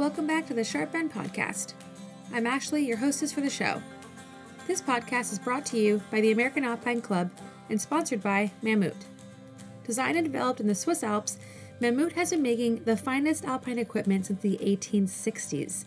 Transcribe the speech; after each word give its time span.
Welcome 0.00 0.26
back 0.26 0.46
to 0.46 0.54
the 0.54 0.64
Sharp 0.64 0.94
End 0.94 1.12
Podcast. 1.12 1.74
I'm 2.32 2.46
Ashley, 2.46 2.86
your 2.86 2.96
hostess 2.96 3.34
for 3.34 3.42
the 3.42 3.50
show. 3.50 3.82
This 4.66 4.80
podcast 4.80 5.30
is 5.30 5.38
brought 5.38 5.66
to 5.66 5.78
you 5.78 6.00
by 6.10 6.22
the 6.22 6.32
American 6.32 6.64
Alpine 6.64 7.02
Club 7.02 7.30
and 7.68 7.78
sponsored 7.78 8.22
by 8.22 8.50
Mammut. 8.62 8.96
Designed 9.84 10.16
and 10.16 10.24
developed 10.24 10.58
in 10.58 10.68
the 10.68 10.74
Swiss 10.74 11.02
Alps, 11.02 11.36
Mammut 11.82 12.12
has 12.12 12.30
been 12.30 12.40
making 12.40 12.84
the 12.84 12.96
finest 12.96 13.44
alpine 13.44 13.78
equipment 13.78 14.24
since 14.24 14.40
the 14.40 14.56
1860s. 14.62 15.84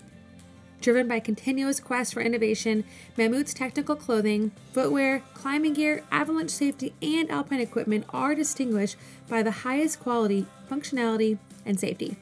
Driven 0.79 1.07
by 1.07 1.19
continuous 1.19 1.79
quest 1.79 2.13
for 2.13 2.21
innovation, 2.21 2.83
Mammut's 3.17 3.55
technical 3.55 3.95
clothing, 3.95 4.51
footwear, 4.73 5.23
climbing 5.33 5.73
gear, 5.73 6.03
avalanche 6.11 6.51
safety, 6.51 6.93
and 7.01 7.31
alpine 7.31 7.61
equipment 7.61 8.05
are 8.09 8.35
distinguished 8.35 8.95
by 9.27 9.41
the 9.41 9.49
highest 9.65 9.99
quality, 9.99 10.45
functionality, 10.69 11.39
and 11.65 11.79
safety. 11.79 12.15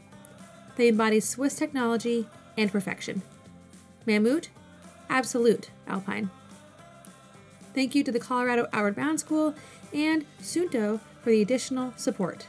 They 0.76 0.88
embody 0.88 1.20
Swiss 1.20 1.56
technology 1.56 2.28
and 2.58 2.72
perfection. 2.72 3.22
Mammut, 4.08 4.48
absolute 5.10 5.70
alpine. 5.88 6.30
Thank 7.74 7.96
you 7.96 8.04
to 8.04 8.12
the 8.12 8.20
Colorado 8.20 8.68
Outward 8.74 8.96
Bound 8.96 9.20
School 9.20 9.56
and 9.94 10.26
Suunto 10.42 11.00
for 11.22 11.30
the 11.30 11.42
additional 11.42 11.94
support. 11.98 12.48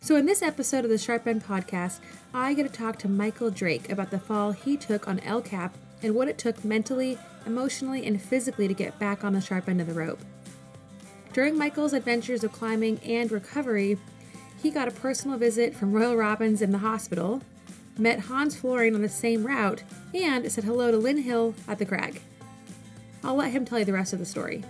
So, 0.00 0.16
in 0.16 0.26
this 0.26 0.42
episode 0.42 0.84
of 0.84 0.90
the 0.90 0.98
Sharp 0.98 1.26
End 1.26 1.44
podcast, 1.44 2.00
I 2.34 2.54
get 2.54 2.64
to 2.64 2.72
talk 2.72 2.98
to 2.98 3.08
Michael 3.08 3.50
Drake 3.50 3.90
about 3.90 4.10
the 4.10 4.18
fall 4.18 4.52
he 4.52 4.76
took 4.76 5.06
on 5.06 5.20
El 5.20 5.40
Cap 5.40 5.76
and 6.02 6.14
what 6.14 6.28
it 6.28 6.38
took 6.38 6.64
mentally, 6.64 7.18
emotionally, 7.46 8.04
and 8.04 8.20
physically 8.20 8.66
to 8.66 8.74
get 8.74 8.98
back 8.98 9.22
on 9.22 9.32
the 9.32 9.40
sharp 9.40 9.68
end 9.68 9.80
of 9.80 9.86
the 9.86 9.94
rope. 9.94 10.20
During 11.32 11.56
Michael's 11.56 11.92
adventures 11.92 12.44
of 12.44 12.52
climbing 12.52 12.98
and 13.04 13.30
recovery, 13.30 13.96
he 14.62 14.70
got 14.70 14.86
a 14.86 14.92
personal 14.92 15.36
visit 15.36 15.74
from 15.74 15.92
Royal 15.92 16.14
Robbins 16.14 16.62
in 16.62 16.70
the 16.70 16.78
hospital, 16.78 17.42
met 17.98 18.20
Hans 18.20 18.56
Florine 18.56 18.94
on 18.94 19.02
the 19.02 19.08
same 19.08 19.44
route, 19.44 19.82
and 20.14 20.50
said 20.52 20.62
hello 20.62 20.92
to 20.92 20.96
Lynn 20.96 21.18
Hill 21.18 21.54
at 21.66 21.80
the 21.80 21.84
crag. 21.84 22.20
I'll 23.24 23.34
let 23.34 23.50
him 23.50 23.64
tell 23.64 23.80
you 23.80 23.84
the 23.84 23.92
rest 23.92 24.12
of 24.12 24.20
the 24.20 24.24
story. 24.24 24.62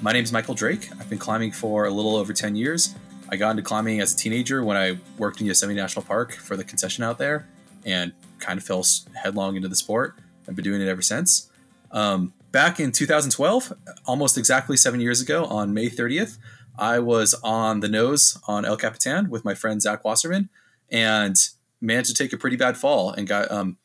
My 0.00 0.12
name 0.12 0.22
is 0.22 0.32
Michael 0.32 0.54
Drake. 0.54 0.88
I've 0.98 1.10
been 1.10 1.18
climbing 1.18 1.50
for 1.50 1.86
a 1.86 1.90
little 1.90 2.16
over 2.16 2.32
10 2.32 2.54
years. 2.54 2.94
I 3.28 3.36
got 3.36 3.50
into 3.50 3.62
climbing 3.62 4.00
as 4.00 4.14
a 4.14 4.16
teenager 4.16 4.64
when 4.64 4.76
I 4.76 4.98
worked 5.18 5.40
in 5.40 5.46
Yosemite 5.46 5.78
National 5.78 6.04
Park 6.04 6.32
for 6.32 6.56
the 6.56 6.64
concession 6.64 7.02
out 7.02 7.18
there 7.18 7.48
and 7.84 8.12
kind 8.38 8.58
of 8.58 8.64
fell 8.64 8.84
headlong 9.14 9.56
into 9.56 9.68
the 9.68 9.76
sport. 9.76 10.16
I've 10.48 10.54
been 10.54 10.64
doing 10.64 10.80
it 10.80 10.88
ever 10.88 11.02
since. 11.02 11.50
Um, 11.90 12.32
back 12.50 12.80
in 12.80 12.92
2012, 12.92 13.72
almost 14.06 14.36
exactly 14.36 14.76
seven 14.76 15.00
years 15.00 15.20
ago, 15.20 15.44
on 15.44 15.74
May 15.74 15.88
30th, 15.88 16.38
I 16.78 16.98
was 16.98 17.34
on 17.42 17.80
the 17.80 17.88
nose 17.88 18.38
on 18.46 18.64
El 18.64 18.76
Capitan 18.76 19.30
with 19.30 19.44
my 19.44 19.54
friend 19.54 19.82
Zach 19.82 20.04
Wasserman 20.04 20.48
and 20.90 21.36
managed 21.80 22.08
to 22.08 22.14
take 22.14 22.32
a 22.32 22.38
pretty 22.38 22.56
bad 22.56 22.76
fall 22.76 23.10
and 23.10 23.26
got 23.26 23.50
um, 23.50 23.78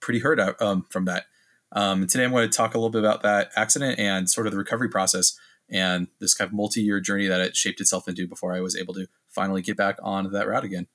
pretty 0.00 0.20
hurt 0.20 0.40
out, 0.40 0.60
um, 0.60 0.86
from 0.90 1.04
that. 1.06 1.24
Um, 1.72 2.06
today, 2.06 2.24
I'm 2.24 2.30
going 2.30 2.48
to 2.48 2.56
talk 2.56 2.74
a 2.74 2.78
little 2.78 2.90
bit 2.90 3.04
about 3.04 3.22
that 3.22 3.50
accident 3.56 3.98
and 3.98 4.30
sort 4.30 4.46
of 4.46 4.52
the 4.52 4.58
recovery 4.58 4.88
process 4.88 5.38
and 5.70 6.08
this 6.18 6.34
kind 6.34 6.48
of 6.48 6.54
multi-year 6.54 7.00
journey 7.00 7.26
that 7.26 7.40
it 7.40 7.56
shaped 7.56 7.80
itself 7.80 8.08
into 8.08 8.26
before 8.26 8.54
I 8.54 8.60
was 8.60 8.74
able 8.74 8.94
to 8.94 9.06
finally 9.28 9.60
get 9.60 9.76
back 9.76 9.98
on 10.02 10.32
that 10.32 10.48
route 10.48 10.64
again. 10.64 10.86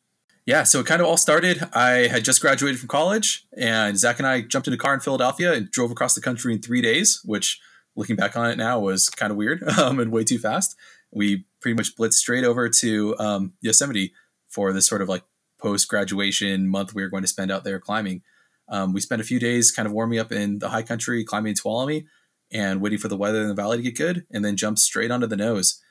Yeah, 0.45 0.63
so 0.63 0.81
it 0.81 0.85
kind 0.85 1.01
of 1.01 1.07
all 1.07 1.15
started. 1.15 1.69
I 1.73 2.07
had 2.07 2.25
just 2.25 2.41
graduated 2.41 2.79
from 2.79 2.89
college, 2.89 3.45
and 3.57 3.97
Zach 3.97 4.19
and 4.19 4.27
I 4.27 4.41
jumped 4.41 4.67
in 4.67 4.73
a 4.73 4.77
car 4.77 4.93
in 4.93 4.99
Philadelphia 4.99 5.53
and 5.53 5.71
drove 5.71 5.89
across 5.89 6.15
the 6.15 6.21
country 6.21 6.53
in 6.53 6.61
three 6.61 6.81
days, 6.81 7.21
which, 7.23 7.61
looking 7.95 8.17
back 8.17 8.35
on 8.35 8.49
it 8.49 8.57
now, 8.57 8.77
was 8.79 9.09
kind 9.09 9.31
of 9.31 9.37
weird 9.37 9.63
um, 9.79 9.99
and 9.99 10.11
way 10.11 10.25
too 10.25 10.37
fast. 10.37 10.75
We 11.11 11.45
pretty 11.61 11.75
much 11.75 11.95
blitzed 11.95 12.15
straight 12.15 12.43
over 12.43 12.67
to 12.67 13.17
um, 13.19 13.53
Yosemite 13.61 14.13
for 14.49 14.73
this 14.73 14.85
sort 14.85 15.01
of 15.01 15.07
like 15.07 15.23
post 15.59 15.87
graduation 15.87 16.67
month 16.67 16.93
we 16.93 17.01
were 17.01 17.09
going 17.09 17.23
to 17.23 17.27
spend 17.27 17.49
out 17.49 17.63
there 17.63 17.79
climbing. 17.79 18.21
Um, 18.67 18.91
we 18.91 18.99
spent 18.99 19.21
a 19.21 19.25
few 19.25 19.39
days 19.39 19.71
kind 19.71 19.85
of 19.85 19.93
warming 19.93 20.19
up 20.19 20.31
in 20.31 20.59
the 20.59 20.69
high 20.69 20.83
country, 20.83 21.23
climbing 21.23 21.51
in 21.51 21.55
Tuolumne, 21.55 22.05
and 22.51 22.81
waiting 22.81 22.99
for 22.99 23.07
the 23.07 23.17
weather 23.17 23.41
in 23.41 23.47
the 23.47 23.53
valley 23.53 23.77
to 23.77 23.83
get 23.83 23.97
good, 23.97 24.25
and 24.31 24.43
then 24.43 24.57
jumped 24.57 24.79
straight 24.79 25.11
onto 25.11 25.27
the 25.27 25.37
nose. 25.37 25.81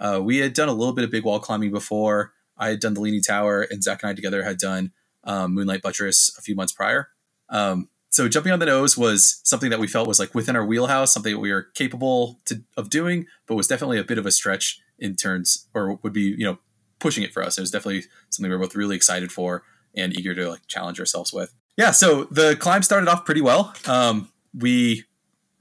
Uh, 0.00 0.20
we 0.22 0.38
had 0.38 0.52
done 0.52 0.68
a 0.68 0.72
little 0.72 0.94
bit 0.94 1.04
of 1.04 1.10
big 1.10 1.24
wall 1.24 1.38
climbing 1.38 1.70
before. 1.70 2.32
I 2.60 2.68
had 2.68 2.80
done 2.80 2.94
the 2.94 3.00
Leaning 3.00 3.22
Tower, 3.22 3.62
and 3.62 3.82
Zach 3.82 4.02
and 4.02 4.10
I 4.10 4.14
together 4.14 4.44
had 4.44 4.58
done 4.58 4.92
um, 5.24 5.54
Moonlight 5.54 5.82
Buttress 5.82 6.36
a 6.38 6.42
few 6.42 6.54
months 6.54 6.72
prior. 6.72 7.08
Um, 7.48 7.88
so 8.10 8.28
jumping 8.28 8.52
on 8.52 8.58
the 8.58 8.66
nose 8.66 8.98
was 8.98 9.40
something 9.44 9.70
that 9.70 9.78
we 9.78 9.86
felt 9.86 10.08
was 10.08 10.18
like 10.18 10.34
within 10.34 10.56
our 10.56 10.64
wheelhouse, 10.64 11.12
something 11.12 11.32
that 11.32 11.38
we 11.38 11.52
were 11.52 11.68
capable 11.74 12.40
to, 12.44 12.62
of 12.76 12.90
doing, 12.90 13.26
but 13.46 13.54
was 13.54 13.68
definitely 13.68 13.98
a 13.98 14.04
bit 14.04 14.18
of 14.18 14.26
a 14.26 14.32
stretch 14.32 14.80
in 14.98 15.16
terms, 15.16 15.68
or 15.74 15.94
would 16.02 16.12
be 16.12 16.34
you 16.36 16.44
know 16.44 16.58
pushing 16.98 17.24
it 17.24 17.32
for 17.32 17.42
us. 17.42 17.56
It 17.56 17.62
was 17.62 17.70
definitely 17.70 18.04
something 18.28 18.50
we 18.50 18.56
were 18.56 18.62
both 18.62 18.74
really 18.74 18.96
excited 18.96 19.32
for 19.32 19.62
and 19.94 20.16
eager 20.16 20.34
to 20.34 20.48
like 20.48 20.66
challenge 20.66 21.00
ourselves 21.00 21.32
with. 21.32 21.54
Yeah, 21.76 21.92
so 21.92 22.24
the 22.24 22.56
climb 22.56 22.82
started 22.82 23.08
off 23.08 23.24
pretty 23.24 23.40
well. 23.40 23.74
Um, 23.86 24.30
we 24.52 25.04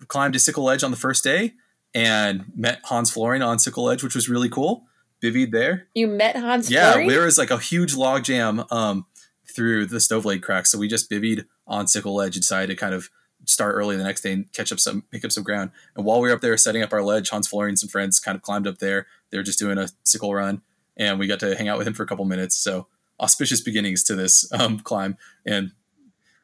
climbed 0.08 0.36
a 0.36 0.40
Sickle 0.40 0.64
Ledge 0.64 0.84
on 0.84 0.92
the 0.92 0.98
first 0.98 1.24
day 1.24 1.54
and 1.94 2.46
met 2.56 2.81
Hans 2.86 3.12
Florine 3.12 3.42
on 3.42 3.60
Sickle 3.60 3.86
Ledge, 3.86 4.04
which 4.04 4.16
was 4.16 4.28
really 4.28 4.50
cool. 4.50 4.86
Bivvied 5.22 5.52
there. 5.52 5.88
You 5.94 6.07
met 6.07 6.35
Hans 6.35 6.69
yeah, 6.69 6.94
Florine? 6.94 7.09
there 7.09 7.25
was 7.25 7.38
like 7.38 7.52
a 7.52 7.57
huge 7.57 7.96
log 7.96 8.24
jam 8.24 8.63
um, 8.72 9.06
through 9.53 9.85
the 9.85 10.00
stove 10.00 10.25
leg 10.25 10.41
cracks. 10.41 10.72
So 10.72 10.78
we 10.78 10.88
just 10.88 11.09
bivied 11.09 11.46
on 11.68 11.88
Sickle 11.88 12.16
Ledge 12.16 12.35
and 12.35 12.41
decided 12.41 12.68
to 12.68 12.75
kind 12.75 12.94
of 12.94 13.09
start 13.46 13.75
early 13.75 13.96
the 13.96 14.03
next 14.03 14.22
day 14.22 14.34
and 14.34 14.52
catch 14.53 14.72
up 14.72 14.80
some, 14.80 15.03
pick 15.12 15.25
up 15.25 15.31
some 15.31 15.44
ground. 15.44 15.72
And 15.96 16.06
while 16.06 16.19
we 16.22 16.30
were 16.30 16.35
up 16.35 16.41
there 16.41 16.56
setting 16.57 16.84
up 16.84 16.94
our 16.94 17.03
ledge, 17.03 17.30
Hans 17.30 17.47
Florine 17.47 17.69
and 17.69 17.80
some 17.80 17.90
friends 17.90 18.19
kind 18.19 18.35
of 18.35 18.41
climbed 18.41 18.68
up 18.68 18.80
there. 18.80 19.07
They 19.30 19.38
were 19.38 19.44
just 19.44 19.59
doing 19.59 19.78
a 19.78 19.90
sickle 20.03 20.34
run 20.34 20.62
and 20.97 21.18
we 21.19 21.28
got 21.28 21.40
to 21.40 21.56
hang 21.56 21.68
out 21.68 21.78
with 21.78 21.88
him 21.88 21.94
for 21.94 22.03
a 22.03 22.07
couple 22.07 22.25
minutes. 22.25 22.56
So 22.56 22.88
auspicious 23.19 23.62
beginnings 23.62 24.03
to 24.03 24.16
this 24.16 24.51
um, 24.51 24.80
climb. 24.80 25.18
And 25.46 25.72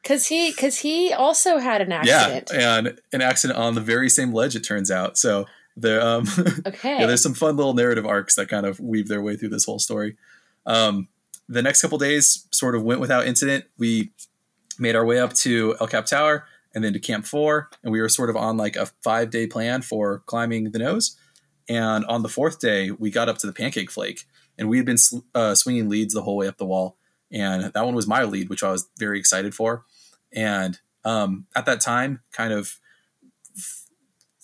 because 0.02 0.28
he 0.28 0.50
because 0.50 0.78
he 0.78 1.12
also 1.12 1.58
had 1.58 1.80
an 1.80 1.92
accident. 1.92 2.50
Yeah, 2.52 2.78
and 2.78 3.00
an 3.12 3.20
accident 3.20 3.58
on 3.58 3.74
the 3.74 3.80
very 3.80 4.08
same 4.08 4.32
ledge. 4.32 4.54
It 4.54 4.60
turns 4.60 4.88
out. 4.88 5.18
So 5.18 5.46
there, 5.76 6.00
um, 6.00 6.26
okay. 6.66 7.00
yeah, 7.00 7.06
there's 7.06 7.22
some 7.22 7.34
fun 7.34 7.56
little 7.56 7.74
narrative 7.74 8.06
arcs 8.06 8.34
that 8.36 8.48
kind 8.48 8.66
of 8.66 8.80
weave 8.80 9.08
their 9.08 9.22
way 9.22 9.36
through 9.36 9.50
this 9.50 9.64
whole 9.64 9.78
story. 9.78 10.16
Um, 10.64 11.08
the 11.48 11.62
next 11.62 11.82
couple 11.82 11.98
days 11.98 12.46
sort 12.50 12.74
of 12.74 12.82
went 12.82 13.00
without 13.00 13.26
incident. 13.26 13.66
We 13.78 14.10
made 14.78 14.96
our 14.96 15.04
way 15.04 15.18
up 15.18 15.32
to 15.34 15.76
El 15.80 15.86
Cap 15.86 16.06
Tower 16.06 16.44
and 16.74 16.82
then 16.82 16.92
to 16.92 16.98
Camp 16.98 17.26
Four, 17.26 17.70
and 17.82 17.92
we 17.92 18.00
were 18.00 18.08
sort 18.08 18.30
of 18.30 18.36
on 18.36 18.56
like 18.56 18.76
a 18.76 18.86
five 19.02 19.30
day 19.30 19.46
plan 19.46 19.82
for 19.82 20.20
climbing 20.26 20.72
the 20.72 20.78
nose. 20.78 21.16
And 21.68 22.04
on 22.06 22.22
the 22.22 22.28
fourth 22.28 22.60
day, 22.60 22.90
we 22.90 23.10
got 23.10 23.28
up 23.28 23.38
to 23.38 23.46
the 23.46 23.52
Pancake 23.52 23.90
Flake, 23.90 24.24
and 24.58 24.68
we 24.68 24.76
had 24.76 24.86
been 24.86 24.98
uh, 25.34 25.54
swinging 25.54 25.88
leads 25.88 26.14
the 26.14 26.22
whole 26.22 26.36
way 26.36 26.48
up 26.48 26.58
the 26.58 26.66
wall. 26.66 26.96
And 27.30 27.64
that 27.72 27.84
one 27.84 27.94
was 27.94 28.06
my 28.06 28.22
lead, 28.22 28.48
which 28.48 28.62
I 28.62 28.70
was 28.70 28.88
very 28.98 29.18
excited 29.18 29.54
for. 29.54 29.84
And 30.32 30.78
um, 31.04 31.46
at 31.56 31.66
that 31.66 31.80
time, 31.80 32.20
kind 32.32 32.52
of 32.52 32.78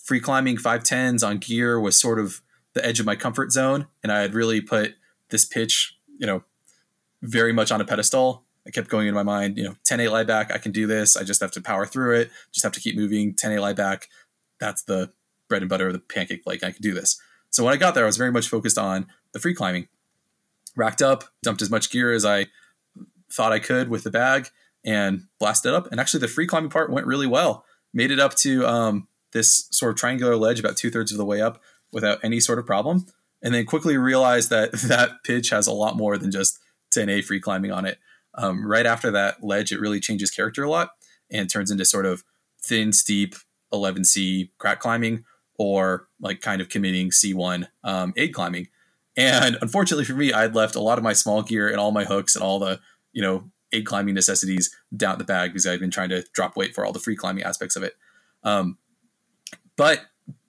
free 0.03 0.19
climbing 0.19 0.57
510s 0.57 1.25
on 1.25 1.37
gear 1.37 1.79
was 1.79 1.99
sort 1.99 2.19
of 2.19 2.41
the 2.73 2.85
edge 2.85 2.99
of 2.99 3.05
my 3.05 3.15
comfort 3.15 3.51
zone. 3.51 3.87
And 4.03 4.11
I 4.11 4.19
had 4.19 4.33
really 4.33 4.61
put 4.61 4.95
this 5.29 5.45
pitch, 5.45 5.97
you 6.19 6.27
know, 6.27 6.43
very 7.21 7.53
much 7.53 7.71
on 7.71 7.79
a 7.79 7.85
pedestal. 7.85 8.43
I 8.67 8.69
kept 8.69 8.89
going 8.89 9.07
in 9.07 9.13
my 9.13 9.23
mind, 9.23 9.57
you 9.57 9.63
know, 9.63 9.75
10A 9.89 10.11
lie 10.11 10.23
back, 10.23 10.51
I 10.53 10.57
can 10.57 10.71
do 10.71 10.87
this. 10.87 11.17
I 11.17 11.23
just 11.23 11.41
have 11.41 11.51
to 11.51 11.61
power 11.61 11.85
through 11.85 12.15
it. 12.17 12.31
Just 12.51 12.63
have 12.63 12.73
to 12.73 12.79
keep 12.79 12.95
moving. 12.95 13.33
10A 13.33 13.59
lie 13.59 13.73
back. 13.73 14.09
That's 14.59 14.83
the 14.83 15.11
bread 15.49 15.61
and 15.61 15.69
butter 15.69 15.87
of 15.87 15.93
the 15.93 15.99
pancake 15.99 16.43
like 16.45 16.63
I 16.63 16.71
can 16.71 16.81
do 16.81 16.93
this. 16.93 17.19
So 17.49 17.63
when 17.63 17.73
I 17.73 17.77
got 17.77 17.93
there, 17.95 18.03
I 18.03 18.07
was 18.07 18.17
very 18.17 18.31
much 18.31 18.47
focused 18.47 18.77
on 18.77 19.07
the 19.31 19.39
free 19.39 19.53
climbing. 19.53 19.87
Racked 20.75 21.01
up, 21.01 21.25
dumped 21.43 21.61
as 21.61 21.69
much 21.69 21.91
gear 21.91 22.11
as 22.11 22.25
I 22.25 22.47
thought 23.31 23.51
I 23.51 23.59
could 23.59 23.89
with 23.89 24.03
the 24.03 24.09
bag, 24.09 24.49
and 24.83 25.27
blasted 25.39 25.73
up. 25.73 25.87
And 25.91 25.99
actually, 25.99 26.21
the 26.21 26.27
free 26.27 26.47
climbing 26.47 26.71
part 26.71 26.91
went 26.91 27.05
really 27.05 27.27
well. 27.27 27.63
Made 27.93 28.09
it 28.11 28.19
up 28.19 28.33
to 28.37 28.65
um, 28.65 29.07
this 29.33 29.67
sort 29.71 29.91
of 29.91 29.97
triangular 29.97 30.35
ledge 30.35 30.59
about 30.59 30.77
two 30.77 30.89
thirds 30.89 31.11
of 31.11 31.17
the 31.17 31.25
way 31.25 31.41
up 31.41 31.61
without 31.91 32.19
any 32.23 32.39
sort 32.39 32.59
of 32.59 32.65
problem. 32.65 33.05
And 33.41 33.53
then 33.53 33.65
quickly 33.65 33.97
realized 33.97 34.49
that 34.49 34.71
that 34.87 35.23
pitch 35.23 35.49
has 35.49 35.67
a 35.67 35.73
lot 35.73 35.97
more 35.97 36.17
than 36.17 36.31
just 36.31 36.59
10A 36.95 37.23
free 37.23 37.39
climbing 37.39 37.71
on 37.71 37.85
it. 37.85 37.99
Um, 38.35 38.65
right 38.65 38.85
after 38.85 39.11
that 39.11 39.43
ledge, 39.43 39.71
it 39.71 39.79
really 39.79 39.99
changes 39.99 40.31
character 40.31 40.63
a 40.63 40.69
lot 40.69 40.91
and 41.29 41.49
turns 41.49 41.69
into 41.69 41.85
sort 41.85 42.05
of 42.05 42.23
thin, 42.61 42.93
steep 42.93 43.35
11C 43.73 44.49
crack 44.57 44.79
climbing 44.79 45.25
or 45.57 46.07
like 46.19 46.41
kind 46.41 46.61
of 46.61 46.69
committing 46.69 47.09
C1 47.09 47.67
um, 47.83 48.13
aid 48.17 48.33
climbing. 48.33 48.67
And 49.15 49.57
unfortunately 49.61 50.05
for 50.05 50.13
me, 50.13 50.33
I'd 50.33 50.55
left 50.55 50.75
a 50.75 50.79
lot 50.79 50.97
of 50.97 51.03
my 51.03 51.13
small 51.13 51.43
gear 51.43 51.69
and 51.69 51.79
all 51.79 51.91
my 51.91 52.05
hooks 52.05 52.35
and 52.35 52.43
all 52.43 52.59
the, 52.59 52.79
you 53.11 53.21
know, 53.21 53.51
aid 53.71 53.85
climbing 53.85 54.15
necessities 54.15 54.75
down 54.95 55.17
the 55.17 55.23
bag 55.23 55.51
because 55.51 55.67
I've 55.67 55.79
been 55.79 55.91
trying 55.91 56.09
to 56.09 56.23
drop 56.33 56.55
weight 56.55 56.73
for 56.73 56.85
all 56.85 56.93
the 56.93 56.99
free 56.99 57.15
climbing 57.15 57.43
aspects 57.43 57.75
of 57.75 57.83
it. 57.83 57.93
Um, 58.43 58.77
but 59.77 60.01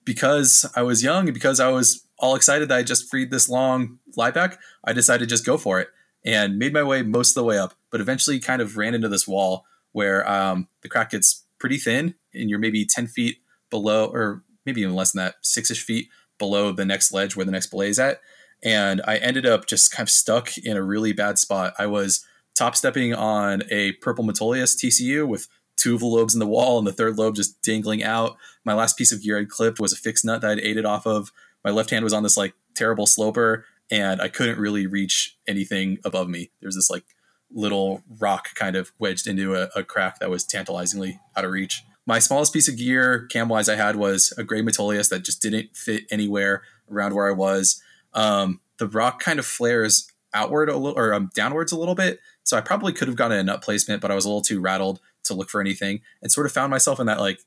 because 0.03 0.69
I 0.75 0.83
was 0.83 1.03
young 1.03 1.27
and 1.27 1.33
because 1.33 1.59
I 1.59 1.69
was 1.69 2.05
all 2.19 2.35
excited 2.35 2.69
that 2.69 2.77
I 2.77 2.83
just 2.83 3.09
freed 3.09 3.31
this 3.31 3.49
long 3.49 3.99
lie 4.15 4.31
back, 4.31 4.59
I 4.83 4.93
decided 4.93 5.27
to 5.27 5.33
just 5.33 5.45
go 5.45 5.57
for 5.57 5.79
it 5.79 5.89
and 6.23 6.57
made 6.57 6.73
my 6.73 6.83
way 6.83 7.01
most 7.01 7.31
of 7.31 7.35
the 7.35 7.43
way 7.43 7.57
up, 7.57 7.73
but 7.91 8.01
eventually 8.01 8.39
kind 8.39 8.61
of 8.61 8.77
ran 8.77 8.95
into 8.95 9.09
this 9.09 9.27
wall 9.27 9.65
where 9.91 10.29
um, 10.29 10.67
the 10.81 10.89
crack 10.89 11.11
gets 11.11 11.45
pretty 11.59 11.77
thin 11.77 12.15
and 12.33 12.49
you're 12.49 12.59
maybe 12.59 12.85
10 12.85 13.07
feet 13.07 13.37
below, 13.69 14.05
or 14.07 14.43
maybe 14.65 14.81
even 14.81 14.95
less 14.95 15.11
than 15.11 15.23
that, 15.23 15.35
six 15.41 15.69
ish 15.71 15.83
feet 15.83 16.09
below 16.37 16.71
the 16.71 16.85
next 16.85 17.11
ledge 17.11 17.35
where 17.35 17.45
the 17.45 17.51
next 17.51 17.67
belay 17.67 17.89
is 17.89 17.99
at. 17.99 18.19
And 18.63 19.01
I 19.05 19.17
ended 19.17 19.45
up 19.45 19.67
just 19.67 19.91
kind 19.91 20.07
of 20.07 20.11
stuck 20.11 20.57
in 20.57 20.77
a 20.77 20.83
really 20.83 21.13
bad 21.13 21.37
spot. 21.37 21.73
I 21.77 21.85
was 21.87 22.25
top 22.55 22.75
stepping 22.75 23.13
on 23.13 23.63
a 23.69 23.93
purple 23.93 24.23
Metolius 24.23 24.75
TCU 24.75 25.27
with 25.27 25.47
two 25.77 25.95
of 25.95 25.99
the 25.99 26.05
lobes 26.05 26.33
in 26.33 26.39
the 26.39 26.47
wall 26.47 26.77
and 26.77 26.87
the 26.87 26.93
third 26.93 27.17
lobe 27.17 27.35
just 27.35 27.61
dangling 27.61 28.03
out. 28.03 28.37
My 28.63 28.73
last 28.73 28.97
piece 28.97 29.11
of 29.11 29.21
gear 29.21 29.39
I'd 29.39 29.49
clipped 29.49 29.79
was 29.79 29.93
a 29.93 29.97
fixed 29.97 30.25
nut 30.25 30.41
that 30.41 30.51
I'd 30.51 30.59
ate 30.59 30.77
it 30.77 30.85
off 30.85 31.05
of. 31.05 31.31
My 31.63 31.71
left 31.71 31.89
hand 31.89 32.03
was 32.03 32.13
on 32.13 32.23
this 32.23 32.37
like 32.37 32.53
terrible 32.75 33.07
sloper 33.07 33.65
and 33.91 34.21
I 34.21 34.27
couldn't 34.27 34.59
really 34.59 34.87
reach 34.87 35.37
anything 35.47 35.99
above 36.03 36.29
me. 36.29 36.51
There's 36.61 36.75
this 36.75 36.89
like 36.89 37.03
little 37.51 38.03
rock 38.19 38.53
kind 38.55 38.75
of 38.75 38.91
wedged 38.99 39.27
into 39.27 39.55
a, 39.55 39.69
a 39.75 39.83
crack 39.83 40.19
that 40.19 40.29
was 40.29 40.43
tantalizingly 40.43 41.19
out 41.35 41.45
of 41.45 41.51
reach. 41.51 41.83
My 42.07 42.19
smallest 42.19 42.53
piece 42.53 42.67
of 42.67 42.77
gear, 42.77 43.27
cam 43.31 43.49
wise, 43.49 43.67
I 43.67 43.75
had 43.75 43.95
was 43.95 44.33
a 44.37 44.43
gray 44.43 44.61
Metolius 44.61 45.09
that 45.09 45.23
just 45.23 45.41
didn't 45.41 45.75
fit 45.75 46.03
anywhere 46.11 46.63
around 46.91 47.15
where 47.15 47.27
I 47.27 47.33
was. 47.33 47.81
Um, 48.13 48.61
the 48.77 48.87
rock 48.87 49.19
kind 49.19 49.39
of 49.39 49.45
flares 49.45 50.11
outward 50.33 50.69
a 50.69 50.77
little 50.77 50.97
or 50.97 51.13
um, 51.13 51.31
downwards 51.33 51.71
a 51.71 51.77
little 51.77 51.95
bit. 51.95 52.19
So 52.43 52.57
I 52.57 52.61
probably 52.61 52.93
could 52.93 53.07
have 53.07 53.17
gotten 53.17 53.39
a 53.39 53.43
nut 53.43 53.63
placement, 53.63 54.01
but 54.01 54.11
I 54.11 54.15
was 54.15 54.25
a 54.25 54.27
little 54.27 54.41
too 54.43 54.59
rattled 54.59 54.99
to 55.25 55.33
look 55.33 55.49
for 55.49 55.61
anything 55.61 56.01
and 56.21 56.31
sort 56.31 56.45
of 56.45 56.51
found 56.51 56.71
myself 56.71 56.99
in 56.99 57.05
that 57.07 57.19
like 57.19 57.39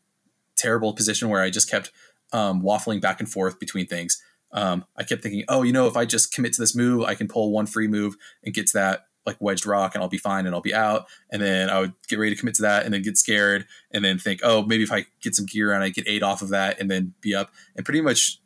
terrible 0.57 0.93
position 0.93 1.29
where 1.29 1.43
I 1.43 1.51
just 1.51 1.71
kept 1.71 1.91
um, 2.33 2.63
waffling 2.63 3.01
back 3.01 3.21
and 3.21 3.31
forth 3.31 3.59
between 3.59 3.87
things. 3.87 4.23
Um, 4.53 4.85
I 4.97 5.05
kept 5.05 5.23
thinking, 5.23 5.45
oh, 5.49 5.63
you 5.63 5.73
know, 5.73 5.87
if 5.87 5.97
I 5.97 6.05
just 6.05 6.33
commit 6.35 6.53
to 6.55 6.63
this 6.63 6.75
move, 6.75 7.05
I 7.05 7.15
can 7.15 7.29
pull 7.29 7.53
one 7.53 7.67
free 7.67 7.89
move 7.89 8.17
and 8.45 8.55
get 8.55 8.67
to 8.69 8.79
that 8.79 9.07
like 9.27 9.37
wedged 9.41 9.67
rock 9.67 9.95
and 9.95 10.03
I'll 10.03 10.09
be 10.09 10.19
fine 10.19 10.47
and 10.47 10.55
I'll 10.55 10.63
be 10.63 10.75
out. 10.75 11.07
And 11.31 11.43
then 11.43 11.69
I 11.69 11.81
would 11.81 11.93
get 12.09 12.19
ready 12.19 12.35
to 12.35 12.41
commit 12.41 12.55
to 12.57 12.63
that 12.63 12.85
and 12.85 12.95
then 12.95 13.03
get 13.03 13.19
scared 13.19 13.67
and 13.91 14.03
then 14.03 14.19
think, 14.19 14.41
oh, 14.43 14.63
maybe 14.63 14.83
if 14.83 14.91
I 14.91 15.07
get 15.21 15.35
some 15.35 15.45
gear 15.45 15.73
and 15.73 15.85
I 15.85 15.91
get 15.91 16.09
eight 16.09 16.23
off 16.23 16.41
of 16.41 16.49
that 16.49 16.81
and 16.81 16.91
then 16.91 17.13
be 17.21 17.35
up 17.35 17.53
and 17.77 17.85
pretty 17.85 18.01
much 18.01 18.41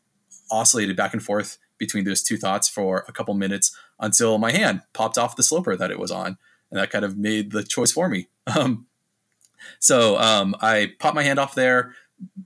oscillated 0.51 0.97
back 0.97 1.13
and 1.13 1.23
forth 1.23 1.57
between 1.79 2.05
those 2.05 2.23
two 2.23 2.37
thoughts 2.37 2.69
for 2.69 3.05
a 3.09 3.13
couple 3.13 3.33
minutes 3.35 3.77
until 4.01 4.39
my 4.39 4.51
hand 4.51 4.83
popped 4.93 5.17
off 5.17 5.37
the 5.37 5.43
sloper 5.45 5.77
that 5.77 5.93
it 5.93 6.01
was 6.01 6.11
on. 6.11 6.37
And 6.71 6.81
that 6.81 6.91
kind 6.91 7.05
of 7.05 7.17
made 7.17 7.53
the 7.53 7.63
choice 7.63 7.93
for 7.93 8.09
me. 8.09 8.29
Um, 8.57 8.89
so 9.79 10.19
um, 10.19 10.55
I 10.61 10.93
popped 10.99 11.15
my 11.15 11.23
hand 11.23 11.39
off 11.39 11.55
there 11.55 11.95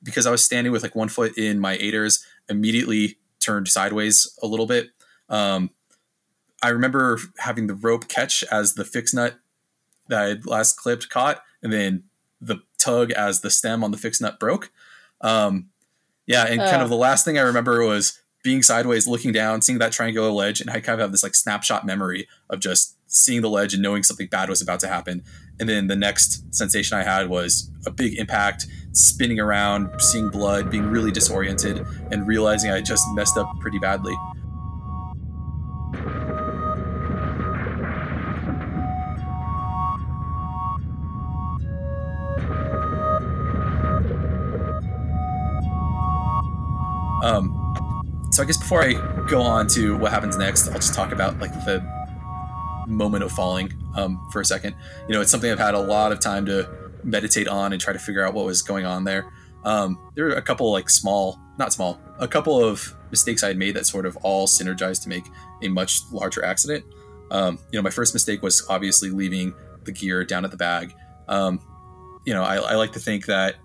because 0.02 0.26
I 0.26 0.30
was 0.30 0.44
standing 0.44 0.72
with 0.72 0.82
like 0.82 0.94
one 0.94 1.08
foot 1.08 1.36
in 1.36 1.58
my 1.58 1.76
aiders, 1.76 2.24
immediately 2.48 3.18
turned 3.40 3.68
sideways 3.68 4.36
a 4.42 4.46
little 4.46 4.66
bit. 4.66 4.88
Um, 5.28 5.70
I 6.62 6.70
remember 6.70 7.18
having 7.38 7.66
the 7.66 7.74
rope 7.74 8.08
catch 8.08 8.42
as 8.44 8.74
the 8.74 8.84
fix 8.84 9.12
nut 9.12 9.38
that 10.08 10.22
I 10.22 10.28
had 10.28 10.46
last 10.46 10.78
clipped 10.78 11.08
caught, 11.08 11.42
and 11.62 11.72
then 11.72 12.04
the 12.40 12.58
tug 12.78 13.10
as 13.12 13.40
the 13.40 13.50
stem 13.50 13.84
on 13.84 13.90
the 13.90 13.98
fix 13.98 14.20
nut 14.20 14.38
broke. 14.40 14.70
Um, 15.20 15.70
yeah, 16.26 16.44
and 16.44 16.60
kind 16.60 16.82
of 16.82 16.88
the 16.88 16.96
last 16.96 17.24
thing 17.24 17.38
I 17.38 17.42
remember 17.42 17.84
was 17.84 18.20
being 18.42 18.62
sideways, 18.62 19.06
looking 19.06 19.32
down, 19.32 19.62
seeing 19.62 19.78
that 19.78 19.92
triangular 19.92 20.30
ledge, 20.30 20.60
and 20.60 20.70
I 20.70 20.74
kind 20.74 20.94
of 20.94 21.00
have 21.00 21.12
this 21.12 21.22
like 21.22 21.34
snapshot 21.34 21.84
memory 21.84 22.28
of 22.48 22.60
just 22.60 22.96
seeing 23.06 23.42
the 23.42 23.50
ledge 23.50 23.74
and 23.74 23.82
knowing 23.82 24.02
something 24.02 24.28
bad 24.28 24.48
was 24.48 24.62
about 24.62 24.80
to 24.80 24.88
happen. 24.88 25.22
And 25.58 25.68
then 25.68 25.86
the 25.86 25.96
next 25.96 26.54
sensation 26.54 26.98
I 26.98 27.02
had 27.02 27.28
was 27.28 27.70
a 27.86 27.90
big 27.90 28.18
impact, 28.18 28.66
spinning 28.92 29.40
around, 29.40 29.90
seeing 30.00 30.28
blood, 30.28 30.70
being 30.70 30.86
really 30.86 31.10
disoriented, 31.10 31.86
and 32.10 32.26
realizing 32.26 32.70
I 32.70 32.80
just 32.82 33.04
messed 33.14 33.38
up 33.38 33.50
pretty 33.60 33.78
badly. 33.78 34.14
Um, 47.22 48.28
so 48.30 48.42
I 48.42 48.46
guess 48.46 48.56
before 48.58 48.82
I 48.84 48.92
go 49.26 49.40
on 49.40 49.66
to 49.68 49.96
what 49.96 50.12
happens 50.12 50.36
next, 50.36 50.68
I'll 50.68 50.74
just 50.74 50.94
talk 50.94 51.12
about 51.12 51.38
like 51.40 51.52
the 51.64 51.95
moment 52.86 53.24
of 53.24 53.32
falling 53.32 53.72
um, 53.96 54.26
for 54.32 54.40
a 54.40 54.44
second. 54.44 54.74
You 55.08 55.14
know, 55.14 55.20
it's 55.20 55.30
something 55.30 55.50
I've 55.50 55.58
had 55.58 55.74
a 55.74 55.80
lot 55.80 56.12
of 56.12 56.20
time 56.20 56.46
to 56.46 56.68
meditate 57.04 57.48
on 57.48 57.72
and 57.72 57.80
try 57.80 57.92
to 57.92 57.98
figure 57.98 58.24
out 58.24 58.34
what 58.34 58.46
was 58.46 58.62
going 58.62 58.86
on 58.86 59.04
there. 59.04 59.32
Um, 59.64 59.98
there 60.14 60.26
were 60.26 60.32
a 60.32 60.42
couple 60.42 60.70
like 60.70 60.88
small, 60.88 61.40
not 61.58 61.72
small, 61.72 62.00
a 62.18 62.28
couple 62.28 62.62
of 62.62 62.94
mistakes 63.10 63.42
I 63.42 63.48
had 63.48 63.58
made 63.58 63.74
that 63.76 63.86
sort 63.86 64.06
of 64.06 64.16
all 64.18 64.46
synergized 64.46 65.02
to 65.04 65.08
make 65.08 65.24
a 65.62 65.68
much 65.68 66.00
larger 66.12 66.44
accident. 66.44 66.84
Um, 67.30 67.58
you 67.72 67.78
know, 67.78 67.82
my 67.82 67.90
first 67.90 68.14
mistake 68.14 68.42
was 68.42 68.64
obviously 68.68 69.10
leaving 69.10 69.54
the 69.84 69.92
gear 69.92 70.24
down 70.24 70.44
at 70.44 70.50
the 70.50 70.56
bag. 70.56 70.94
Um, 71.28 71.60
you 72.24 72.34
know, 72.34 72.42
I, 72.42 72.56
I 72.56 72.74
like 72.74 72.92
to 72.92 73.00
think 73.00 73.26
that 73.26 73.56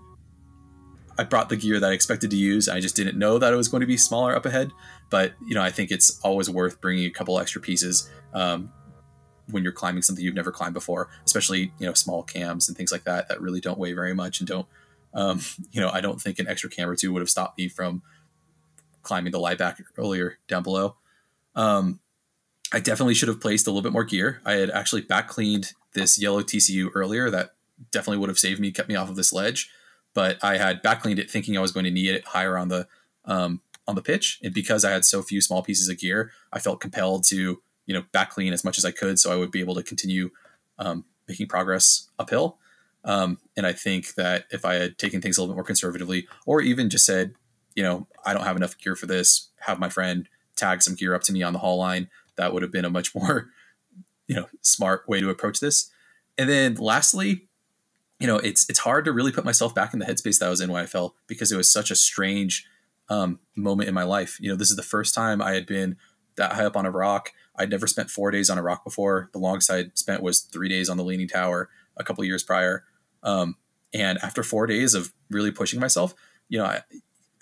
I 1.18 1.24
brought 1.24 1.48
the 1.48 1.56
gear 1.56 1.78
that 1.78 1.90
I 1.90 1.92
expected 1.92 2.30
to 2.30 2.36
use. 2.36 2.68
I 2.68 2.80
just 2.80 2.96
didn't 2.96 3.18
know 3.18 3.38
that 3.38 3.52
it 3.52 3.56
was 3.56 3.68
going 3.68 3.82
to 3.82 3.86
be 3.86 3.96
smaller 3.96 4.34
up 4.34 4.46
ahead. 4.46 4.72
But 5.10 5.34
you 5.46 5.54
know, 5.54 5.62
I 5.62 5.70
think 5.70 5.90
it's 5.90 6.18
always 6.22 6.48
worth 6.48 6.80
bringing 6.80 7.04
a 7.04 7.10
couple 7.10 7.38
extra 7.38 7.60
pieces 7.60 8.10
um, 8.32 8.72
when 9.50 9.62
you're 9.62 9.72
climbing 9.72 10.02
something 10.02 10.24
you've 10.24 10.34
never 10.34 10.52
climbed 10.52 10.74
before, 10.74 11.08
especially 11.26 11.72
you 11.78 11.86
know 11.86 11.94
small 11.94 12.22
cams 12.22 12.68
and 12.68 12.76
things 12.76 12.92
like 12.92 13.04
that 13.04 13.28
that 13.28 13.40
really 13.40 13.60
don't 13.60 13.78
weigh 13.78 13.92
very 13.92 14.14
much 14.14 14.40
and 14.40 14.48
don't. 14.48 14.66
Um, 15.14 15.40
you 15.72 15.80
know, 15.80 15.90
I 15.90 16.00
don't 16.00 16.20
think 16.20 16.38
an 16.38 16.48
extra 16.48 16.70
cam 16.70 16.88
or 16.88 16.96
two 16.96 17.12
would 17.12 17.22
have 17.22 17.30
stopped 17.30 17.58
me 17.58 17.68
from 17.68 18.02
climbing 19.02 19.32
the 19.32 19.40
lie 19.40 19.54
back 19.54 19.82
earlier 19.98 20.38
down 20.48 20.62
below. 20.62 20.96
Um, 21.54 22.00
I 22.72 22.80
definitely 22.80 23.14
should 23.14 23.28
have 23.28 23.40
placed 23.40 23.66
a 23.66 23.70
little 23.70 23.82
bit 23.82 23.92
more 23.92 24.04
gear. 24.04 24.40
I 24.44 24.52
had 24.52 24.70
actually 24.70 25.02
back 25.02 25.28
cleaned 25.28 25.72
this 25.92 26.20
yellow 26.20 26.42
TCU 26.42 26.88
earlier. 26.94 27.28
That 27.28 27.50
definitely 27.90 28.18
would 28.18 28.30
have 28.30 28.38
saved 28.38 28.60
me, 28.60 28.70
kept 28.70 28.88
me 28.88 28.94
off 28.94 29.10
of 29.10 29.16
this 29.16 29.32
ledge 29.32 29.70
but 30.14 30.42
I 30.42 30.56
had 30.56 30.82
back 30.82 31.02
cleaned 31.02 31.18
it 31.18 31.30
thinking 31.30 31.56
I 31.56 31.60
was 31.60 31.72
going 31.72 31.84
to 31.84 31.90
need 31.90 32.14
it 32.14 32.26
higher 32.26 32.56
on 32.56 32.68
the 32.68 32.86
um, 33.24 33.60
on 33.86 33.94
the 33.94 34.02
pitch, 34.02 34.40
and 34.42 34.54
because 34.54 34.84
I 34.84 34.90
had 34.90 35.04
so 35.04 35.22
few 35.22 35.40
small 35.40 35.62
pieces 35.62 35.88
of 35.88 35.98
gear, 35.98 36.32
I 36.52 36.58
felt 36.58 36.80
compelled 36.80 37.24
to 37.28 37.62
you 37.92 37.98
know 37.98 38.06
back 38.12 38.30
clean 38.30 38.54
as 38.54 38.64
much 38.64 38.78
as 38.78 38.86
I 38.86 38.90
could, 38.90 39.18
so 39.18 39.30
I 39.30 39.36
would 39.36 39.50
be 39.50 39.60
able 39.60 39.74
to 39.74 39.82
continue 39.82 40.30
um, 40.78 41.04
making 41.28 41.48
progress 41.48 42.08
uphill. 42.18 42.56
Um, 43.04 43.38
and 43.54 43.66
I 43.66 43.72
think 43.72 44.14
that 44.14 44.46
if 44.50 44.64
I 44.64 44.74
had 44.74 44.96
taken 44.96 45.20
things 45.20 45.36
a 45.36 45.42
little 45.42 45.54
bit 45.54 45.56
more 45.56 45.64
conservatively, 45.64 46.26
or 46.46 46.62
even 46.62 46.88
just 46.88 47.04
said, 47.04 47.34
you 47.74 47.82
know, 47.82 48.06
I 48.24 48.32
don't 48.32 48.44
have 48.44 48.56
enough 48.56 48.78
gear 48.78 48.96
for 48.96 49.06
this, 49.06 49.48
have 49.60 49.78
my 49.78 49.90
friend 49.90 50.26
tag 50.56 50.82
some 50.82 50.94
gear 50.94 51.14
up 51.14 51.22
to 51.24 51.32
me 51.32 51.42
on 51.42 51.52
the 51.52 51.58
haul 51.58 51.76
line, 51.76 52.08
that 52.36 52.54
would 52.54 52.62
have 52.62 52.72
been 52.72 52.84
a 52.84 52.90
much 52.90 53.14
more, 53.14 53.50
you 54.26 54.36
know, 54.36 54.46
smart 54.62 55.06
way 55.06 55.20
to 55.20 55.28
approach 55.28 55.60
this. 55.60 55.90
And 56.38 56.48
then 56.48 56.76
lastly, 56.76 57.48
you 58.18 58.26
know, 58.26 58.38
it's 58.38 58.70
it's 58.70 58.78
hard 58.78 59.04
to 59.04 59.12
really 59.12 59.32
put 59.32 59.44
myself 59.44 59.74
back 59.74 59.92
in 59.92 59.98
the 59.98 60.06
headspace 60.06 60.38
that 60.38 60.46
I 60.46 60.50
was 60.50 60.60
in 60.60 60.70
when 60.70 60.82
I 60.82 60.86
fell 60.86 61.16
because 61.26 61.50
it 61.50 61.56
was 61.56 61.70
such 61.70 61.90
a 61.90 61.96
strange 61.96 62.64
um, 63.08 63.40
moment 63.56 63.88
in 63.88 63.94
my 63.94 64.04
life. 64.04 64.38
You 64.40 64.50
know, 64.50 64.56
this 64.56 64.70
is 64.70 64.76
the 64.76 64.82
first 64.82 65.14
time 65.14 65.42
I 65.42 65.52
had 65.52 65.66
been 65.66 65.96
that 66.36 66.52
high 66.52 66.64
up 66.64 66.76
on 66.76 66.86
a 66.86 66.90
rock. 66.90 67.32
I'd 67.56 67.70
never 67.70 67.86
spent 67.86 68.10
four 68.10 68.30
days 68.30 68.48
on 68.50 68.58
a 68.58 68.62
rock 68.62 68.84
before. 68.84 69.28
The 69.32 69.38
longest 69.38 69.70
I'd 69.70 69.96
spent 69.98 70.22
was 70.22 70.40
three 70.40 70.68
days 70.68 70.88
on 70.88 70.96
the 70.96 71.04
Leaning 71.04 71.28
Tower 71.28 71.68
a 71.96 72.04
couple 72.04 72.24
years 72.24 72.42
prior. 72.42 72.84
Um, 73.22 73.56
and 73.94 74.18
after 74.22 74.42
four 74.42 74.66
days 74.66 74.94
of 74.94 75.12
really 75.30 75.50
pushing 75.50 75.78
myself, 75.78 76.14
you 76.48 76.58
know, 76.58 76.64
I, 76.64 76.82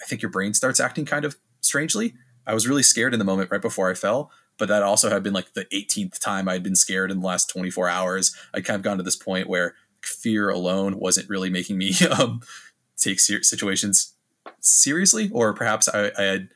I 0.00 0.04
think 0.06 0.22
your 0.22 0.30
brain 0.30 0.54
starts 0.54 0.80
acting 0.80 1.04
kind 1.04 1.24
of 1.24 1.36
strangely. 1.60 2.14
I 2.46 2.54
was 2.54 2.66
really 2.66 2.82
scared 2.82 3.12
in 3.12 3.18
the 3.18 3.24
moment 3.24 3.50
right 3.50 3.62
before 3.62 3.90
I 3.90 3.94
fell, 3.94 4.30
but 4.58 4.68
that 4.68 4.82
also 4.82 5.10
had 5.10 5.22
been 5.22 5.32
like 5.32 5.52
the 5.52 5.66
18th 5.66 6.18
time 6.18 6.48
I'd 6.48 6.62
been 6.62 6.76
scared 6.76 7.10
in 7.10 7.20
the 7.20 7.26
last 7.26 7.48
24 7.50 7.88
hours. 7.88 8.34
I'd 8.52 8.64
kind 8.64 8.76
of 8.76 8.82
gone 8.82 8.96
to 8.96 9.02
this 9.02 9.16
point 9.16 9.48
where 9.48 9.74
fear 10.02 10.48
alone 10.48 10.98
wasn't 10.98 11.28
really 11.28 11.50
making 11.50 11.78
me 11.78 11.92
um, 12.18 12.40
take 12.96 13.20
ser- 13.20 13.42
situations 13.42 14.14
seriously, 14.60 15.30
or 15.32 15.54
perhaps 15.54 15.88
I, 15.88 16.10
I, 16.18 16.22
had 16.22 16.48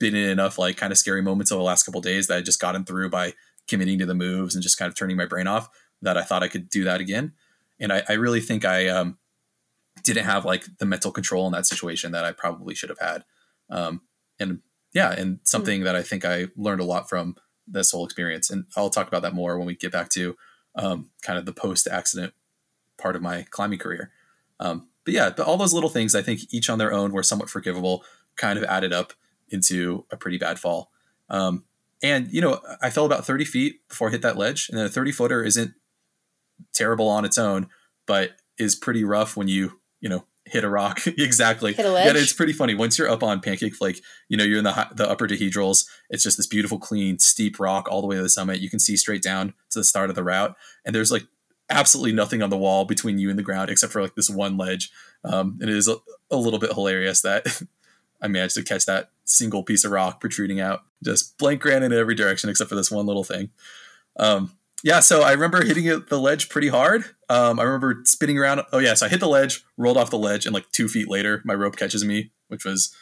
been 0.00 0.16
in 0.16 0.28
enough 0.28 0.58
like 0.58 0.76
kind 0.76 0.90
of 0.90 0.98
scary 0.98 1.22
moments 1.22 1.52
over 1.52 1.60
the 1.60 1.64
last 1.64 1.84
couple 1.84 2.00
days 2.00 2.26
that 2.26 2.38
I 2.38 2.40
just 2.40 2.60
gotten 2.60 2.84
through 2.84 3.10
by 3.10 3.34
committing 3.68 3.98
to 4.00 4.06
the 4.06 4.14
moves 4.14 4.56
and 4.56 4.62
just 4.62 4.78
kind 4.78 4.88
of 4.88 4.96
turning 4.96 5.16
my 5.16 5.26
brain 5.26 5.46
off 5.46 5.68
that 6.02 6.16
I 6.16 6.22
thought 6.22 6.42
I 6.42 6.48
could 6.48 6.68
do 6.68 6.82
that 6.84 7.00
again. 7.00 7.34
And 7.78 7.92
I, 7.92 8.02
I 8.08 8.14
really 8.14 8.40
think 8.40 8.64
I 8.64 8.88
um, 8.88 9.18
didn't 10.02 10.24
have 10.24 10.44
like 10.44 10.64
the 10.78 10.86
mental 10.86 11.12
control 11.12 11.46
in 11.46 11.52
that 11.52 11.66
situation 11.66 12.12
that 12.12 12.24
I 12.24 12.32
probably 12.32 12.74
should 12.74 12.88
have 12.88 12.98
had. 12.98 13.24
Um, 13.68 14.00
and 14.40 14.60
yeah, 14.92 15.12
and 15.12 15.38
something 15.44 15.84
that 15.84 15.94
I 15.94 16.02
think 16.02 16.24
I 16.24 16.46
learned 16.56 16.80
a 16.80 16.84
lot 16.84 17.08
from 17.08 17.36
this 17.68 17.92
whole 17.92 18.04
experience. 18.04 18.50
And 18.50 18.64
I'll 18.76 18.90
talk 18.90 19.06
about 19.06 19.22
that 19.22 19.34
more 19.34 19.56
when 19.56 19.66
we 19.66 19.76
get 19.76 19.92
back 19.92 20.08
to 20.10 20.36
um, 20.74 21.10
kind 21.22 21.38
of 21.38 21.46
the 21.46 21.52
post 21.52 21.86
accident 21.86 22.32
part 22.98 23.16
of 23.16 23.22
my 23.22 23.46
climbing 23.50 23.78
career. 23.78 24.10
Um, 24.58 24.88
but 25.04 25.14
yeah, 25.14 25.30
but 25.30 25.46
all 25.46 25.56
those 25.56 25.72
little 25.72 25.88
things 25.90 26.14
I 26.14 26.22
think 26.22 26.40
each 26.50 26.68
on 26.68 26.78
their 26.78 26.92
own 26.92 27.12
were 27.12 27.22
somewhat 27.22 27.50
forgivable, 27.50 28.04
kind 28.36 28.58
of 28.58 28.64
added 28.64 28.92
up 28.92 29.12
into 29.50 30.04
a 30.10 30.16
pretty 30.16 30.38
bad 30.38 30.58
fall. 30.58 30.90
Um, 31.28 31.64
and 32.02 32.32
you 32.32 32.40
know, 32.40 32.60
I 32.82 32.90
fell 32.90 33.06
about 33.06 33.26
30 33.26 33.44
feet 33.44 33.88
before 33.88 34.08
I 34.08 34.12
hit 34.12 34.22
that 34.22 34.36
ledge, 34.36 34.68
and 34.68 34.78
then 34.78 34.86
a 34.86 34.90
30 34.90 35.12
footer 35.12 35.42
isn't 35.44 35.74
terrible 36.72 37.08
on 37.08 37.24
its 37.24 37.38
own, 37.38 37.68
but 38.06 38.32
is 38.58 38.74
pretty 38.74 39.04
rough 39.04 39.36
when 39.36 39.48
you 39.48 39.80
you 40.00 40.08
know 40.08 40.24
hit 40.46 40.64
a 40.64 40.68
rock 40.68 41.06
exactly. 41.06 41.72
Hit 41.72 41.86
a 41.86 41.92
ledge. 41.92 42.14
Yeah, 42.14 42.20
it's 42.20 42.32
pretty 42.32 42.52
funny 42.52 42.74
once 42.74 42.98
you're 42.98 43.08
up 43.08 43.22
on 43.22 43.40
Pancake 43.40 43.74
Flake. 43.74 44.02
You 44.28 44.36
know, 44.36 44.44
you're 44.44 44.58
in 44.58 44.64
the 44.64 44.88
the 44.94 45.08
upper 45.08 45.28
dihedrals. 45.28 45.86
It's 46.08 46.22
just 46.22 46.36
this 46.36 46.46
beautiful, 46.46 46.78
clean, 46.78 47.18
steep 47.18 47.60
rock 47.60 47.88
all 47.90 48.00
the 48.00 48.06
way 48.06 48.16
to 48.16 48.22
the 48.22 48.28
summit. 48.28 48.60
You 48.60 48.70
can 48.70 48.80
see 48.80 48.96
straight 48.96 49.22
down 49.22 49.54
to 49.70 49.78
the 49.78 49.84
start 49.84 50.10
of 50.10 50.16
the 50.16 50.24
route, 50.24 50.56
and 50.84 50.94
there's 50.94 51.12
like 51.12 51.26
absolutely 51.68 52.12
nothing 52.12 52.42
on 52.42 52.50
the 52.50 52.56
wall 52.56 52.84
between 52.84 53.18
you 53.18 53.30
and 53.30 53.38
the 53.38 53.44
ground 53.44 53.70
except 53.70 53.92
for 53.92 54.02
like 54.02 54.16
this 54.16 54.28
one 54.28 54.56
ledge. 54.56 54.90
Um, 55.24 55.58
and 55.60 55.70
it 55.70 55.76
is 55.76 55.86
a, 55.86 55.96
a 56.30 56.36
little 56.36 56.58
bit 56.58 56.72
hilarious 56.72 57.22
that 57.22 57.46
I 58.22 58.28
managed 58.28 58.54
to 58.54 58.62
catch 58.62 58.86
that 58.86 59.10
single 59.24 59.62
piece 59.62 59.84
of 59.84 59.92
rock 59.92 60.20
protruding 60.20 60.60
out. 60.60 60.82
Just 61.02 61.38
blank 61.38 61.64
ran 61.64 61.82
in 61.82 61.92
every 61.92 62.14
direction 62.14 62.50
except 62.50 62.68
for 62.68 62.76
this 62.76 62.90
one 62.90 63.06
little 63.06 63.24
thing. 63.24 63.50
Um, 64.18 64.52
yeah, 64.82 65.00
so 65.00 65.22
I 65.22 65.32
remember 65.32 65.64
hitting 65.64 65.84
it, 65.84 66.08
the 66.08 66.18
ledge 66.18 66.48
pretty 66.48 66.68
hard. 66.68 67.04
Um, 67.28 67.60
I 67.60 67.64
remember 67.64 68.00
spinning 68.04 68.38
around. 68.38 68.62
Oh 68.72 68.78
yeah, 68.78 68.94
so 68.94 69.06
I 69.06 69.08
hit 69.08 69.20
the 69.20 69.28
ledge, 69.28 69.64
rolled 69.76 69.96
off 69.96 70.10
the 70.10 70.18
ledge, 70.18 70.46
and 70.46 70.54
like 70.54 70.70
two 70.72 70.88
feet 70.88 71.08
later, 71.08 71.42
my 71.44 71.54
rope 71.54 71.76
catches 71.76 72.04
me, 72.04 72.30
which 72.48 72.64
was 72.64 72.94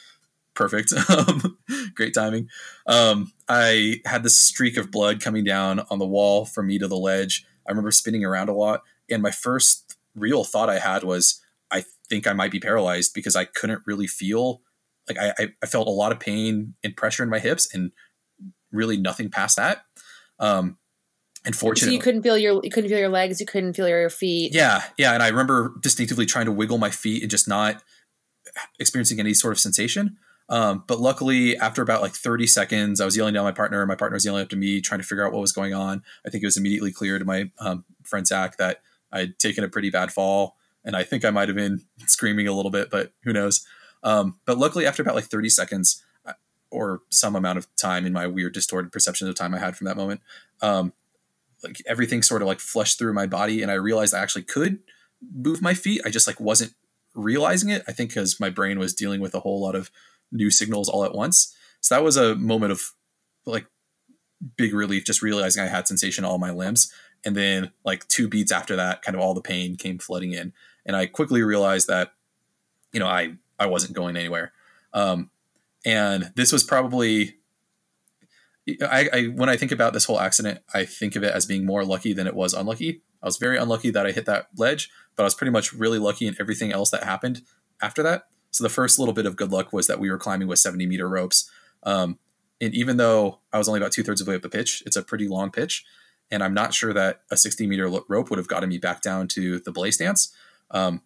perfect. 0.54 0.92
Um, 1.08 1.58
great 1.94 2.14
timing. 2.14 2.48
Um, 2.86 3.32
I 3.48 4.00
had 4.04 4.22
this 4.22 4.38
streak 4.38 4.76
of 4.76 4.90
blood 4.90 5.20
coming 5.20 5.44
down 5.44 5.80
on 5.90 5.98
the 5.98 6.06
wall 6.06 6.44
from 6.44 6.66
me 6.66 6.78
to 6.78 6.88
the 6.88 6.96
ledge. 6.96 7.46
I 7.66 7.70
remember 7.70 7.90
spinning 7.90 8.24
around 8.24 8.48
a 8.48 8.52
lot, 8.52 8.82
and 9.10 9.22
my 9.22 9.30
first 9.30 9.96
real 10.14 10.44
thought 10.44 10.68
I 10.68 10.78
had 10.78 11.04
was, 11.04 11.40
I 11.70 11.84
think 12.08 12.26
I 12.26 12.32
might 12.32 12.50
be 12.50 12.60
paralyzed 12.60 13.14
because 13.14 13.36
I 13.36 13.44
couldn't 13.44 13.82
really 13.86 14.06
feel. 14.06 14.62
Like 15.08 15.18
I, 15.18 15.48
I 15.62 15.66
felt 15.66 15.88
a 15.88 15.92
lot 15.92 16.12
of 16.12 16.20
pain 16.20 16.74
and 16.84 16.96
pressure 16.96 17.22
in 17.22 17.30
my 17.30 17.38
hips, 17.38 17.72
and 17.72 17.92
really 18.72 18.96
nothing 18.96 19.30
past 19.30 19.56
that. 19.56 19.82
Um, 20.38 20.78
Unfortunately, 21.44 21.92
so 21.92 21.94
you 21.94 22.00
couldn't 22.00 22.22
feel 22.22 22.36
your 22.36 22.60
you 22.64 22.70
couldn't 22.70 22.90
feel 22.90 22.98
your 22.98 23.08
legs, 23.08 23.40
you 23.40 23.46
couldn't 23.46 23.74
feel 23.74 23.88
your 23.88 24.10
feet. 24.10 24.54
Yeah, 24.54 24.82
yeah, 24.98 25.14
and 25.14 25.22
I 25.22 25.28
remember 25.28 25.74
distinctively 25.80 26.26
trying 26.26 26.46
to 26.46 26.52
wiggle 26.52 26.78
my 26.78 26.90
feet 26.90 27.22
and 27.22 27.30
just 27.30 27.48
not 27.48 27.82
experiencing 28.78 29.20
any 29.20 29.34
sort 29.34 29.52
of 29.52 29.60
sensation. 29.60 30.18
Um, 30.48 30.84
but 30.86 30.98
luckily, 30.98 31.56
after 31.56 31.82
about 31.82 32.02
like 32.02 32.12
30 32.12 32.46
seconds, 32.46 33.00
I 33.00 33.04
was 33.04 33.16
yelling 33.16 33.34
down 33.34 33.44
my 33.44 33.52
partner. 33.52 33.84
My 33.86 33.94
partner 33.94 34.16
was 34.16 34.24
yelling 34.24 34.42
up 34.42 34.48
to 34.50 34.56
me, 34.56 34.80
trying 34.80 35.00
to 35.00 35.06
figure 35.06 35.26
out 35.26 35.32
what 35.32 35.40
was 35.40 35.52
going 35.52 35.74
on. 35.74 36.02
I 36.26 36.30
think 36.30 36.42
it 36.42 36.46
was 36.46 36.56
immediately 36.56 36.90
clear 36.90 37.18
to 37.18 37.24
my 37.24 37.50
um, 37.60 37.84
friend 38.02 38.26
Zach 38.26 38.56
that 38.56 38.80
I'd 39.12 39.38
taken 39.38 39.62
a 39.62 39.68
pretty 39.68 39.90
bad 39.90 40.12
fall, 40.12 40.56
and 40.84 40.96
I 40.96 41.04
think 41.04 41.24
I 41.24 41.30
might 41.30 41.48
have 41.48 41.56
been 41.56 41.82
screaming 42.06 42.48
a 42.48 42.52
little 42.52 42.70
bit, 42.70 42.90
but 42.90 43.12
who 43.24 43.32
knows? 43.32 43.64
Um, 44.02 44.38
but 44.44 44.58
luckily, 44.58 44.86
after 44.86 45.02
about 45.02 45.14
like 45.14 45.24
30 45.24 45.48
seconds, 45.48 46.04
uh, 46.26 46.34
or 46.70 47.02
some 47.10 47.36
amount 47.36 47.58
of 47.58 47.66
time 47.76 48.06
in 48.06 48.12
my 48.12 48.26
weird 48.26 48.54
distorted 48.54 48.92
perception 48.92 49.28
of 49.28 49.34
time 49.34 49.54
I 49.54 49.58
had 49.58 49.76
from 49.76 49.86
that 49.86 49.96
moment, 49.96 50.20
um, 50.60 50.92
like 51.62 51.82
everything 51.86 52.22
sort 52.22 52.42
of 52.42 52.48
like 52.48 52.60
flushed 52.60 52.98
through 52.98 53.12
my 53.12 53.26
body 53.26 53.62
and 53.62 53.70
I 53.70 53.74
realized 53.74 54.14
I 54.14 54.20
actually 54.20 54.42
could 54.42 54.78
move 55.34 55.60
my 55.60 55.74
feet. 55.74 56.02
I 56.04 56.10
just 56.10 56.26
like 56.26 56.40
wasn't 56.40 56.74
realizing 57.14 57.70
it. 57.70 57.82
I 57.88 57.92
think 57.92 58.10
because 58.10 58.38
my 58.38 58.50
brain 58.50 58.78
was 58.78 58.94
dealing 58.94 59.20
with 59.20 59.34
a 59.34 59.40
whole 59.40 59.60
lot 59.60 59.74
of 59.74 59.90
new 60.30 60.50
signals 60.50 60.88
all 60.88 61.04
at 61.04 61.14
once. 61.14 61.54
So 61.80 61.94
that 61.94 62.04
was 62.04 62.16
a 62.16 62.36
moment 62.36 62.72
of 62.72 62.92
like 63.44 63.66
big 64.56 64.74
relief, 64.74 65.04
just 65.04 65.22
realizing 65.22 65.62
I 65.62 65.68
had 65.68 65.88
sensation 65.88 66.24
all 66.24 66.38
my 66.38 66.50
limbs. 66.50 66.92
And 67.24 67.36
then 67.36 67.72
like 67.84 68.06
two 68.08 68.28
beats 68.28 68.52
after 68.52 68.76
that, 68.76 69.02
kind 69.02 69.16
of 69.16 69.20
all 69.20 69.34
the 69.34 69.40
pain 69.40 69.76
came 69.76 69.98
flooding 69.98 70.32
in. 70.32 70.52
And 70.86 70.94
I 70.94 71.06
quickly 71.06 71.42
realized 71.42 71.88
that, 71.88 72.12
you 72.92 73.00
know, 73.00 73.06
I, 73.06 73.34
I 73.58 73.66
wasn't 73.66 73.94
going 73.94 74.16
anywhere. 74.16 74.52
Um, 74.92 75.30
and 75.84 76.32
this 76.34 76.52
was 76.52 76.64
probably 76.64 77.38
I, 78.82 79.08
I, 79.12 79.22
when 79.24 79.48
I 79.48 79.56
think 79.56 79.72
about 79.72 79.92
this 79.92 80.04
whole 80.04 80.20
accident, 80.20 80.60
I 80.74 80.84
think 80.84 81.16
of 81.16 81.22
it 81.22 81.32
as 81.32 81.46
being 81.46 81.64
more 81.64 81.84
lucky 81.84 82.12
than 82.12 82.26
it 82.26 82.34
was 82.34 82.52
unlucky. 82.52 83.02
I 83.22 83.26
was 83.26 83.38
very 83.38 83.56
unlucky 83.56 83.90
that 83.90 84.06
I 84.06 84.12
hit 84.12 84.26
that 84.26 84.48
ledge, 84.56 84.90
but 85.16 85.22
I 85.22 85.24
was 85.24 85.34
pretty 85.34 85.50
much 85.50 85.72
really 85.72 85.98
lucky 85.98 86.26
in 86.26 86.36
everything 86.38 86.72
else 86.72 86.90
that 86.90 87.04
happened 87.04 87.42
after 87.80 88.02
that. 88.02 88.24
So 88.50 88.64
the 88.64 88.70
first 88.70 88.98
little 88.98 89.14
bit 89.14 89.26
of 89.26 89.36
good 89.36 89.50
luck 89.50 89.72
was 89.72 89.86
that 89.86 89.98
we 89.98 90.10
were 90.10 90.18
climbing 90.18 90.48
with 90.48 90.58
70 90.58 90.86
meter 90.86 91.08
ropes. 91.08 91.50
Um, 91.82 92.18
and 92.60 92.74
even 92.74 92.96
though 92.96 93.40
I 93.52 93.58
was 93.58 93.68
only 93.68 93.80
about 93.80 93.92
two 93.92 94.02
thirds 94.02 94.20
of 94.20 94.26
the 94.26 94.30
way 94.30 94.36
up 94.36 94.42
the 94.42 94.48
pitch, 94.48 94.82
it's 94.86 94.96
a 94.96 95.02
pretty 95.02 95.28
long 95.28 95.50
pitch. 95.50 95.84
And 96.30 96.42
I'm 96.42 96.54
not 96.54 96.74
sure 96.74 96.92
that 96.92 97.22
a 97.30 97.36
60 97.36 97.66
meter 97.66 97.88
rope 97.88 98.30
would 98.30 98.38
have 98.38 98.48
gotten 98.48 98.68
me 98.68 98.78
back 98.78 99.00
down 99.00 99.28
to 99.28 99.60
the 99.60 99.72
belay 99.72 99.90
stance. 99.90 100.34
Um, 100.70 101.02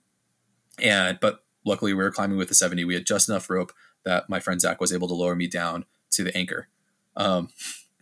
and, 0.80 1.18
but 1.20 1.44
luckily 1.64 1.92
we 1.92 2.02
were 2.02 2.10
climbing 2.10 2.38
with 2.38 2.48
the 2.48 2.54
70. 2.54 2.84
We 2.84 2.94
had 2.94 3.06
just 3.06 3.28
enough 3.28 3.50
rope 3.50 3.72
that 4.04 4.28
my 4.28 4.40
friend 4.40 4.60
Zach 4.60 4.80
was 4.80 4.92
able 4.92 5.08
to 5.08 5.14
lower 5.14 5.34
me 5.34 5.46
down 5.46 5.84
to 6.12 6.24
the 6.24 6.36
anchor. 6.36 6.68
Um, 7.16 7.50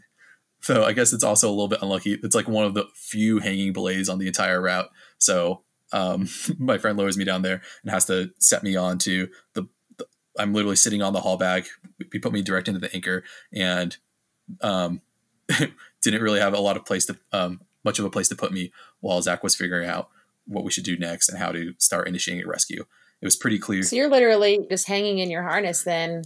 so 0.60 0.84
I 0.84 0.92
guess 0.92 1.12
it's 1.12 1.24
also 1.24 1.48
a 1.48 1.52
little 1.52 1.68
bit 1.68 1.82
unlucky. 1.82 2.18
It's 2.22 2.34
like 2.34 2.48
one 2.48 2.64
of 2.64 2.74
the 2.74 2.86
few 2.94 3.38
hanging 3.38 3.72
belays 3.72 4.08
on 4.08 4.18
the 4.18 4.26
entire 4.26 4.60
route. 4.60 4.90
So 5.18 5.62
um, 5.92 6.28
my 6.58 6.78
friend 6.78 6.98
lowers 6.98 7.16
me 7.16 7.24
down 7.24 7.42
there 7.42 7.62
and 7.82 7.90
has 7.90 8.06
to 8.06 8.32
set 8.38 8.62
me 8.62 8.76
on 8.76 8.98
to 8.98 9.28
the, 9.54 9.66
the 9.96 10.06
I'm 10.38 10.52
literally 10.52 10.76
sitting 10.76 11.02
on 11.02 11.12
the 11.12 11.20
haul 11.20 11.36
bag. 11.36 11.66
He 12.12 12.18
put 12.18 12.32
me 12.32 12.42
direct 12.42 12.68
into 12.68 12.80
the 12.80 12.94
anchor 12.94 13.24
and 13.52 13.96
um, 14.60 15.00
didn't 16.02 16.22
really 16.22 16.40
have 16.40 16.54
a 16.54 16.60
lot 16.60 16.76
of 16.76 16.84
place 16.84 17.06
to 17.06 17.16
um, 17.32 17.60
much 17.84 17.98
of 17.98 18.04
a 18.04 18.10
place 18.10 18.28
to 18.28 18.36
put 18.36 18.52
me 18.52 18.72
while 19.00 19.22
Zach 19.22 19.42
was 19.42 19.56
figuring 19.56 19.88
out 19.88 20.08
what 20.46 20.64
we 20.64 20.70
should 20.70 20.84
do 20.84 20.96
next 20.96 21.28
and 21.28 21.38
how 21.38 21.52
to 21.52 21.74
start 21.78 22.08
initiating 22.08 22.44
a 22.44 22.48
rescue. 22.48 22.84
It 23.20 23.26
was 23.26 23.36
pretty 23.36 23.58
clear. 23.58 23.82
So 23.82 23.96
you're 23.96 24.10
literally 24.10 24.66
just 24.70 24.86
hanging 24.86 25.18
in 25.18 25.30
your 25.30 25.42
harness 25.42 25.82
then 25.82 26.24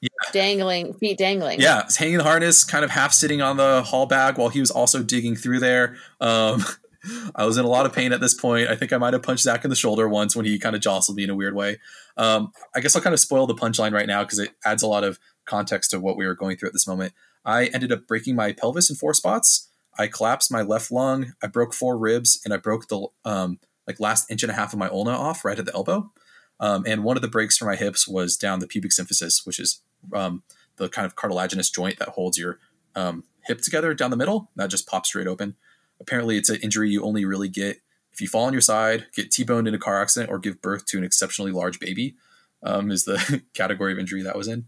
yeah. 0.00 0.08
dangling, 0.32 0.94
feet 0.94 1.18
dangling. 1.18 1.60
Yeah, 1.60 1.88
hanging 1.96 2.18
the 2.18 2.24
harness, 2.24 2.64
kind 2.64 2.84
of 2.84 2.90
half 2.90 3.12
sitting 3.12 3.42
on 3.42 3.56
the 3.56 3.82
haul 3.82 4.06
bag 4.06 4.38
while 4.38 4.48
he 4.48 4.60
was 4.60 4.70
also 4.70 5.02
digging 5.02 5.36
through 5.36 5.60
there. 5.60 5.96
Um, 6.20 6.64
I 7.34 7.44
was 7.46 7.56
in 7.56 7.64
a 7.64 7.68
lot 7.68 7.86
of 7.86 7.92
pain 7.92 8.12
at 8.12 8.20
this 8.20 8.34
point. 8.34 8.68
I 8.68 8.76
think 8.76 8.92
I 8.92 8.98
might 8.98 9.12
have 9.12 9.22
punched 9.22 9.44
Zach 9.44 9.64
in 9.64 9.70
the 9.70 9.76
shoulder 9.76 10.08
once 10.08 10.36
when 10.36 10.44
he 10.44 10.58
kind 10.58 10.76
of 10.76 10.82
jostled 10.82 11.16
me 11.16 11.24
in 11.24 11.30
a 11.30 11.34
weird 11.34 11.54
way. 11.54 11.78
Um, 12.16 12.52
I 12.74 12.80
guess 12.80 12.94
I'll 12.94 13.02
kind 13.02 13.14
of 13.14 13.20
spoil 13.20 13.46
the 13.46 13.54
punchline 13.54 13.92
right 13.92 14.06
now 14.06 14.24
because 14.24 14.38
it 14.38 14.50
adds 14.64 14.82
a 14.82 14.88
lot 14.88 15.04
of 15.04 15.18
context 15.46 15.90
to 15.92 16.00
what 16.00 16.16
we 16.16 16.26
were 16.26 16.34
going 16.34 16.56
through 16.56 16.68
at 16.68 16.72
this 16.72 16.86
moment. 16.86 17.12
I 17.44 17.66
ended 17.66 17.92
up 17.92 18.06
breaking 18.06 18.36
my 18.36 18.52
pelvis 18.52 18.90
in 18.90 18.96
four 18.96 19.14
spots. 19.14 19.68
I 19.96 20.06
collapsed 20.06 20.52
my 20.52 20.62
left 20.62 20.90
lung. 20.92 21.32
I 21.42 21.46
broke 21.46 21.72
four 21.72 21.96
ribs, 21.96 22.40
and 22.44 22.52
I 22.52 22.56
broke 22.56 22.88
the 22.88 23.06
um, 23.24 23.58
like 23.86 23.98
last 24.00 24.30
inch 24.30 24.42
and 24.42 24.52
a 24.52 24.54
half 24.54 24.72
of 24.72 24.78
my 24.78 24.88
ulna 24.88 25.12
off 25.12 25.44
right 25.44 25.58
at 25.58 25.64
the 25.64 25.74
elbow. 25.74 26.12
Um, 26.60 26.84
and 26.86 27.04
one 27.04 27.16
of 27.16 27.22
the 27.22 27.28
breaks 27.28 27.56
for 27.56 27.66
my 27.66 27.76
hips 27.76 28.08
was 28.08 28.36
down 28.36 28.58
the 28.58 28.66
pubic 28.66 28.90
symphysis, 28.90 29.46
which 29.46 29.60
is 29.60 29.80
um, 30.12 30.42
the 30.76 30.88
kind 30.88 31.06
of 31.06 31.16
cartilaginous 31.16 31.70
joint 31.70 31.98
that 31.98 32.10
holds 32.10 32.38
your 32.38 32.58
um, 32.94 33.24
hip 33.44 33.60
together 33.60 33.94
down 33.94 34.10
the 34.10 34.16
middle. 34.16 34.50
That 34.56 34.70
just 34.70 34.88
pops 34.88 35.10
straight 35.10 35.26
open. 35.26 35.56
Apparently, 36.00 36.36
it's 36.36 36.48
an 36.48 36.60
injury 36.62 36.90
you 36.90 37.02
only 37.02 37.24
really 37.24 37.48
get 37.48 37.80
if 38.18 38.22
you 38.22 38.26
fall 38.26 38.46
on 38.46 38.52
your 38.52 38.62
side, 38.62 39.06
get 39.14 39.30
T-boned 39.30 39.68
in 39.68 39.74
a 39.74 39.78
car 39.78 40.02
accident, 40.02 40.28
or 40.28 40.40
give 40.40 40.60
birth 40.60 40.86
to 40.86 40.98
an 40.98 41.04
exceptionally 41.04 41.52
large 41.52 41.78
baby. 41.78 42.16
Um, 42.64 42.90
is 42.90 43.04
the 43.04 43.42
category 43.54 43.92
of 43.92 44.00
injury 44.00 44.22
that 44.22 44.36
was 44.36 44.48
in. 44.48 44.66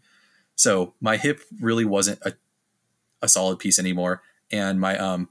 So 0.54 0.94
my 1.00 1.16
hip 1.16 1.40
really 1.60 1.84
wasn't 1.84 2.20
a, 2.22 2.34
a 3.20 3.26
solid 3.26 3.58
piece 3.58 3.80
anymore, 3.80 4.22
and 4.52 4.78
my 4.78 4.96
um, 4.96 5.30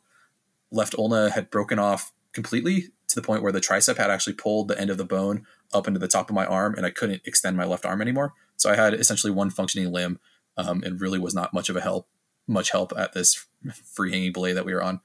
left 0.69 0.95
ulna 0.97 1.29
had 1.29 1.49
broken 1.49 1.79
off 1.79 2.11
completely 2.33 2.89
to 3.07 3.15
the 3.15 3.21
point 3.21 3.41
where 3.41 3.53
the 3.53 3.61
tricep 3.61 3.95
had 3.95 4.11
actually 4.11 4.33
pulled 4.33 4.67
the 4.67 4.77
end 4.77 4.89
of 4.89 4.97
the 4.97 5.05
bone 5.05 5.45
up 5.73 5.87
into 5.87 5.99
the 5.99 6.07
top 6.07 6.29
of 6.29 6.35
my 6.35 6.45
arm, 6.45 6.75
and 6.75 6.85
I 6.85 6.89
couldn't 6.89 7.21
extend 7.25 7.57
my 7.57 7.65
left 7.65 7.85
arm 7.85 8.01
anymore. 8.01 8.33
So 8.57 8.69
I 8.69 8.75
had 8.75 8.93
essentially 8.93 9.31
one 9.31 9.49
functioning 9.49 9.91
limb, 9.91 10.19
um, 10.57 10.83
and 10.83 10.99
really 10.99 11.19
was 11.19 11.33
not 11.33 11.53
much 11.53 11.69
of 11.69 11.75
a 11.75 11.81
help, 11.81 12.07
much 12.47 12.71
help 12.71 12.93
at 12.97 13.13
this 13.13 13.45
free 13.93 14.11
hanging 14.11 14.33
belay 14.33 14.53
that 14.53 14.65
we 14.65 14.73
were 14.73 14.83
on. 14.83 15.01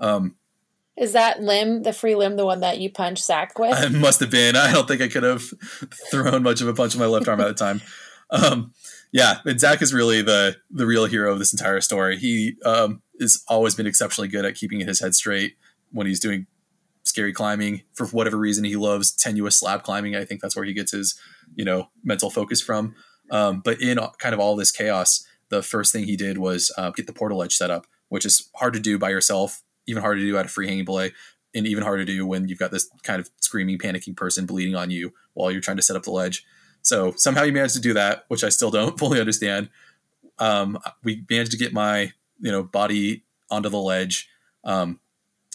Um, 0.00 0.36
is 0.96 1.12
that 1.12 1.42
limb 1.42 1.82
the 1.82 1.92
free 1.92 2.14
limb 2.14 2.36
the 2.36 2.46
one 2.46 2.60
that 2.60 2.78
you 2.78 2.88
punched 2.88 3.24
Zach 3.24 3.58
with? 3.58 3.76
It 3.82 3.92
must 3.92 4.20
have 4.20 4.30
been. 4.30 4.54
I 4.56 4.72
don't 4.72 4.86
think 4.86 5.02
I 5.02 5.08
could 5.08 5.24
have 5.24 5.42
thrown 6.10 6.42
much 6.42 6.60
of 6.60 6.68
a 6.68 6.74
punch 6.74 6.94
in 6.94 7.00
my 7.00 7.06
left 7.06 7.26
arm 7.26 7.40
at 7.40 7.48
the 7.48 7.54
time. 7.54 7.80
Um, 8.30 8.72
yeah, 9.12 9.38
and 9.44 9.58
Zach 9.58 9.82
is 9.82 9.92
really 9.92 10.22
the 10.22 10.56
the 10.70 10.86
real 10.86 11.06
hero 11.06 11.32
of 11.32 11.38
this 11.38 11.52
entire 11.52 11.80
story. 11.80 12.16
He 12.16 12.56
um, 12.64 13.02
has 13.20 13.44
always 13.48 13.74
been 13.74 13.86
exceptionally 13.86 14.28
good 14.28 14.44
at 14.44 14.54
keeping 14.54 14.80
his 14.80 15.00
head 15.00 15.14
straight 15.14 15.56
when 15.92 16.06
he's 16.06 16.20
doing 16.20 16.46
scary 17.04 17.32
climbing. 17.32 17.82
For 17.92 18.06
whatever 18.06 18.36
reason, 18.36 18.64
he 18.64 18.76
loves 18.76 19.12
tenuous 19.12 19.58
slab 19.58 19.82
climbing. 19.82 20.16
I 20.16 20.24
think 20.24 20.40
that's 20.40 20.56
where 20.56 20.64
he 20.64 20.72
gets 20.72 20.92
his 20.92 21.14
you 21.54 21.64
know 21.64 21.90
mental 22.02 22.30
focus 22.30 22.60
from. 22.60 22.94
Um, 23.30 23.60
but 23.64 23.80
in 23.80 23.98
kind 24.18 24.34
of 24.34 24.40
all 24.40 24.56
this 24.56 24.70
chaos, 24.70 25.26
the 25.48 25.62
first 25.62 25.92
thing 25.92 26.04
he 26.04 26.16
did 26.16 26.38
was 26.38 26.72
uh, 26.76 26.90
get 26.90 27.06
the 27.06 27.12
portaledge 27.12 27.52
set 27.52 27.70
up, 27.70 27.86
which 28.08 28.26
is 28.26 28.50
hard 28.56 28.74
to 28.74 28.80
do 28.80 28.98
by 28.98 29.10
yourself, 29.10 29.62
even 29.86 30.02
harder 30.02 30.20
to 30.20 30.26
do 30.26 30.36
at 30.36 30.46
a 30.46 30.48
free 30.48 30.66
hanging 30.66 30.84
belay, 30.84 31.12
and 31.54 31.66
even 31.66 31.84
harder 31.84 32.04
to 32.04 32.12
do 32.12 32.26
when 32.26 32.48
you've 32.48 32.58
got 32.58 32.70
this 32.70 32.88
kind 33.02 33.20
of 33.20 33.30
screaming, 33.40 33.78
panicking 33.78 34.16
person 34.16 34.46
bleeding 34.46 34.74
on 34.74 34.90
you 34.90 35.12
while 35.34 35.50
you're 35.50 35.60
trying 35.60 35.76
to 35.76 35.82
set 35.82 35.96
up 35.96 36.02
the 36.02 36.10
ledge. 36.10 36.44
So 36.82 37.14
somehow 37.16 37.44
he 37.44 37.50
managed 37.50 37.74
to 37.74 37.80
do 37.80 37.94
that, 37.94 38.24
which 38.28 38.44
I 38.44 38.50
still 38.50 38.70
don't 38.70 38.98
fully 38.98 39.20
understand. 39.20 39.70
Um, 40.38 40.78
we 41.02 41.24
managed 41.30 41.52
to 41.52 41.58
get 41.58 41.72
my 41.72 42.12
you 42.40 42.52
know 42.52 42.62
body 42.62 43.24
onto 43.50 43.68
the 43.68 43.78
ledge. 43.78 44.28
Um, 44.64 45.00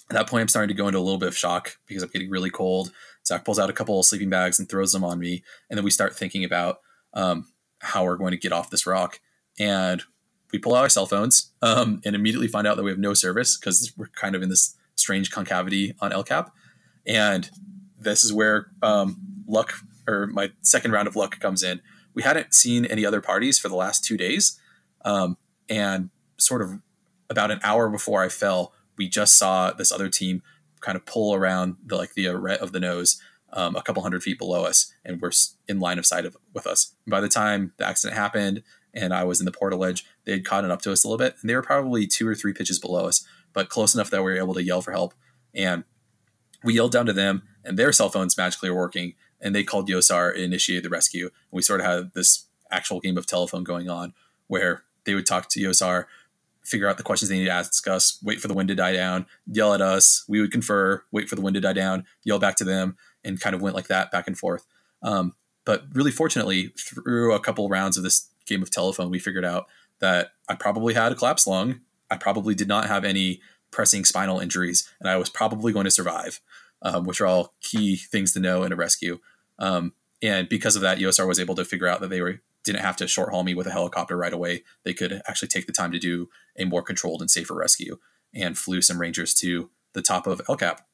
at 0.10 0.16
that 0.16 0.28
point, 0.28 0.42
I'm 0.42 0.48
starting 0.48 0.70
to 0.70 0.74
go 0.74 0.88
into 0.88 1.00
a 1.00 1.02
little 1.02 1.20
bit 1.20 1.28
of 1.28 1.38
shock 1.38 1.78
because 1.88 2.02
I'm 2.02 2.10
getting 2.10 2.30
really 2.30 2.50
cold. 2.50 2.92
Zach 3.26 3.46
pulls 3.46 3.60
out 3.60 3.70
a 3.70 3.74
couple 3.74 4.00
of 4.00 4.06
sleeping 4.06 4.30
bags 4.30 4.60
and 4.60 4.68
throws 4.68 4.92
them 4.92 5.04
on 5.04 5.20
me, 5.20 5.44
and 5.70 5.78
then 5.78 5.84
we 5.84 5.92
start 5.92 6.16
thinking 6.16 6.44
about 6.44 6.80
um, 7.14 7.48
how 7.80 8.04
we're 8.04 8.18
going 8.18 8.32
to 8.32 8.38
get 8.38 8.52
off 8.52 8.70
this 8.70 8.88
rock. 8.88 9.20
And 9.60 10.02
we 10.52 10.58
pull 10.58 10.74
out 10.74 10.82
our 10.82 10.90
cell 10.90 11.06
phones 11.06 11.52
um, 11.62 12.02
and 12.04 12.16
immediately 12.16 12.48
find 12.48 12.66
out 12.66 12.76
that 12.78 12.84
we 12.84 12.92
have 12.92 13.00
no 13.00 13.14
service 13.14 13.58
because 13.58 13.94
we're 13.98 14.08
kind 14.08 14.36
of 14.36 14.42
in 14.42 14.50
this 14.50 14.76
strange 14.96 15.32
concavity 15.32 15.94
on 16.00 16.12
El 16.12 16.24
Cap. 16.24 16.52
And 17.06 17.50
this 18.00 18.24
is 18.24 18.34
where 18.34 18.72
um, 18.82 19.18
luck, 19.48 19.74
or 20.08 20.28
my 20.28 20.52
second 20.62 20.92
round 20.92 21.08
of 21.08 21.16
luck, 21.16 21.40
comes 21.40 21.62
in. 21.62 21.82
We 22.14 22.24
hadn't 22.24 22.54
seen 22.54 22.86
any 22.86 23.06
other 23.06 23.22
parties 23.22 23.60
for 23.60 23.70
the 23.70 23.76
last 23.76 24.04
two 24.04 24.18
days, 24.18 24.60
um, 25.06 25.38
and 25.70 26.10
sort 26.38 26.62
of 26.62 26.80
about 27.30 27.52
an 27.52 27.60
hour 27.64 27.90
before 27.90 28.24
I 28.24 28.30
fell, 28.30 28.74
we 29.00 29.08
just 29.08 29.38
saw 29.38 29.72
this 29.72 29.92
other 29.92 30.10
team 30.10 30.44
kind 30.82 30.96
of 30.96 31.06
pull 31.06 31.34
around 31.34 31.78
the 31.84 31.96
like 31.96 32.14
the 32.14 32.28
of 32.28 32.72
the 32.74 32.80
nose 32.80 33.20
um, 33.54 33.76
a 33.76 33.82
couple 33.82 34.04
hundred 34.04 34.22
feet 34.22 34.38
below 34.38 34.66
us 34.66 34.94
and 35.04 35.20
were 35.20 35.32
in 35.68 35.80
line 35.80 35.98
of 35.98 36.06
sight 36.06 36.26
of, 36.26 36.38
with 36.54 36.68
us. 36.68 36.94
And 37.06 37.12
by 37.12 37.22
the 37.22 37.30
time 37.30 37.74
the 37.78 37.88
accident 37.88 38.18
happened 38.18 38.62
and 38.94 39.14
I 39.14 39.24
was 39.24 39.40
in 39.40 39.46
the 39.46 39.52
portaledge, 39.52 40.04
they 40.26 40.34
had 40.34 40.46
caught 40.46 40.66
up 40.70 40.82
to 40.84 40.92
us 40.92 41.04
a 41.04 41.08
little 41.08 41.18
bit, 41.18 41.36
and 41.42 41.50
they 41.50 41.56
were 41.56 41.62
probably 41.62 42.06
two 42.08 42.28
or 42.28 42.36
three 42.36 42.54
pitches 42.54 42.80
below 42.80 43.06
us, 43.06 43.26
but 43.54 43.70
close 43.70 43.94
enough 43.96 44.10
that 44.10 44.24
we 44.24 44.32
were 44.32 44.38
able 44.38 44.54
to 44.56 44.64
yell 44.64 44.82
for 44.82 44.92
help. 44.92 45.14
And 45.54 45.84
we 46.64 46.74
yelled 46.74 46.92
down 46.92 47.06
to 47.06 47.14
them, 47.14 47.44
and 47.64 47.78
their 47.78 47.92
cell 47.92 48.10
phones 48.10 48.38
magically 48.38 48.70
were 48.70 48.78
working, 48.78 49.14
and 49.40 49.56
they 49.56 49.64
called 49.64 49.88
YOSAR 49.88 50.34
and 50.34 50.44
initiated 50.44 50.84
the 50.84 50.90
rescue. 50.90 51.26
And 51.26 51.58
we 51.58 51.62
sort 51.62 51.82
of 51.82 51.86
had 51.86 52.14
this 52.14 52.48
actual 52.72 53.00
game 53.00 53.18
of 53.18 53.28
telephone 53.28 53.64
going 53.64 53.90
on 53.90 54.14
where 54.48 54.84
they 55.06 55.14
would 55.14 55.28
talk 55.28 55.50
to 55.50 55.60
YOSAR, 55.60 56.06
figure 56.70 56.88
out 56.88 56.98
the 56.98 57.04
questions 57.04 57.30
they 57.30 57.38
need 57.38 57.46
to 57.46 57.52
ask 57.52 57.88
us, 57.88 58.20
wait 58.24 58.40
for 58.40 58.48
the 58.48 58.54
wind 58.54 58.70
to 58.70 58.76
die 58.76 58.94
down, 58.94 59.26
yell 59.48 59.74
at 59.74 59.82
us. 59.82 60.24
We 60.28 60.40
would 60.40 60.52
confer, 60.52 61.04
wait 61.12 61.28
for 61.28 61.36
the 61.36 61.42
wind 61.42 61.56
to 61.56 61.62
die 61.62 61.74
down, 61.74 62.06
yell 62.24 62.40
back 62.40 62.56
to 62.58 62.64
them, 62.64 62.96
and 63.24 63.40
kind 63.40 63.56
of 63.56 63.62
went 63.62 63.76
like 63.76 63.88
that 63.88 64.12
back 64.12 64.28
and 64.28 64.38
forth. 64.38 64.66
Um, 65.02 65.34
but 65.66 65.84
really, 65.94 66.12
fortunately, 66.12 66.74
through 66.78 67.34
a 67.34 67.40
couple 67.40 67.68
rounds 67.70 67.98
of 67.98 68.04
this 68.04 68.30
game 68.46 68.62
of 68.62 68.72
telephone, 68.72 69.10
we 69.10 69.20
figured 69.20 69.46
out 69.46 69.68
that 70.00 70.32
I 70.48 70.56
probably 70.56 70.94
had 70.94 71.12
a 71.12 71.16
collapsed 71.16 71.48
lung. 71.48 71.82
I 72.10 72.18
probably 72.18 72.56
did 72.56 72.68
not 72.68 72.88
have 72.88 73.04
any 73.04 73.42
pressing 73.72 74.06
spinal 74.06 74.40
injuries, 74.40 74.90
and 75.00 75.10
I 75.10 75.18
was 75.18 75.30
probably 75.30 75.74
going 75.74 75.86
to 75.86 75.92
survive, 75.92 76.40
um, 76.82 77.06
which 77.06 77.22
are 77.22 77.28
all 77.28 77.54
key 77.62 77.96
things 77.96 78.34
to 78.34 78.40
know 78.40 78.64
in 78.64 78.72
a 78.72 78.76
rescue. 78.76 79.20
Um, 79.60 79.94
and 80.22 80.50
because 80.50 80.76
of 80.76 80.82
that, 80.82 80.98
YOSAR 80.98 81.28
was 81.28 81.40
able 81.40 81.56
to 81.56 81.66
figure 81.66 81.88
out 81.88 82.02
that 82.02 82.10
they 82.10 82.22
were 82.22 82.42
didn't 82.64 82.82
have 82.82 82.96
to 82.98 83.08
short 83.08 83.30
haul 83.30 83.44
me 83.44 83.54
with 83.54 83.68
a 83.68 83.72
helicopter 83.72 84.18
right 84.18 84.34
away. 84.34 84.64
They 84.84 84.94
could 84.94 85.22
actually 85.28 85.48
take 85.48 85.66
the 85.66 85.74
time 85.74 85.92
to 85.92 86.00
do 86.00 86.30
a 86.58 86.66
more 86.66 86.82
controlled 86.82 87.22
and 87.22 87.32
safer 87.32 87.56
rescue, 87.56 87.98
and 88.34 88.58
flew 88.58 88.82
some 88.82 89.00
rangers 89.00 89.34
to 89.36 89.70
the 89.94 90.02
top 90.02 90.28
of 90.28 90.42
El 90.48 90.58
Cap. 90.58 90.86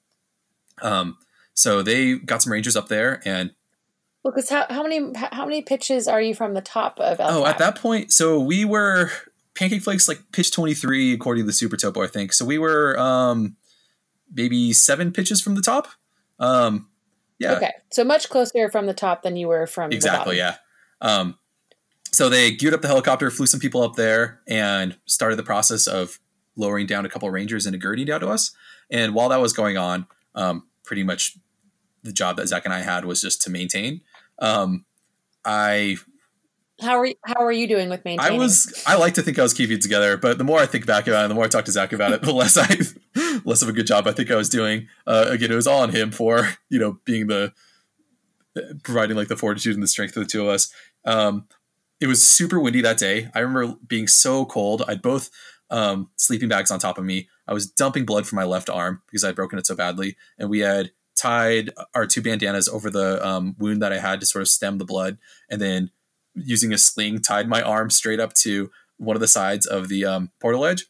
Um, 0.82 1.18
so 1.54 1.82
they 1.82 2.18
got 2.18 2.42
some 2.42 2.52
rangers 2.52 2.76
up 2.76 2.88
there, 2.88 3.22
and 3.26 3.52
well, 4.24 4.34
because 4.34 4.50
how, 4.50 4.66
how 4.70 4.84
many 4.84 5.14
how 5.32 5.46
many 5.46 5.62
pitches 5.62 6.08
are 6.08 6.22
you 6.22 6.34
from 6.34 6.54
the 6.54 6.62
top 6.62 7.00
of 7.00 7.20
El 7.20 7.30
oh 7.30 7.44
Cap? 7.44 7.54
at 7.54 7.58
that 7.60 7.76
point, 7.76 8.12
so 8.12 8.40
we 8.40 8.66
were 8.66 9.12
pancake 9.56 9.82
flakes 9.82 10.08
like 10.08 10.20
pitch 10.32 10.52
twenty 10.52 10.74
three 10.74 11.14
according 11.14 11.44
to 11.44 11.48
the 11.48 11.54
Super 11.54 11.78
Topo, 11.78 12.02
I 12.02 12.08
think. 12.08 12.34
So 12.34 12.46
we 12.46 12.58
were 12.58 13.00
um, 13.00 13.56
maybe 14.34 14.74
seven 14.74 15.12
pitches 15.12 15.42
from 15.42 15.56
the 15.56 15.62
top. 15.62 15.88
Um, 16.40 16.90
yeah. 17.40 17.54
Okay, 17.54 17.72
so 17.92 18.04
much 18.04 18.30
closer 18.30 18.70
from 18.70 18.86
the 18.86 18.94
top 18.94 19.24
than 19.24 19.36
you 19.36 19.48
were 19.48 19.68
from 19.68 19.92
exactly. 19.92 20.38
Yeah. 20.38 20.56
Um, 21.02 21.38
so 22.16 22.30
they 22.30 22.52
geared 22.52 22.74
up 22.74 22.82
the 22.82 22.88
helicopter, 22.88 23.30
flew 23.30 23.46
some 23.46 23.60
people 23.60 23.82
up 23.82 23.96
there, 23.96 24.42
and 24.48 24.98
started 25.06 25.36
the 25.36 25.44
process 25.44 25.86
of 25.86 26.20
lowering 26.56 26.88
down 26.88 27.06
a 27.06 27.10
couple 27.10 27.28
of 27.28 27.34
rangers 27.34 27.66
and 27.66 27.76
a 27.76 27.78
gurney 27.78 28.06
down 28.06 28.22
to 28.22 28.30
us. 28.30 28.52
And 28.90 29.14
while 29.14 29.30
that 29.30 29.42
was 29.42 29.52
going 29.52 29.78
on, 29.78 30.08
um, 30.34 30.68
pretty 30.84 31.04
much 31.04 31.38
the 32.04 32.14
job 32.14 32.38
that 32.38 32.48
Zach 32.48 32.64
and 32.64 32.74
I 32.74 32.80
had 32.80 33.04
was 33.04 33.22
just 33.22 33.42
to 33.42 33.50
maintain. 33.50 34.02
Um, 34.40 34.86
I 35.44 35.98
how 36.82 37.00
are 37.00 37.06
you, 37.06 37.16
how 37.24 37.44
are 37.44 37.52
you 37.52 37.68
doing 37.68 37.90
with 37.90 38.04
maintaining? 38.04 38.34
I 38.34 38.38
was 38.38 38.84
I 38.86 38.96
like 38.96 39.14
to 39.16 39.22
think 39.22 39.40
I 39.40 39.44
was 39.44 39.54
keeping 39.54 39.78
it 39.78 39.82
together, 39.82 40.18
but 40.18 40.38
the 40.38 40.44
more 40.44 40.60
I 40.60 40.66
think 40.66 40.86
back 40.86 41.08
about 41.08 41.26
it, 41.26 41.28
the 41.30 41.36
more 41.36 41.46
I 41.46 41.48
talk 41.48 41.66
to 41.66 41.72
Zach 41.72 41.94
about 41.94 42.12
it, 42.12 42.22
the 42.22 42.34
less 42.34 42.58
I 42.58 42.68
less 43.46 43.62
of 43.62 43.70
a 43.70 43.74
good 43.74 43.88
job 43.88 44.08
I 44.08 44.12
think 44.12 44.32
I 44.32 44.36
was 44.36 44.50
doing. 44.50 44.88
Uh, 45.08 45.26
again, 45.30 45.52
it 45.52 45.56
was 45.56 45.68
all 45.68 45.82
on 45.82 45.92
him 45.92 46.12
for 46.12 46.50
you 46.70 46.80
know 46.80 47.00
being 47.06 47.28
the 47.28 47.54
providing 48.84 49.16
like 49.16 49.28
the 49.28 49.38
fortitude 49.38 49.74
and 49.74 49.84
the 49.84 49.88
strength 49.88 50.16
of 50.18 50.24
the 50.24 50.30
two 50.30 50.42
of 50.42 50.48
us. 50.50 50.72
Um, 51.06 51.48
it 52.00 52.08
was 52.08 52.28
super 52.28 52.60
windy 52.60 52.82
that 52.82 52.98
day. 52.98 53.30
I 53.34 53.40
remember 53.40 53.78
being 53.88 54.08
so 54.08 54.46
cold. 54.46 54.84
I 54.88 54.92
had 54.92 55.02
both 55.02 55.30
um, 55.70 56.10
sleeping 56.18 56.50
bags 56.50 56.72
on 56.72 56.80
top 56.80 56.98
of 56.98 57.06
me. 57.06 57.30
I 57.48 57.54
was 57.54 57.68
dumping 57.68 58.06
blood 58.06 58.28
from 58.28 58.38
my 58.38 58.44
left 58.44 58.70
arm 58.70 59.02
because 59.08 59.24
I 59.24 59.28
had 59.28 59.36
broken 59.36 59.58
it 59.60 59.66
so 59.66 59.76
badly, 59.76 60.16
and 60.38 60.50
we 60.50 60.60
had 60.60 60.92
tied 61.16 61.72
our 61.94 62.06
two 62.06 62.22
bandanas 62.22 62.68
over 62.68 62.90
the 62.90 63.26
um, 63.26 63.56
wound 63.58 63.82
that 63.82 63.94
I 63.94 64.00
had 64.00 64.20
to 64.20 64.26
sort 64.26 64.42
of 64.42 64.48
stem 64.48 64.78
the 64.78 64.86
blood, 64.86 65.18
and 65.50 65.62
then 65.62 65.92
using 66.34 66.74
a 66.74 66.78
sling 66.78 67.22
tied 67.22 67.48
my 67.48 67.62
arm 67.62 67.90
straight 67.90 68.20
up 68.20 68.34
to 68.34 68.70
one 68.98 69.16
of 69.16 69.22
the 69.22 69.28
sides 69.28 69.66
of 69.66 69.88
the 69.88 70.06
um, 70.06 70.32
portaledge. 70.44 70.84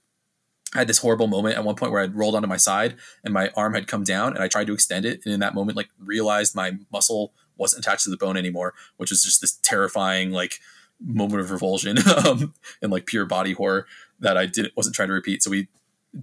I 0.73 0.79
had 0.79 0.87
this 0.87 0.97
horrible 0.97 1.27
moment 1.27 1.55
at 1.55 1.63
one 1.63 1.75
point 1.75 1.91
where 1.91 2.01
I'd 2.01 2.15
rolled 2.15 2.35
onto 2.35 2.49
my 2.49 2.57
side 2.57 2.95
and 3.23 3.33
my 3.33 3.49
arm 3.55 3.75
had 3.75 3.87
come 3.87 4.03
down, 4.03 4.33
and 4.33 4.43
I 4.43 4.47
tried 4.47 4.67
to 4.67 4.73
extend 4.73 5.05
it, 5.05 5.21
and 5.23 5.33
in 5.33 5.39
that 5.41 5.53
moment, 5.53 5.77
like 5.77 5.89
realized 5.99 6.55
my 6.55 6.73
muscle 6.91 7.33
wasn't 7.57 7.85
attached 7.85 8.03
to 8.03 8.09
the 8.09 8.17
bone 8.17 8.35
anymore, 8.35 8.73
which 8.97 9.11
was 9.11 9.23
just 9.23 9.41
this 9.41 9.57
terrifying 9.63 10.31
like 10.31 10.59
moment 11.05 11.41
of 11.41 11.51
revulsion 11.51 11.97
um, 12.25 12.53
and 12.81 12.91
like 12.91 13.05
pure 13.05 13.25
body 13.25 13.53
horror 13.53 13.85
that 14.19 14.37
I 14.37 14.45
didn't 14.45 14.75
wasn't 14.75 14.95
trying 14.95 15.09
to 15.09 15.13
repeat. 15.13 15.43
So 15.43 15.51
we 15.51 15.67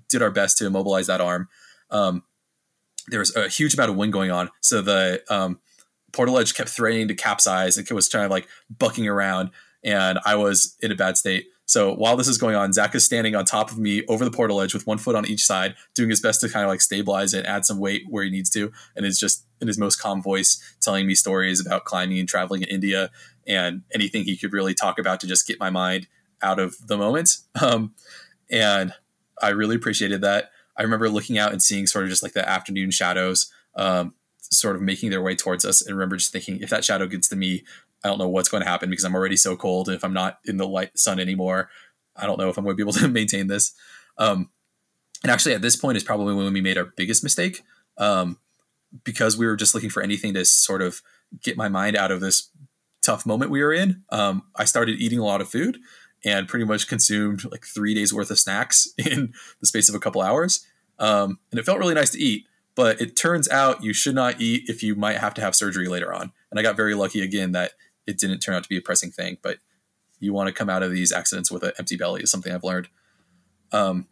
did 0.08 0.22
our 0.22 0.30
best 0.30 0.58
to 0.58 0.66
immobilize 0.66 1.06
that 1.06 1.20
arm. 1.20 1.48
Um, 1.90 2.24
there 3.08 3.20
was 3.20 3.34
a 3.36 3.48
huge 3.48 3.74
amount 3.74 3.90
of 3.90 3.96
wind 3.96 4.12
going 4.12 4.30
on, 4.30 4.50
so 4.60 4.80
the 4.80 5.22
um, 5.28 5.60
portaledge 6.12 6.54
kept 6.54 6.68
threatening 6.68 7.08
to 7.08 7.14
capsize 7.14 7.76
and 7.76 7.88
was 7.90 8.08
trying 8.08 8.28
to 8.28 8.32
like 8.32 8.48
bucking 8.70 9.08
around, 9.08 9.50
and 9.82 10.18
I 10.24 10.36
was 10.36 10.76
in 10.80 10.92
a 10.92 10.94
bad 10.94 11.16
state. 11.16 11.46
So 11.66 11.94
while 11.94 12.16
this 12.16 12.28
is 12.28 12.38
going 12.38 12.54
on, 12.54 12.72
Zach 12.72 12.94
is 12.94 13.04
standing 13.04 13.34
on 13.34 13.44
top 13.44 13.70
of 13.70 13.78
me 13.78 14.04
over 14.06 14.24
the 14.24 14.30
portaledge 14.30 14.74
with 14.74 14.86
one 14.86 14.98
foot 14.98 15.14
on 15.14 15.26
each 15.26 15.44
side, 15.44 15.74
doing 15.94 16.10
his 16.10 16.20
best 16.20 16.40
to 16.42 16.48
kind 16.48 16.64
of 16.64 16.68
like 16.68 16.80
stabilize 16.80 17.32
it, 17.34 17.46
add 17.46 17.64
some 17.64 17.78
weight 17.78 18.02
where 18.08 18.24
he 18.24 18.30
needs 18.30 18.50
to, 18.50 18.72
and 18.96 19.06
is 19.06 19.18
just 19.18 19.46
in 19.60 19.68
his 19.68 19.78
most 19.78 19.96
calm 19.96 20.22
voice 20.22 20.76
telling 20.80 21.06
me 21.06 21.14
stories 21.14 21.64
about 21.64 21.84
climbing 21.84 22.18
and 22.18 22.28
traveling 22.28 22.62
in 22.62 22.68
India 22.68 23.10
and 23.46 23.82
anything 23.94 24.24
he 24.24 24.36
could 24.36 24.52
really 24.52 24.74
talk 24.74 24.98
about 24.98 25.20
to 25.20 25.26
just 25.26 25.46
get 25.46 25.60
my 25.60 25.70
mind 25.70 26.08
out 26.42 26.58
of 26.58 26.76
the 26.86 26.96
moment. 26.96 27.38
Um, 27.60 27.94
and 28.50 28.92
I 29.40 29.50
really 29.50 29.76
appreciated 29.76 30.20
that. 30.20 30.50
I 30.76 30.82
remember 30.82 31.08
looking 31.08 31.38
out 31.38 31.52
and 31.52 31.62
seeing 31.62 31.86
sort 31.86 32.04
of 32.04 32.10
just 32.10 32.22
like 32.22 32.34
the 32.34 32.46
afternoon 32.46 32.90
shadows 32.90 33.50
um, 33.76 34.14
sort 34.40 34.76
of 34.76 34.82
making 34.82 35.10
their 35.10 35.22
way 35.22 35.34
towards 35.34 35.64
us. 35.64 35.80
And 35.80 35.96
remember 35.96 36.16
just 36.16 36.32
thinking, 36.32 36.58
if 36.60 36.70
that 36.70 36.84
shadow 36.84 37.06
gets 37.06 37.28
to 37.28 37.36
me, 37.36 37.64
I 38.04 38.08
don't 38.08 38.18
know 38.18 38.28
what's 38.28 38.48
going 38.48 38.62
to 38.62 38.68
happen 38.68 38.90
because 38.90 39.04
I'm 39.04 39.14
already 39.14 39.36
so 39.36 39.56
cold. 39.56 39.88
And 39.88 39.96
if 39.96 40.04
I'm 40.04 40.12
not 40.12 40.38
in 40.44 40.56
the 40.56 40.66
light 40.66 40.98
sun 40.98 41.20
anymore, 41.20 41.70
I 42.16 42.26
don't 42.26 42.38
know 42.38 42.48
if 42.48 42.58
I'm 42.58 42.64
going 42.64 42.76
to 42.76 42.84
be 42.84 42.88
able 42.88 42.98
to 42.98 43.08
maintain 43.12 43.46
this. 43.46 43.72
Um, 44.18 44.50
and 45.22 45.30
actually, 45.30 45.54
at 45.54 45.62
this 45.62 45.76
point 45.76 45.96
is 45.96 46.04
probably 46.04 46.34
when 46.34 46.52
we 46.52 46.60
made 46.60 46.78
our 46.78 46.84
biggest 46.84 47.22
mistake 47.22 47.62
um, 47.98 48.38
because 49.04 49.36
we 49.36 49.46
were 49.46 49.56
just 49.56 49.74
looking 49.74 49.90
for 49.90 50.02
anything 50.02 50.34
to 50.34 50.44
sort 50.44 50.82
of 50.82 51.00
get 51.42 51.56
my 51.56 51.68
mind 51.68 51.96
out 51.96 52.10
of 52.10 52.20
this 52.20 52.50
tough 53.02 53.24
moment 53.24 53.50
we 53.50 53.62
were 53.62 53.72
in. 53.72 54.02
Um, 54.10 54.44
I 54.56 54.64
started 54.64 54.98
eating 55.00 55.18
a 55.18 55.24
lot 55.24 55.40
of 55.40 55.48
food 55.48 55.78
and 56.24 56.48
pretty 56.48 56.64
much 56.64 56.88
consumed 56.88 57.44
like 57.50 57.64
three 57.64 57.94
days 57.94 58.12
worth 58.12 58.30
of 58.30 58.38
snacks 58.38 58.88
in 58.98 59.32
the 59.60 59.66
space 59.66 59.88
of 59.88 59.94
a 59.94 60.00
couple 60.00 60.22
hours. 60.22 60.66
Um, 60.98 61.38
and 61.50 61.58
it 61.58 61.64
felt 61.64 61.78
really 61.78 61.94
nice 61.94 62.10
to 62.10 62.18
eat, 62.18 62.46
but 62.74 63.00
it 63.00 63.16
turns 63.16 63.48
out 63.48 63.82
you 63.82 63.92
should 63.92 64.14
not 64.14 64.40
eat 64.40 64.68
if 64.68 64.82
you 64.82 64.94
might 64.94 65.18
have 65.18 65.34
to 65.34 65.40
have 65.40 65.56
surgery 65.56 65.88
later 65.88 66.12
on. 66.12 66.32
And 66.50 66.60
I 66.60 66.62
got 66.62 66.76
very 66.76 66.94
lucky 66.94 67.22
again 67.22 67.52
that 67.52 67.72
it 68.06 68.18
didn't 68.18 68.40
turn 68.40 68.54
out 68.54 68.62
to 68.62 68.68
be 68.68 68.76
a 68.76 68.82
pressing 68.82 69.10
thing, 69.10 69.38
but 69.42 69.58
you 70.18 70.32
want 70.32 70.48
to 70.48 70.52
come 70.52 70.70
out 70.70 70.82
of 70.82 70.92
these 70.92 71.12
accidents 71.12 71.50
with 71.50 71.62
an 71.62 71.72
empty 71.78 71.96
belly 71.96 72.22
is 72.22 72.30
something 72.30 72.52
I've 72.52 72.64
learned. 72.64 72.88
Um, 73.72 74.06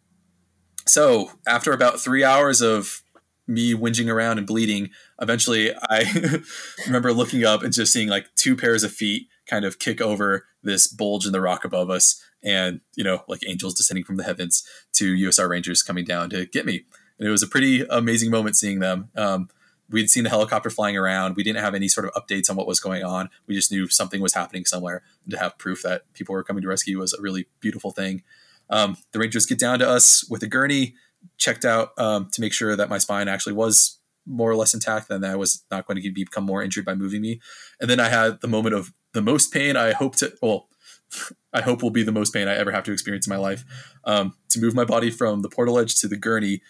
so 0.87 1.31
after 1.47 1.71
about 1.71 1.99
three 1.99 2.23
hours 2.23 2.61
of 2.61 3.03
me 3.47 3.73
whinging 3.73 4.11
around 4.11 4.37
and 4.37 4.47
bleeding, 4.47 4.89
eventually 5.21 5.73
I 5.89 6.41
remember 6.85 7.13
looking 7.13 7.45
up 7.45 7.63
and 7.63 7.73
just 7.73 7.93
seeing 7.93 8.09
like 8.09 8.27
two 8.35 8.55
pairs 8.55 8.83
of 8.83 8.91
feet 8.91 9.27
kind 9.47 9.65
of 9.65 9.79
kick 9.79 10.01
over 10.01 10.45
this 10.63 10.87
bulge 10.87 11.25
in 11.25 11.31
the 11.31 11.41
rock 11.41 11.65
above 11.65 11.89
us 11.89 12.21
and, 12.43 12.81
you 12.95 13.03
know, 13.03 13.23
like 13.27 13.41
angels 13.47 13.73
descending 13.73 14.03
from 14.03 14.17
the 14.17 14.23
heavens 14.23 14.63
to 14.93 15.13
YOSAR 15.13 15.49
Rangers 15.49 15.83
coming 15.83 16.05
down 16.05 16.29
to 16.31 16.45
get 16.45 16.65
me. 16.65 16.85
And 17.19 17.27
it 17.27 17.31
was 17.31 17.43
a 17.43 17.47
pretty 17.47 17.85
amazing 17.89 18.31
moment 18.31 18.55
seeing 18.55 18.79
them. 18.79 19.09
Um, 19.15 19.49
we'd 19.91 20.09
seen 20.09 20.23
the 20.23 20.29
helicopter 20.29 20.69
flying 20.69 20.97
around. 20.97 21.35
We 21.35 21.43
didn't 21.43 21.61
have 21.61 21.75
any 21.75 21.87
sort 21.87 22.07
of 22.07 22.13
updates 22.13 22.49
on 22.49 22.55
what 22.55 22.67
was 22.67 22.79
going 22.79 23.03
on. 23.03 23.29
We 23.47 23.55
just 23.55 23.71
knew 23.71 23.87
something 23.87 24.21
was 24.21 24.33
happening 24.33 24.65
somewhere. 24.65 25.03
And 25.23 25.31
to 25.31 25.39
have 25.39 25.57
proof 25.57 25.83
that 25.83 26.11
people 26.13 26.33
were 26.33 26.43
coming 26.43 26.61
to 26.63 26.67
rescue 26.67 26.99
was 26.99 27.13
a 27.13 27.21
really 27.21 27.47
beautiful 27.59 27.91
thing. 27.91 28.23
Um, 28.69 28.97
the 29.11 29.19
Rangers 29.19 29.45
get 29.45 29.59
down 29.59 29.79
to 29.79 29.89
us 29.89 30.27
with 30.29 30.43
a 30.43 30.47
gurney, 30.47 30.95
checked 31.37 31.65
out 31.65 31.97
um, 31.99 32.29
to 32.31 32.41
make 32.41 32.53
sure 32.53 32.75
that 32.75 32.89
my 32.89 32.97
spine 32.97 33.27
actually 33.27 33.53
was 33.53 33.99
more 34.25 34.49
or 34.49 34.55
less 34.55 34.73
intact, 34.73 35.09
and 35.09 35.23
that 35.23 35.31
I 35.31 35.35
was 35.35 35.63
not 35.71 35.87
going 35.87 36.01
to 36.01 36.11
become 36.11 36.45
more 36.45 36.63
injured 36.63 36.85
by 36.85 36.93
moving 36.93 37.21
me. 37.21 37.41
And 37.79 37.89
then 37.89 37.99
I 37.99 38.07
had 38.07 38.39
the 38.41 38.47
moment 38.47 38.75
of 38.75 38.93
the 39.13 39.21
most 39.21 39.51
pain 39.51 39.75
I 39.75 39.91
hope 39.91 40.15
to, 40.17 40.33
well, 40.41 40.69
I 41.53 41.61
hope 41.61 41.83
will 41.83 41.89
be 41.89 42.03
the 42.03 42.11
most 42.11 42.33
pain 42.33 42.47
I 42.47 42.55
ever 42.55 42.71
have 42.71 42.85
to 42.85 42.93
experience 42.93 43.27
in 43.27 43.31
my 43.31 43.37
life. 43.37 43.65
Um, 44.05 44.35
to 44.49 44.61
move 44.61 44.73
my 44.73 44.85
body 44.85 45.09
from 45.09 45.41
the 45.41 45.49
portaledge 45.49 45.99
to 45.99 46.07
the 46.07 46.15
gurney, 46.15 46.61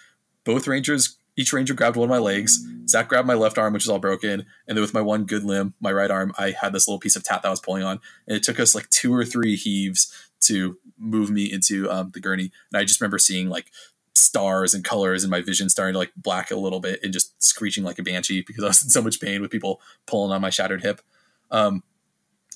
both 0.43 0.67
Rangers, 0.67 1.17
each 1.37 1.53
Ranger 1.53 1.73
grabbed 1.73 1.95
one 1.95 2.09
of 2.09 2.09
my 2.09 2.17
legs. 2.17 2.65
Zach 2.87 3.07
grabbed 3.07 3.27
my 3.27 3.33
left 3.33 3.57
arm, 3.57 3.73
which 3.73 3.83
is 3.83 3.89
all 3.89 3.99
broken. 3.99 4.45
And 4.67 4.77
then 4.77 4.81
with 4.81 4.93
my 4.93 5.01
one 5.01 5.25
good 5.25 5.43
limb, 5.43 5.73
my 5.79 5.91
right 5.91 6.11
arm, 6.11 6.33
I 6.37 6.51
had 6.51 6.73
this 6.73 6.87
little 6.87 6.99
piece 6.99 7.15
of 7.15 7.23
tat 7.23 7.41
that 7.41 7.47
I 7.47 7.51
was 7.51 7.61
pulling 7.61 7.83
on. 7.83 7.99
And 8.27 8.35
it 8.35 8.43
took 8.43 8.59
us 8.59 8.75
like 8.75 8.89
two 8.89 9.13
or 9.13 9.23
three 9.23 9.55
heaves 9.55 10.13
to 10.41 10.77
move 10.97 11.29
me 11.29 11.51
into 11.51 11.89
um, 11.89 12.11
the 12.13 12.19
gurney. 12.19 12.51
And 12.71 12.79
I 12.79 12.83
just 12.83 12.99
remember 12.99 13.17
seeing 13.17 13.49
like 13.49 13.71
stars 14.13 14.73
and 14.73 14.83
colors 14.83 15.23
and 15.23 15.31
my 15.31 15.41
vision 15.41 15.69
starting 15.69 15.93
to 15.93 15.99
like 15.99 16.11
black 16.17 16.51
a 16.51 16.55
little 16.55 16.79
bit 16.79 16.99
and 17.03 17.13
just 17.13 17.41
screeching 17.41 17.83
like 17.83 17.97
a 17.97 18.03
banshee 18.03 18.43
because 18.45 18.63
I 18.63 18.67
was 18.67 18.83
in 18.83 18.89
so 18.89 19.01
much 19.01 19.21
pain 19.21 19.41
with 19.41 19.51
people 19.51 19.81
pulling 20.05 20.31
on 20.31 20.41
my 20.41 20.49
shattered 20.49 20.81
hip. 20.81 21.01
Um, 21.49 21.83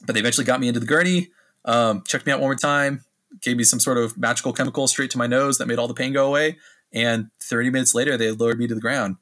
but 0.05 0.13
they 0.13 0.19
eventually 0.19 0.45
got 0.45 0.59
me 0.59 0.67
into 0.67 0.79
the 0.79 0.85
gurney, 0.85 1.29
um, 1.63 2.03
checked 2.05 2.25
me 2.25 2.31
out 2.31 2.39
one 2.39 2.49
more 2.49 2.55
time, 2.55 3.03
gave 3.41 3.57
me 3.57 3.63
some 3.63 3.79
sort 3.79 3.97
of 3.97 4.17
magical 4.17 4.53
chemical 4.53 4.87
straight 4.87 5.11
to 5.11 5.17
my 5.17 5.27
nose 5.27 5.57
that 5.57 5.67
made 5.67 5.79
all 5.79 5.87
the 5.87 5.93
pain 5.93 6.13
go 6.13 6.27
away. 6.27 6.57
And 6.95 7.29
30 7.41 7.69
minutes 7.69 7.93
later, 7.93 8.17
they 8.17 8.31
lowered 8.31 8.57
me 8.57 8.67
to 8.67 8.75
the 8.75 8.81
ground. 8.81 9.17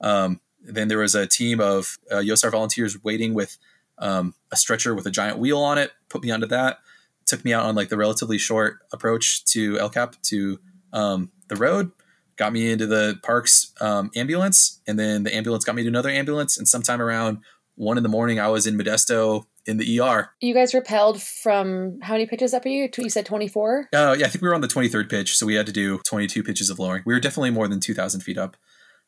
Um, 0.00 0.40
Then 0.62 0.88
there 0.88 0.98
was 0.98 1.14
a 1.14 1.26
team 1.26 1.60
of 1.60 1.98
uh, 2.10 2.16
YOSAR 2.16 2.50
volunteers 2.50 3.02
waiting 3.04 3.34
with 3.34 3.58
um, 3.98 4.34
a 4.52 4.56
stretcher 4.56 4.94
with 4.94 5.06
a 5.06 5.10
giant 5.10 5.38
wheel 5.38 5.58
on 5.58 5.78
it. 5.78 5.92
Put 6.08 6.22
me 6.22 6.30
onto 6.30 6.46
that. 6.46 6.78
Took 7.24 7.44
me 7.44 7.52
out 7.52 7.64
on 7.66 7.74
like 7.74 7.88
the 7.88 7.96
relatively 7.96 8.38
short 8.38 8.78
approach 8.92 9.44
to 9.46 9.78
El 9.78 9.90
Cap 9.90 10.16
to 10.24 10.60
um, 10.92 11.30
the 11.48 11.56
road. 11.56 11.90
Got 12.36 12.52
me 12.52 12.70
into 12.70 12.86
the 12.86 13.18
park's 13.22 13.72
um, 13.80 14.10
ambulance, 14.14 14.80
and 14.86 14.98
then 14.98 15.22
the 15.22 15.34
ambulance 15.34 15.64
got 15.64 15.74
me 15.74 15.82
to 15.82 15.88
another 15.88 16.10
ambulance. 16.10 16.58
And 16.58 16.68
sometime 16.68 17.00
around 17.00 17.38
one 17.76 17.96
in 17.96 18.02
the 18.02 18.08
morning, 18.08 18.40
I 18.40 18.48
was 18.48 18.66
in 18.66 18.76
Modesto 18.76 19.44
in 19.66 19.76
the 19.76 20.00
ER. 20.00 20.30
You 20.40 20.54
guys 20.54 20.74
repelled 20.74 21.22
from 21.22 22.00
how 22.00 22.14
many 22.14 22.26
pitches 22.26 22.54
up 22.54 22.64
are 22.64 22.68
you? 22.68 22.88
You 22.96 23.10
said 23.10 23.26
24? 23.26 23.88
Uh, 23.92 24.16
yeah, 24.18 24.26
I 24.26 24.28
think 24.28 24.42
we 24.42 24.48
were 24.48 24.54
on 24.54 24.60
the 24.62 24.68
23rd 24.68 25.08
pitch, 25.08 25.36
so 25.36 25.46
we 25.46 25.54
had 25.54 25.66
to 25.66 25.72
do 25.72 26.00
22 26.06 26.42
pitches 26.42 26.70
of 26.70 26.78
lowering. 26.78 27.02
We 27.06 27.14
were 27.14 27.20
definitely 27.20 27.50
more 27.50 27.68
than 27.68 27.80
2,000 27.80 28.22
feet 28.22 28.38
up. 28.38 28.56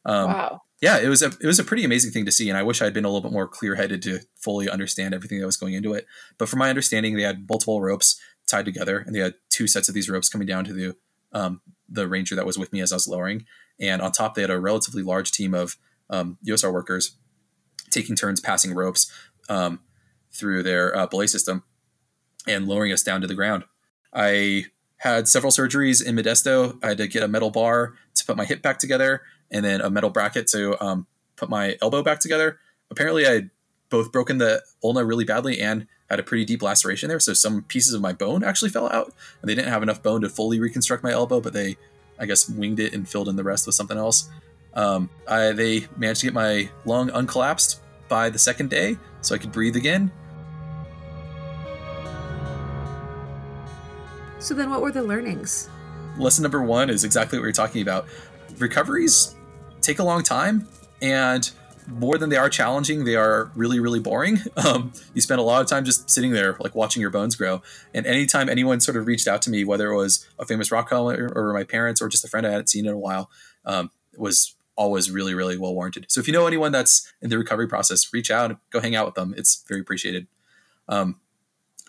Um, 0.04 0.32
wow. 0.32 0.62
Yeah, 0.80 0.98
it 0.98 1.08
was 1.08 1.22
a 1.22 1.26
it 1.26 1.46
was 1.46 1.58
a 1.58 1.64
pretty 1.64 1.82
amazing 1.82 2.12
thing 2.12 2.24
to 2.24 2.30
see, 2.30 2.48
and 2.48 2.56
I 2.56 2.62
wish 2.62 2.80
I 2.80 2.84
had 2.84 2.94
been 2.94 3.04
a 3.04 3.08
little 3.08 3.20
bit 3.20 3.32
more 3.32 3.48
clear 3.48 3.74
headed 3.74 4.00
to 4.02 4.20
fully 4.36 4.70
understand 4.70 5.12
everything 5.12 5.40
that 5.40 5.46
was 5.46 5.56
going 5.56 5.74
into 5.74 5.92
it. 5.92 6.06
But 6.38 6.48
from 6.48 6.60
my 6.60 6.68
understanding, 6.68 7.16
they 7.16 7.24
had 7.24 7.48
multiple 7.48 7.80
ropes 7.80 8.20
tied 8.46 8.64
together, 8.64 8.98
and 9.00 9.12
they 9.12 9.18
had 9.18 9.34
two 9.50 9.66
sets 9.66 9.88
of 9.88 9.96
these 9.96 10.08
ropes 10.08 10.28
coming 10.28 10.46
down 10.46 10.64
to 10.66 10.72
the 10.72 10.96
um, 11.32 11.62
the 11.88 12.06
ranger 12.06 12.36
that 12.36 12.46
was 12.46 12.56
with 12.56 12.72
me 12.72 12.80
as 12.80 12.92
I 12.92 12.96
was 12.96 13.08
lowering, 13.08 13.44
and 13.80 14.00
on 14.00 14.12
top 14.12 14.36
they 14.36 14.42
had 14.42 14.52
a 14.52 14.60
relatively 14.60 15.02
large 15.02 15.32
team 15.32 15.52
of 15.52 15.76
um, 16.10 16.38
YOSAR 16.46 16.72
workers 16.72 17.16
taking 17.90 18.16
turns 18.16 18.40
passing 18.40 18.74
ropes 18.74 19.12
um, 19.48 19.80
through 20.32 20.62
their 20.62 20.96
uh, 20.96 21.06
belay 21.06 21.26
system 21.26 21.62
and 22.46 22.66
lowering 22.66 22.92
us 22.92 23.02
down 23.02 23.20
to 23.20 23.26
the 23.26 23.34
ground. 23.34 23.64
I 24.12 24.66
had 24.98 25.28
several 25.28 25.52
surgeries 25.52 26.04
in 26.04 26.16
Modesto. 26.16 26.78
I 26.82 26.88
had 26.88 26.98
to 26.98 27.06
get 27.06 27.22
a 27.22 27.28
metal 27.28 27.50
bar 27.50 27.94
to 28.14 28.24
put 28.24 28.36
my 28.36 28.44
hip 28.44 28.62
back 28.62 28.78
together 28.78 29.22
and 29.50 29.64
then 29.64 29.80
a 29.80 29.90
metal 29.90 30.10
bracket 30.10 30.46
to 30.48 30.82
um, 30.84 31.06
put 31.36 31.48
my 31.48 31.76
elbow 31.80 32.02
back 32.02 32.20
together. 32.20 32.58
Apparently, 32.90 33.26
I 33.26 33.32
had 33.32 33.50
both 33.90 34.12
broken 34.12 34.38
the 34.38 34.62
ulna 34.82 35.04
really 35.04 35.24
badly 35.24 35.60
and 35.60 35.86
had 36.10 36.18
a 36.18 36.22
pretty 36.22 36.44
deep 36.44 36.62
laceration 36.62 37.08
there. 37.08 37.20
So 37.20 37.32
some 37.34 37.62
pieces 37.62 37.94
of 37.94 38.00
my 38.00 38.12
bone 38.12 38.42
actually 38.42 38.70
fell 38.70 38.90
out, 38.90 39.12
and 39.40 39.48
they 39.48 39.54
didn't 39.54 39.70
have 39.70 39.82
enough 39.82 40.02
bone 40.02 40.22
to 40.22 40.28
fully 40.28 40.58
reconstruct 40.58 41.02
my 41.02 41.12
elbow, 41.12 41.40
but 41.40 41.52
they, 41.52 41.76
I 42.18 42.26
guess, 42.26 42.48
winged 42.48 42.80
it 42.80 42.92
and 42.92 43.08
filled 43.08 43.28
in 43.28 43.36
the 43.36 43.44
rest 43.44 43.66
with 43.66 43.74
something 43.74 43.98
else. 43.98 44.28
Um, 44.74 45.10
I, 45.26 45.52
they 45.52 45.86
managed 45.96 46.20
to 46.20 46.26
get 46.26 46.34
my 46.34 46.68
lung 46.84 47.10
uncollapsed 47.10 47.78
by 48.08 48.30
the 48.30 48.38
second 48.38 48.70
day, 48.70 48.96
so 49.20 49.34
I 49.34 49.38
could 49.38 49.52
breathe 49.52 49.76
again. 49.76 50.10
So 54.38 54.54
then, 54.54 54.70
what 54.70 54.82
were 54.82 54.92
the 54.92 55.02
learnings? 55.02 55.68
Lesson 56.16 56.42
number 56.42 56.62
one 56.62 56.90
is 56.90 57.04
exactly 57.04 57.38
what 57.38 57.44
you're 57.44 57.52
talking 57.52 57.82
about. 57.82 58.06
Recoveries 58.58 59.34
take 59.80 59.98
a 59.98 60.04
long 60.04 60.22
time, 60.22 60.66
and 61.02 61.50
more 61.88 62.18
than 62.18 62.28
they 62.28 62.36
are 62.36 62.50
challenging, 62.50 63.04
they 63.04 63.16
are 63.16 63.50
really, 63.54 63.80
really 63.80 64.00
boring. 64.00 64.38
Um, 64.58 64.92
you 65.14 65.20
spend 65.20 65.40
a 65.40 65.44
lot 65.44 65.62
of 65.62 65.68
time 65.68 65.84
just 65.84 66.10
sitting 66.10 66.32
there, 66.32 66.56
like 66.58 66.74
watching 66.74 67.00
your 67.00 67.10
bones 67.10 67.36
grow. 67.36 67.62
And 67.94 68.06
anytime 68.06 68.48
anyone 68.48 68.80
sort 68.80 68.96
of 68.96 69.06
reached 69.06 69.28
out 69.28 69.40
to 69.42 69.50
me, 69.50 69.64
whether 69.64 69.92
it 69.92 69.96
was 69.96 70.26
a 70.38 70.44
famous 70.44 70.72
rock 70.72 70.88
climber 70.88 71.32
or 71.34 71.54
my 71.54 71.62
parents 71.62 72.02
or 72.02 72.08
just 72.08 72.24
a 72.24 72.28
friend 72.28 72.46
I 72.46 72.50
hadn't 72.50 72.68
seen 72.68 72.86
in 72.86 72.92
a 72.92 72.98
while, 72.98 73.30
um, 73.64 73.92
was 74.16 74.56
always 74.78 75.10
really, 75.10 75.34
really 75.34 75.58
well 75.58 75.74
warranted. 75.74 76.06
So 76.08 76.20
if 76.20 76.26
you 76.26 76.32
know 76.32 76.46
anyone 76.46 76.72
that's 76.72 77.12
in 77.20 77.28
the 77.28 77.36
recovery 77.36 77.66
process, 77.66 78.10
reach 78.12 78.30
out, 78.30 78.56
go 78.70 78.80
hang 78.80 78.94
out 78.94 79.04
with 79.04 79.16
them. 79.16 79.34
It's 79.36 79.64
very 79.68 79.80
appreciated. 79.80 80.28
Um, 80.88 81.16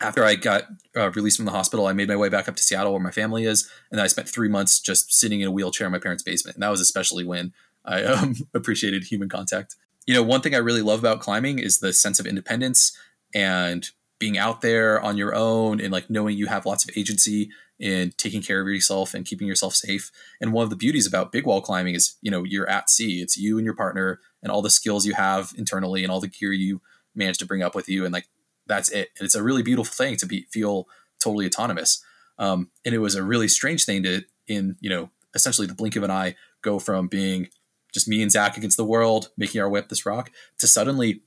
after 0.02 0.24
I 0.24 0.36
got 0.36 0.64
uh, 0.96 1.12
released 1.12 1.38
from 1.38 1.46
the 1.46 1.52
hospital, 1.52 1.86
I 1.86 1.94
made 1.94 2.08
my 2.08 2.16
way 2.16 2.30
back 2.30 2.50
up 2.50 2.56
to 2.56 2.64
Seattle 2.64 2.92
where 2.92 3.02
my 3.02 3.12
family 3.12 3.46
is, 3.46 3.70
and 3.92 4.02
I 4.02 4.08
spent 4.08 4.28
three 4.28 4.50
months 4.50 4.80
just 4.80 5.14
sitting 5.14 5.42
in 5.42 5.48
a 5.48 5.52
wheelchair 5.52 5.86
in 5.86 5.92
my 5.92 6.00
parents' 6.00 6.24
basement. 6.24 6.56
And 6.56 6.64
that 6.64 6.70
was 6.70 6.82
especially 6.82 7.24
when 7.24 7.54
I 7.86 8.04
um, 8.04 8.36
appreciated 8.54 9.04
human 9.04 9.30
contact. 9.30 9.76
You 10.08 10.16
know, 10.16 10.24
one 10.24 10.42
thing 10.42 10.56
I 10.56 10.60
really 10.60 10.82
love 10.82 11.00
about 11.00 11.20
climbing 11.20 11.60
is 11.60 11.80
the 11.80 11.94
sense 11.94 12.20
of 12.20 12.26
independence 12.26 12.98
and 13.36 13.88
being 14.18 14.38
out 14.38 14.62
there 14.62 15.00
on 15.00 15.16
your 15.16 15.36
own 15.36 15.80
and 15.80 15.94
like 15.94 16.10
knowing 16.10 16.38
you 16.38 16.48
have 16.48 16.66
lots 16.66 16.84
of 16.84 16.98
agency 16.98 17.52
in 17.80 18.12
taking 18.18 18.42
care 18.42 18.62
of 18.62 18.68
yourself 18.68 19.14
and 19.14 19.26
keeping 19.26 19.48
yourself 19.48 19.74
safe. 19.74 20.12
And 20.42 20.52
one 20.52 20.64
of 20.64 20.70
the 20.70 20.76
beauties 20.76 21.08
about 21.08 21.32
big 21.32 21.46
wall 21.46 21.62
climbing 21.62 21.96
is, 21.96 22.18
you 22.22 22.30
know, 22.30 22.44
you're 22.44 22.70
at 22.70 22.90
sea. 22.90 23.22
It's 23.22 23.38
you 23.38 23.58
and 23.58 23.66
your 23.66 23.76
partner 23.76 24.20
and 24.44 24.52
all 24.52 24.62
the 24.62 24.70
skills 24.70 25.06
you 25.06 25.14
have 25.14 25.52
internally 25.58 26.04
and 26.04 26.12
all 26.12 26.20
the 26.20 26.28
gear 26.28 26.52
you 26.52 26.82
manage 27.16 27.38
to 27.38 27.46
bring 27.46 27.64
up 27.64 27.76
with 27.76 27.88
you. 27.88 28.04
And 28.04 28.14
like 28.14 28.28
that's 28.68 28.90
it. 28.90 29.10
And 29.18 29.26
it's 29.26 29.36
a 29.36 29.44
really 29.44 29.64
beautiful 29.64 29.94
thing 29.94 30.18
to 30.18 30.26
be 30.26 30.46
feel 30.52 30.88
totally 31.22 31.46
autonomous. 31.46 32.04
Um, 32.38 32.70
and 32.86 32.94
it 32.94 33.00
was 33.00 33.16
a 33.16 33.24
really 33.24 33.48
strange 33.48 33.86
thing 33.86 34.04
to 34.04 34.24
in, 34.48 34.76
you 34.80 34.90
know, 34.90 35.10
essentially 35.36 35.68
the 35.68 35.76
blink 35.76 35.96
of 35.96 36.04
an 36.04 36.12
eye 36.12 36.36
go 36.62 36.80
from 36.80 37.08
being 37.08 37.50
just 37.94 38.08
me 38.08 38.22
and 38.22 38.32
Zach 38.32 38.58
against 38.58 38.78
the 38.78 38.86
world, 38.86 39.30
making 39.38 39.62
our 39.62 39.70
way 39.70 39.80
up 39.80 39.90
this 39.90 40.06
rock, 40.06 40.32
to 40.58 40.68
suddenly, 40.68 41.22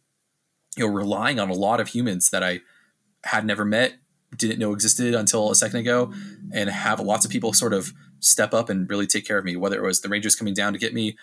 you 0.77 0.87
know, 0.87 0.93
relying 0.93 1.41
on 1.41 1.51
a 1.51 1.55
lot 1.55 1.81
of 1.81 1.89
humans 1.89 2.31
that 2.31 2.43
I 2.43 2.61
had 3.25 3.45
never 3.45 3.65
met, 3.65 3.95
didn't 4.37 4.59
know 4.59 4.73
existed 4.73 5.15
until 5.15 5.51
a 5.51 5.55
second 5.55 5.81
ago, 5.81 6.13
and 6.53 6.71
have 6.71 7.01
lots 7.01 7.25
of 7.25 7.31
people 7.31 7.53
sort 7.53 7.73
of 7.73 7.93
step 8.21 8.55
up 8.55 8.71
and 8.71 8.89
really 8.89 9.07
take 9.07 9.27
care 9.27 9.39
of 9.39 9.45
me. 9.45 9.57
Whether 9.57 9.77
it 9.77 9.87
was 9.87 10.01
the 10.01 10.09
rangers 10.09 10.37
coming 10.37 10.55
down 10.55 10.73
to 10.73 10.79
get 10.79 10.95
me, 10.95 11.17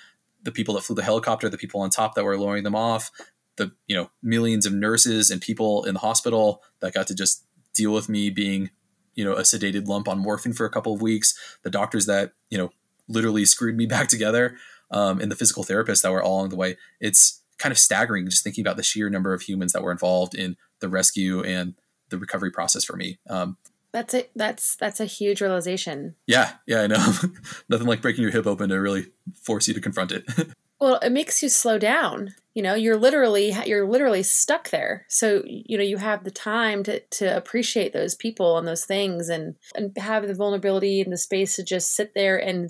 the 0.43 0.51
people 0.51 0.73
that 0.75 0.81
flew 0.81 0.95
the 0.95 1.03
helicopter, 1.03 1.49
the 1.49 1.57
people 1.57 1.81
on 1.81 1.89
top 1.89 2.15
that 2.15 2.23
were 2.23 2.37
lowering 2.37 2.63
them 2.63 2.75
off, 2.75 3.11
the 3.57 3.71
you 3.87 3.95
know 3.95 4.09
millions 4.21 4.65
of 4.65 4.73
nurses 4.73 5.29
and 5.29 5.41
people 5.41 5.83
in 5.85 5.93
the 5.93 5.99
hospital 5.99 6.63
that 6.81 6.93
got 6.93 7.07
to 7.07 7.15
just 7.15 7.45
deal 7.73 7.93
with 7.93 8.09
me 8.09 8.29
being 8.29 8.69
you 9.15 9.23
know 9.23 9.33
a 9.33 9.41
sedated 9.41 9.87
lump 9.87 10.07
on 10.07 10.19
morphine 10.19 10.53
for 10.53 10.65
a 10.65 10.69
couple 10.69 10.93
of 10.93 11.01
weeks, 11.01 11.57
the 11.63 11.69
doctors 11.69 12.05
that 12.05 12.33
you 12.49 12.57
know 12.57 12.69
literally 13.07 13.45
screwed 13.45 13.75
me 13.75 13.85
back 13.87 14.07
together 14.07 14.55
um, 14.91 15.19
and 15.19 15.31
the 15.31 15.35
physical 15.35 15.63
therapists 15.63 16.01
that 16.01 16.11
were 16.11 16.23
all 16.23 16.37
along 16.37 16.49
the 16.49 16.55
way. 16.55 16.77
It's 16.99 17.41
kind 17.57 17.71
of 17.71 17.77
staggering 17.77 18.29
just 18.29 18.43
thinking 18.43 18.61
about 18.61 18.77
the 18.77 18.83
sheer 18.83 19.09
number 19.09 19.33
of 19.33 19.41
humans 19.41 19.73
that 19.73 19.83
were 19.83 19.91
involved 19.91 20.33
in 20.33 20.55
the 20.79 20.87
rescue 20.89 21.43
and 21.43 21.75
the 22.09 22.17
recovery 22.17 22.51
process 22.51 22.83
for 22.83 22.95
me. 22.95 23.19
Um, 23.29 23.57
that's 23.91 24.13
it. 24.13 24.31
That's 24.35 24.75
that's 24.75 24.99
a 24.99 25.05
huge 25.05 25.41
realization. 25.41 26.15
Yeah, 26.27 26.53
yeah, 26.67 26.81
I 26.81 26.87
know. 26.87 27.13
Nothing 27.69 27.87
like 27.87 28.01
breaking 28.01 28.21
your 28.21 28.31
hip 28.31 28.45
open 28.45 28.69
to 28.69 28.79
really 28.79 29.07
force 29.41 29.67
you 29.67 29.73
to 29.73 29.81
confront 29.81 30.11
it. 30.11 30.25
well, 30.79 30.99
it 30.99 31.11
makes 31.11 31.41
you 31.41 31.49
slow 31.49 31.79
down. 31.79 32.35
You 32.53 32.61
know, 32.61 32.75
you're 32.75 32.97
literally 32.97 33.55
you're 33.65 33.87
literally 33.87 34.21
stuck 34.21 34.69
there. 34.69 35.05
So 35.09 35.41
you 35.45 35.77
know 35.77 35.83
you 35.83 35.97
have 35.97 36.23
the 36.23 36.31
time 36.31 36.83
to 36.83 36.99
to 36.99 37.35
appreciate 37.35 37.93
those 37.93 38.13
people 38.13 38.59
and 38.59 38.67
those 38.67 38.85
things, 38.85 39.27
and 39.27 39.55
and 39.75 39.97
have 39.97 40.27
the 40.27 40.35
vulnerability 40.35 41.01
and 41.01 41.11
the 41.11 41.17
space 41.17 41.55
to 41.55 41.63
just 41.63 41.95
sit 41.95 42.13
there 42.13 42.37
and 42.37 42.69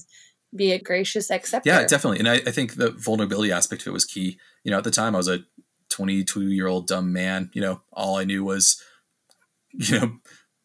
be 0.55 0.71
a 0.71 0.79
gracious 0.79 1.29
acceptor. 1.29 1.69
Yeah, 1.69 1.85
definitely. 1.85 2.19
And 2.19 2.29
I, 2.29 2.35
I 2.35 2.51
think 2.51 2.75
the 2.75 2.91
vulnerability 2.91 3.51
aspect 3.51 3.81
of 3.81 3.87
it 3.87 3.93
was 3.93 4.05
key. 4.05 4.39
You 4.63 4.71
know, 4.71 4.77
at 4.77 4.83
the 4.83 4.91
time 4.91 5.15
I 5.15 5.19
was 5.19 5.27
a 5.27 5.43
22 5.89 6.49
year 6.49 6.67
old 6.67 6.87
dumb 6.87 7.11
man. 7.11 7.49
You 7.53 7.61
know, 7.61 7.81
all 7.91 8.15
I 8.17 8.23
knew 8.23 8.43
was, 8.43 8.81
you 9.73 9.99
know, 9.99 10.17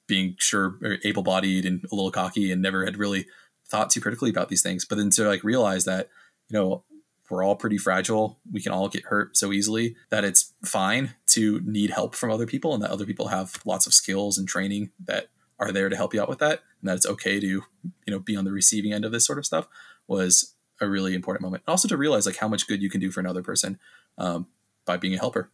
being 0.07 0.37
sure 0.39 0.79
able 1.05 1.23
bodied 1.23 1.65
and 1.65 1.85
a 1.91 1.95
little 1.95 2.11
cocky 2.11 2.53
and 2.53 2.61
never 2.61 2.85
had 2.85 2.99
really 2.99 3.27
thought 3.69 3.91
too 3.91 4.01
critically 4.01 4.31
about 4.31 4.49
these 4.49 4.63
things. 4.63 4.85
But 4.85 4.99
then 4.99 5.11
to 5.11 5.27
like 5.27 5.43
realize 5.43 5.85
that, 5.85 6.11
you 6.49 6.59
know, 6.59 6.85
we're 7.31 7.43
all 7.43 7.57
pretty 7.57 7.79
fragile. 7.79 8.39
We 8.51 8.61
can 8.61 8.73
all 8.73 8.89
get 8.89 9.07
hurt 9.07 9.37
so 9.37 9.51
easily 9.51 9.97
that 10.11 10.25
it's 10.25 10.53
fine 10.65 11.15
to 11.29 11.61
need 11.65 11.91
help 11.91 12.15
from 12.15 12.31
other 12.31 12.47
people 12.47 12.75
and 12.75 12.83
that 12.83 12.91
other 12.91 13.07
people 13.07 13.29
have 13.29 13.61
lots 13.65 13.87
of 13.87 13.95
skills 13.95 14.37
and 14.37 14.47
training 14.47 14.91
that 15.05 15.29
are 15.59 15.73
there 15.73 15.89
to 15.89 15.97
help 15.97 16.13
you 16.13 16.21
out 16.21 16.29
with 16.29 16.41
that 16.41 16.61
and 16.81 16.89
that 16.89 16.97
it's 16.97 17.07
okay 17.07 17.41
to 17.41 17.47
you 17.47 17.63
know 18.09 18.19
be 18.19 18.37
on 18.37 18.45
the 18.45 18.53
receiving 18.53 18.93
end 18.93 19.05
of 19.05 19.13
this 19.13 19.27
sort 19.27 19.39
of 19.39 19.47
stuff 19.47 19.69
was 20.07 20.55
a 20.81 20.89
really 20.89 21.15
important 21.15 21.43
moment 21.43 21.63
and 21.67 21.73
also 21.73 21.89
to 21.89 21.97
realize 21.97 22.27
like 22.27 22.37
how 22.37 22.49
much 22.49 22.67
good 22.67 22.83
you 22.83 22.91
can 22.91 23.01
do 23.01 23.11
for 23.11 23.21
another 23.21 23.43
person 23.43 23.79
um, 24.19 24.47
by 24.85 24.97
being 24.97 25.15
a 25.15 25.19
helper 25.19 25.51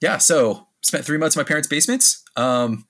yeah 0.00 0.18
so 0.18 0.66
spent 0.86 1.04
three 1.04 1.18
months 1.18 1.36
in 1.36 1.40
my 1.40 1.44
parents 1.44 1.68
basements 1.68 2.22
um, 2.36 2.86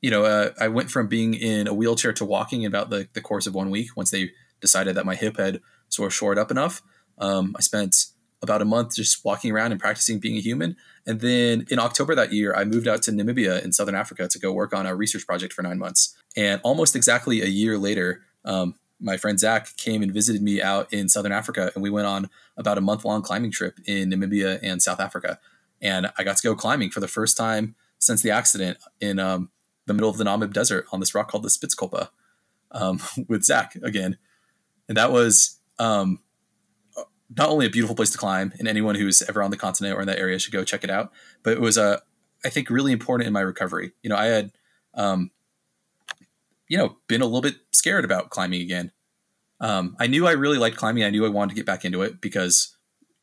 you 0.00 0.10
know 0.10 0.24
uh, 0.24 0.50
i 0.60 0.68
went 0.68 0.90
from 0.90 1.06
being 1.06 1.34
in 1.34 1.66
a 1.66 1.74
wheelchair 1.74 2.12
to 2.12 2.24
walking 2.24 2.62
in 2.62 2.68
about 2.68 2.90
the, 2.90 3.08
the 3.14 3.20
course 3.20 3.46
of 3.46 3.54
one 3.54 3.70
week 3.70 3.96
once 3.96 4.10
they 4.10 4.30
decided 4.60 4.94
that 4.94 5.06
my 5.06 5.14
hip 5.14 5.36
had 5.36 5.60
sort 5.88 6.06
of 6.06 6.14
shored 6.14 6.38
up 6.38 6.50
enough 6.50 6.82
um, 7.18 7.54
i 7.58 7.60
spent 7.60 8.06
about 8.42 8.62
a 8.62 8.64
month 8.64 8.94
just 8.94 9.24
walking 9.24 9.50
around 9.50 9.72
and 9.72 9.80
practicing 9.80 10.18
being 10.18 10.36
a 10.36 10.40
human. 10.40 10.76
And 11.06 11.20
then 11.20 11.66
in 11.70 11.78
October 11.78 12.14
that 12.14 12.32
year, 12.32 12.54
I 12.54 12.64
moved 12.64 12.88
out 12.88 13.02
to 13.02 13.10
Namibia 13.10 13.64
in 13.64 13.72
Southern 13.72 13.94
Africa 13.94 14.28
to 14.28 14.38
go 14.38 14.52
work 14.52 14.74
on 14.74 14.86
a 14.86 14.94
research 14.94 15.26
project 15.26 15.52
for 15.52 15.62
nine 15.62 15.78
months. 15.78 16.14
And 16.36 16.60
almost 16.62 16.94
exactly 16.94 17.42
a 17.42 17.46
year 17.46 17.78
later, 17.78 18.22
um, 18.44 18.74
my 19.00 19.16
friend 19.16 19.38
Zach 19.38 19.76
came 19.76 20.02
and 20.02 20.12
visited 20.12 20.42
me 20.42 20.62
out 20.62 20.92
in 20.92 21.08
Southern 21.08 21.32
Africa, 21.32 21.70
and 21.74 21.82
we 21.82 21.90
went 21.90 22.06
on 22.06 22.30
about 22.56 22.78
a 22.78 22.80
month 22.80 23.04
long 23.04 23.20
climbing 23.20 23.50
trip 23.50 23.78
in 23.84 24.10
Namibia 24.10 24.58
and 24.62 24.82
South 24.82 25.00
Africa. 25.00 25.38
And 25.80 26.10
I 26.18 26.24
got 26.24 26.36
to 26.38 26.42
go 26.42 26.54
climbing 26.54 26.90
for 26.90 27.00
the 27.00 27.08
first 27.08 27.36
time 27.36 27.74
since 27.98 28.22
the 28.22 28.30
accident 28.30 28.78
in 29.00 29.18
um, 29.18 29.50
the 29.86 29.94
middle 29.94 30.10
of 30.10 30.16
the 30.16 30.24
Namib 30.24 30.52
Desert 30.52 30.86
on 30.92 31.00
this 31.00 31.14
rock 31.14 31.30
called 31.30 31.44
the 31.44 31.48
Spitzkoppe 31.48 32.08
um, 32.72 33.00
with 33.28 33.44
Zach 33.44 33.76
again. 33.76 34.18
And 34.88 34.96
that 34.96 35.12
was 35.12 35.58
um, 35.78 36.20
not 37.36 37.48
only 37.48 37.66
a 37.66 37.70
beautiful 37.70 37.96
place 37.96 38.10
to 38.10 38.18
climb, 38.18 38.52
and 38.58 38.68
anyone 38.68 38.94
who's 38.94 39.22
ever 39.22 39.42
on 39.42 39.50
the 39.50 39.56
continent 39.56 39.96
or 39.96 40.00
in 40.00 40.06
that 40.06 40.18
area 40.18 40.38
should 40.38 40.52
go 40.52 40.64
check 40.64 40.84
it 40.84 40.90
out. 40.90 41.12
But 41.42 41.54
it 41.54 41.60
was 41.60 41.76
I 42.46 42.48
think, 42.48 42.70
really 42.70 42.92
important 42.92 43.26
in 43.26 43.32
my 43.32 43.40
recovery. 43.40 43.92
You 44.02 44.10
know, 44.10 44.16
I 44.16 44.26
had, 44.26 44.52
um, 44.94 45.32
you 46.68 46.78
know, 46.78 46.96
been 47.08 47.20
a 47.20 47.24
little 47.24 47.40
bit 47.40 47.56
scared 47.72 48.04
about 48.04 48.30
climbing 48.30 48.62
again. 48.62 48.92
Um, 49.60 49.96
I 49.98 50.06
knew 50.06 50.26
I 50.26 50.32
really 50.32 50.58
liked 50.58 50.76
climbing. 50.76 51.02
I 51.02 51.10
knew 51.10 51.26
I 51.26 51.30
wanted 51.30 51.50
to 51.50 51.56
get 51.56 51.66
back 51.66 51.84
into 51.84 52.02
it 52.02 52.20
because, 52.20 52.75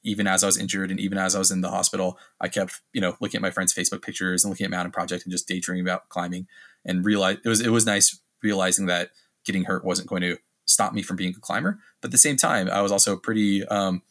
even 0.03 0.27
as 0.27 0.43
I 0.43 0.47
was 0.47 0.57
injured 0.57 0.91
and 0.91 0.99
even 0.99 1.17
as 1.17 1.35
I 1.35 1.39
was 1.39 1.51
in 1.51 1.61
the 1.61 1.69
hospital, 1.69 2.17
I 2.39 2.49
kept, 2.49 2.81
you 2.91 3.01
know, 3.01 3.15
looking 3.19 3.37
at 3.37 3.41
my 3.41 3.51
friends' 3.51 3.73
Facebook 3.73 4.01
pictures 4.01 4.43
and 4.43 4.51
looking 4.51 4.65
at 4.65 4.71
Mountain 4.71 4.91
Project 4.91 5.23
and 5.23 5.31
just 5.31 5.47
daydreaming 5.47 5.85
about 5.85 6.09
climbing 6.09 6.47
and 6.85 7.05
realize 7.05 7.37
it 7.43 7.49
was 7.49 7.61
it 7.61 7.69
was 7.69 7.85
nice 7.85 8.19
realizing 8.41 8.85
that 8.87 9.11
getting 9.45 9.63
hurt 9.63 9.85
wasn't 9.85 10.07
going 10.07 10.21
to 10.21 10.37
stop 10.65 10.93
me 10.93 11.01
from 11.01 11.15
being 11.15 11.33
a 11.35 11.39
climber. 11.39 11.79
But 12.01 12.09
at 12.09 12.11
the 12.11 12.17
same 12.17 12.35
time, 12.35 12.69
I 12.69 12.81
was 12.81 12.91
also 12.91 13.15
pretty 13.15 13.65
um, 13.67 14.01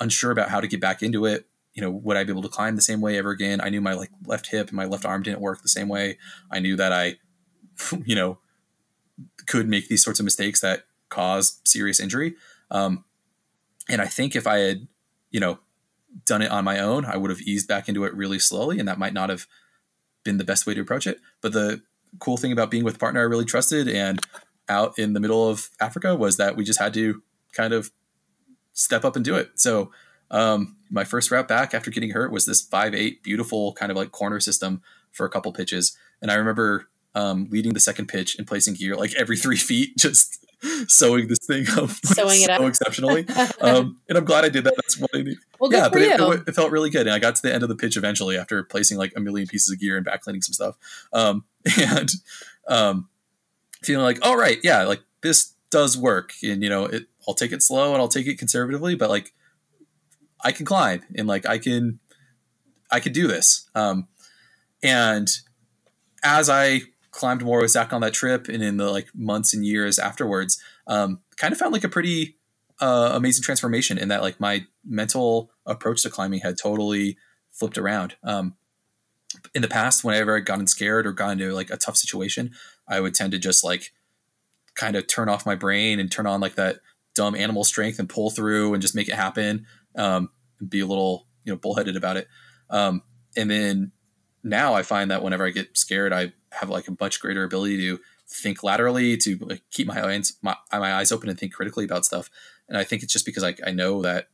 unsure 0.00 0.30
about 0.30 0.48
how 0.48 0.60
to 0.60 0.66
get 0.66 0.80
back 0.80 1.02
into 1.02 1.26
it. 1.26 1.46
You 1.74 1.82
know, 1.82 1.90
would 1.90 2.16
I 2.16 2.24
be 2.24 2.32
able 2.32 2.42
to 2.42 2.48
climb 2.48 2.76
the 2.76 2.82
same 2.82 3.00
way 3.00 3.18
ever 3.18 3.30
again? 3.30 3.60
I 3.62 3.68
knew 3.68 3.80
my 3.80 3.94
like 3.94 4.10
left 4.26 4.48
hip 4.48 4.68
and 4.68 4.76
my 4.76 4.84
left 4.84 5.04
arm 5.04 5.22
didn't 5.22 5.40
work 5.40 5.62
the 5.62 5.68
same 5.68 5.88
way. 5.88 6.18
I 6.50 6.58
knew 6.58 6.76
that 6.76 6.92
I, 6.92 7.16
you 8.04 8.14
know, 8.14 8.38
could 9.46 9.68
make 9.68 9.88
these 9.88 10.04
sorts 10.04 10.20
of 10.20 10.24
mistakes 10.24 10.60
that 10.60 10.84
cause 11.08 11.60
serious 11.64 12.00
injury. 12.00 12.34
Um, 12.70 13.04
and 13.88 14.00
I 14.00 14.06
think 14.06 14.36
if 14.36 14.46
I 14.46 14.58
had, 14.58 14.88
you 15.32 15.40
know, 15.40 15.58
done 16.24 16.42
it 16.42 16.50
on 16.50 16.64
my 16.64 16.78
own, 16.78 17.04
I 17.04 17.16
would 17.16 17.30
have 17.30 17.40
eased 17.40 17.66
back 17.66 17.88
into 17.88 18.04
it 18.04 18.14
really 18.14 18.38
slowly, 18.38 18.78
and 18.78 18.86
that 18.86 18.98
might 18.98 19.14
not 19.14 19.30
have 19.30 19.46
been 20.24 20.38
the 20.38 20.44
best 20.44 20.66
way 20.66 20.74
to 20.74 20.80
approach 20.80 21.06
it. 21.06 21.18
But 21.40 21.52
the 21.52 21.82
cool 22.18 22.36
thing 22.36 22.52
about 22.52 22.70
being 22.70 22.84
with 22.84 22.96
a 22.96 22.98
partner 22.98 23.20
I 23.20 23.24
really 23.24 23.44
trusted 23.44 23.88
and 23.88 24.20
out 24.68 24.98
in 24.98 25.14
the 25.14 25.20
middle 25.20 25.48
of 25.48 25.70
Africa 25.80 26.14
was 26.14 26.36
that 26.36 26.56
we 26.56 26.64
just 26.64 26.78
had 26.78 26.94
to 26.94 27.22
kind 27.52 27.72
of 27.72 27.90
step 28.72 29.04
up 29.04 29.16
and 29.16 29.24
do 29.24 29.34
it. 29.34 29.50
So 29.54 29.90
um, 30.30 30.76
my 30.90 31.04
first 31.04 31.30
route 31.30 31.48
back 31.48 31.74
after 31.74 31.90
getting 31.90 32.10
hurt 32.10 32.32
was 32.32 32.46
this 32.46 32.60
five 32.60 32.94
eight 32.94 33.22
beautiful 33.22 33.72
kind 33.72 33.90
of 33.90 33.96
like 33.96 34.12
corner 34.12 34.40
system 34.40 34.82
for 35.10 35.26
a 35.26 35.30
couple 35.30 35.52
pitches, 35.52 35.96
and 36.20 36.30
I 36.30 36.34
remember 36.34 36.88
um, 37.14 37.48
leading 37.50 37.74
the 37.74 37.80
second 37.80 38.06
pitch 38.06 38.36
and 38.38 38.46
placing 38.46 38.74
gear 38.74 38.96
like 38.96 39.14
every 39.14 39.36
three 39.36 39.56
feet, 39.58 39.96
just 39.96 40.41
sewing 40.88 41.28
this 41.28 41.38
thing 41.46 41.66
up 41.76 41.90
sewing 42.04 42.38
so 42.38 42.44
it 42.44 42.50
up 42.50 42.62
exceptionally. 42.62 43.26
Um, 43.60 44.00
and 44.08 44.18
I'm 44.18 44.24
glad 44.24 44.44
I 44.44 44.48
did 44.48 44.64
that. 44.64 44.74
That's 44.76 44.98
what 44.98 45.10
I 45.14 45.22
need. 45.22 45.38
well, 45.60 45.72
yeah, 45.72 45.88
but 45.88 46.02
it, 46.02 46.20
it, 46.20 46.48
it 46.48 46.54
felt 46.54 46.72
really 46.72 46.90
good. 46.90 47.06
And 47.06 47.14
I 47.14 47.18
got 47.18 47.36
to 47.36 47.42
the 47.42 47.52
end 47.52 47.62
of 47.62 47.68
the 47.68 47.76
pitch 47.76 47.96
eventually 47.96 48.36
after 48.36 48.62
placing 48.64 48.98
like 48.98 49.12
a 49.16 49.20
million 49.20 49.46
pieces 49.46 49.72
of 49.72 49.78
gear 49.78 49.96
and 49.96 50.04
back 50.04 50.22
cleaning 50.22 50.42
some 50.42 50.52
stuff. 50.52 50.76
Um, 51.12 51.44
and 51.80 52.10
um, 52.66 53.08
feeling 53.82 54.04
like, 54.04 54.24
all 54.26 54.36
right, 54.36 54.58
yeah, 54.62 54.82
like 54.84 55.02
this 55.22 55.54
does 55.70 55.96
work. 55.96 56.32
And, 56.42 56.62
you 56.62 56.68
know, 56.68 56.86
it, 56.86 57.06
I'll 57.26 57.34
take 57.34 57.52
it 57.52 57.62
slow 57.62 57.92
and 57.92 58.00
I'll 58.00 58.08
take 58.08 58.26
it 58.26 58.38
conservatively, 58.38 58.94
but 58.94 59.10
like 59.10 59.32
I 60.44 60.52
can 60.52 60.66
climb 60.66 61.02
and 61.14 61.28
like 61.28 61.46
I 61.46 61.58
can, 61.58 62.00
I 62.90 63.00
could 63.00 63.12
do 63.12 63.28
this. 63.28 63.68
Um, 63.74 64.08
and 64.82 65.28
as 66.22 66.50
I 66.50 66.82
climbed 67.12 67.44
more 67.44 67.60
with 67.60 67.70
Zach 67.70 67.92
on 67.92 68.00
that 68.00 68.14
trip 68.14 68.48
and 68.48 68.62
in 68.62 68.78
the 68.78 68.90
like 68.90 69.08
months 69.14 69.54
and 69.54 69.64
years 69.64 69.98
afterwards, 69.98 70.60
um, 70.86 71.20
kind 71.36 71.52
of 71.52 71.58
found 71.58 71.72
like 71.72 71.84
a 71.84 71.88
pretty 71.88 72.36
uh, 72.80 73.12
amazing 73.14 73.42
transformation 73.42 73.98
in 73.98 74.08
that 74.08 74.22
like 74.22 74.40
my 74.40 74.66
mental 74.84 75.50
approach 75.64 76.02
to 76.02 76.10
climbing 76.10 76.40
had 76.40 76.58
totally 76.58 77.16
flipped 77.50 77.78
around. 77.78 78.16
Um, 78.24 78.56
in 79.54 79.62
the 79.62 79.68
past, 79.68 80.04
whenever 80.04 80.36
I'd 80.36 80.46
gotten 80.46 80.66
scared 80.66 81.06
or 81.06 81.12
gotten 81.12 81.40
into 81.40 81.54
like 81.54 81.70
a 81.70 81.76
tough 81.76 81.96
situation, 81.96 82.50
I 82.88 83.00
would 83.00 83.14
tend 83.14 83.32
to 83.32 83.38
just 83.38 83.62
like 83.62 83.92
kind 84.74 84.96
of 84.96 85.06
turn 85.06 85.28
off 85.28 85.46
my 85.46 85.54
brain 85.54 86.00
and 86.00 86.10
turn 86.10 86.26
on 86.26 86.40
like 86.40 86.54
that 86.56 86.80
dumb 87.14 87.34
animal 87.34 87.62
strength 87.62 87.98
and 87.98 88.08
pull 88.08 88.30
through 88.30 88.72
and 88.72 88.82
just 88.82 88.94
make 88.94 89.08
it 89.08 89.14
happen. 89.14 89.66
Um, 89.94 90.30
and 90.62 90.70
be 90.70 90.80
a 90.80 90.86
little, 90.86 91.26
you 91.44 91.52
know, 91.52 91.58
bullheaded 91.58 91.96
about 91.96 92.16
it. 92.16 92.28
Um, 92.70 93.02
and 93.36 93.50
then 93.50 93.92
now 94.42 94.74
I 94.74 94.82
find 94.82 95.10
that 95.10 95.22
whenever 95.22 95.46
I 95.46 95.50
get 95.50 95.76
scared, 95.76 96.12
I 96.12 96.32
have 96.52 96.68
like 96.68 96.88
a 96.88 96.96
much 97.00 97.20
greater 97.20 97.44
ability 97.44 97.78
to 97.78 98.00
think 98.28 98.62
laterally, 98.62 99.16
to 99.18 99.58
keep 99.70 99.86
my 99.86 100.04
eyes 100.04 100.34
my, 100.42 100.56
my 100.72 100.94
eyes 100.94 101.12
open 101.12 101.28
and 101.28 101.38
think 101.38 101.52
critically 101.52 101.84
about 101.84 102.04
stuff. 102.04 102.30
And 102.68 102.76
I 102.76 102.84
think 102.84 103.02
it's 103.02 103.12
just 103.12 103.26
because 103.26 103.44
I, 103.44 103.54
I 103.66 103.70
know 103.70 104.02
that 104.02 104.28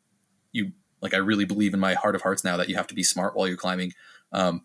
you 0.52 0.72
like 1.00 1.14
I 1.14 1.18
really 1.18 1.44
believe 1.44 1.74
in 1.74 1.80
my 1.80 1.94
heart 1.94 2.14
of 2.14 2.22
hearts 2.22 2.44
now 2.44 2.56
that 2.56 2.68
you 2.68 2.76
have 2.76 2.86
to 2.88 2.94
be 2.94 3.02
smart 3.02 3.36
while 3.36 3.46
you're 3.46 3.56
climbing. 3.56 3.92
Um, 4.32 4.62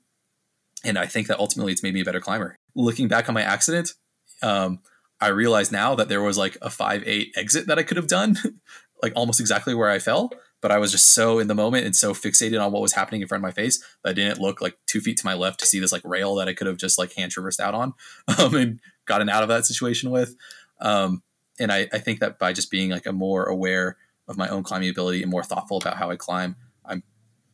and 0.83 0.97
I 0.97 1.05
think 1.05 1.27
that 1.27 1.39
ultimately 1.39 1.71
it's 1.71 1.83
made 1.83 1.93
me 1.93 2.01
a 2.01 2.05
better 2.05 2.19
climber. 2.19 2.57
Looking 2.75 3.07
back 3.07 3.29
on 3.29 3.35
my 3.35 3.43
accident, 3.43 3.93
um, 4.41 4.79
I 5.21 5.27
realize 5.27 5.71
now 5.71 5.95
that 5.95 6.09
there 6.09 6.21
was 6.21 6.37
like 6.37 6.57
a 6.61 6.69
five 6.69 7.03
eight 7.05 7.33
exit 7.35 7.67
that 7.67 7.79
I 7.79 7.83
could 7.83 7.97
have 7.97 8.07
done, 8.07 8.37
like 9.01 9.13
almost 9.15 9.39
exactly 9.39 9.73
where 9.73 9.89
I 9.89 9.99
fell. 9.99 10.31
But 10.63 10.71
I 10.71 10.77
was 10.77 10.93
just 10.93 11.13
so 11.13 11.39
in 11.39 11.47
the 11.47 11.53
moment 11.53 11.85
and 11.85 11.93
so 11.93 12.13
fixated 12.13 12.65
on 12.65 12.71
what 12.71 12.81
was 12.81 12.93
happening 12.93 13.21
in 13.21 13.27
front 13.27 13.41
of 13.41 13.43
my 13.43 13.51
face 13.51 13.83
that 14.01 14.11
I 14.11 14.13
didn't 14.13 14.39
look 14.39 14.61
like 14.61 14.77
two 14.87 15.01
feet 15.01 15.17
to 15.17 15.25
my 15.25 15.33
left 15.33 15.59
to 15.59 15.65
see 15.65 15.77
this 15.77 15.91
like 15.91 16.01
rail 16.05 16.35
that 16.35 16.47
I 16.47 16.53
could 16.53 16.67
have 16.67 16.77
just 16.77 16.97
like 16.97 17.13
hand 17.13 17.33
traversed 17.33 17.59
out 17.59 17.75
on 17.75 17.93
um, 18.39 18.55
and 18.55 18.79
gotten 19.05 19.27
out 19.27 19.43
of 19.43 19.49
that 19.49 19.65
situation 19.65 20.09
with. 20.09 20.37
Um, 20.79 21.21
and 21.59 21.69
I, 21.69 21.89
I 21.91 21.99
think 21.99 22.21
that 22.21 22.39
by 22.39 22.53
just 22.53 22.71
being 22.71 22.91
like 22.91 23.05
a 23.05 23.11
more 23.11 23.43
aware 23.43 23.97
of 24.29 24.37
my 24.37 24.47
own 24.47 24.63
climbing 24.63 24.89
ability 24.89 25.21
and 25.21 25.29
more 25.29 25.43
thoughtful 25.43 25.75
about 25.75 25.97
how 25.97 26.09
I 26.09 26.15
climb, 26.15 26.55
I'm 26.85 27.03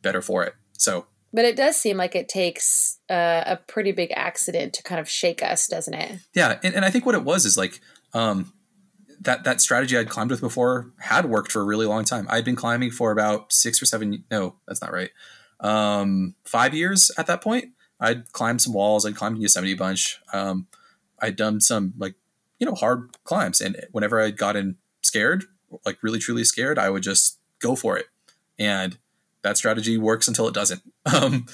better 0.02 0.22
for 0.22 0.44
it. 0.44 0.54
So 0.78 1.06
But 1.32 1.44
it 1.44 1.56
does 1.56 1.74
seem 1.74 1.96
like 1.96 2.14
it 2.14 2.28
takes 2.28 3.00
uh, 3.10 3.42
a 3.44 3.56
pretty 3.56 3.90
big 3.90 4.12
accident 4.14 4.72
to 4.74 4.84
kind 4.84 5.00
of 5.00 5.08
shake 5.08 5.42
us, 5.42 5.66
doesn't 5.66 5.94
it? 5.94 6.20
yeah, 6.32 6.60
and, 6.62 6.76
and 6.76 6.84
I 6.84 6.90
think 6.90 7.06
what 7.06 7.16
it 7.16 7.24
was 7.24 7.44
is 7.44 7.58
like 7.58 7.80
um, 8.14 8.52
that 9.20 9.44
that 9.44 9.60
strategy 9.60 9.96
I'd 9.96 10.08
climbed 10.08 10.30
with 10.30 10.40
before 10.40 10.92
had 10.98 11.26
worked 11.26 11.52
for 11.52 11.60
a 11.60 11.64
really 11.64 11.86
long 11.86 12.04
time. 12.04 12.26
I'd 12.30 12.44
been 12.44 12.56
climbing 12.56 12.90
for 12.90 13.12
about 13.12 13.52
six 13.52 13.80
or 13.82 13.86
seven. 13.86 14.24
No, 14.30 14.56
that's 14.66 14.80
not 14.80 14.92
right. 14.92 15.10
Um, 15.60 16.34
five 16.44 16.74
years 16.74 17.10
at 17.18 17.26
that 17.26 17.42
point. 17.42 17.72
I'd 18.00 18.32
climbed 18.32 18.62
some 18.62 18.72
walls. 18.72 19.04
I'd 19.04 19.16
climbed 19.16 19.38
Yosemite 19.38 19.72
a 19.72 19.76
bunch. 19.76 20.20
Um, 20.32 20.66
I'd 21.20 21.36
done 21.36 21.60
some 21.60 21.92
like 21.98 22.14
you 22.58 22.66
know 22.66 22.74
hard 22.74 23.10
climbs, 23.24 23.60
and 23.60 23.76
whenever 23.92 24.20
I'd 24.20 24.38
gotten 24.38 24.76
scared, 25.02 25.44
like 25.84 26.02
really 26.02 26.18
truly 26.18 26.44
scared, 26.44 26.78
I 26.78 26.88
would 26.90 27.02
just 27.02 27.38
go 27.60 27.76
for 27.76 27.98
it. 27.98 28.06
And 28.58 28.98
that 29.42 29.56
strategy 29.56 29.98
works 29.98 30.28
until 30.28 30.48
it 30.48 30.54
doesn't. 30.54 30.82
Um, 31.12 31.46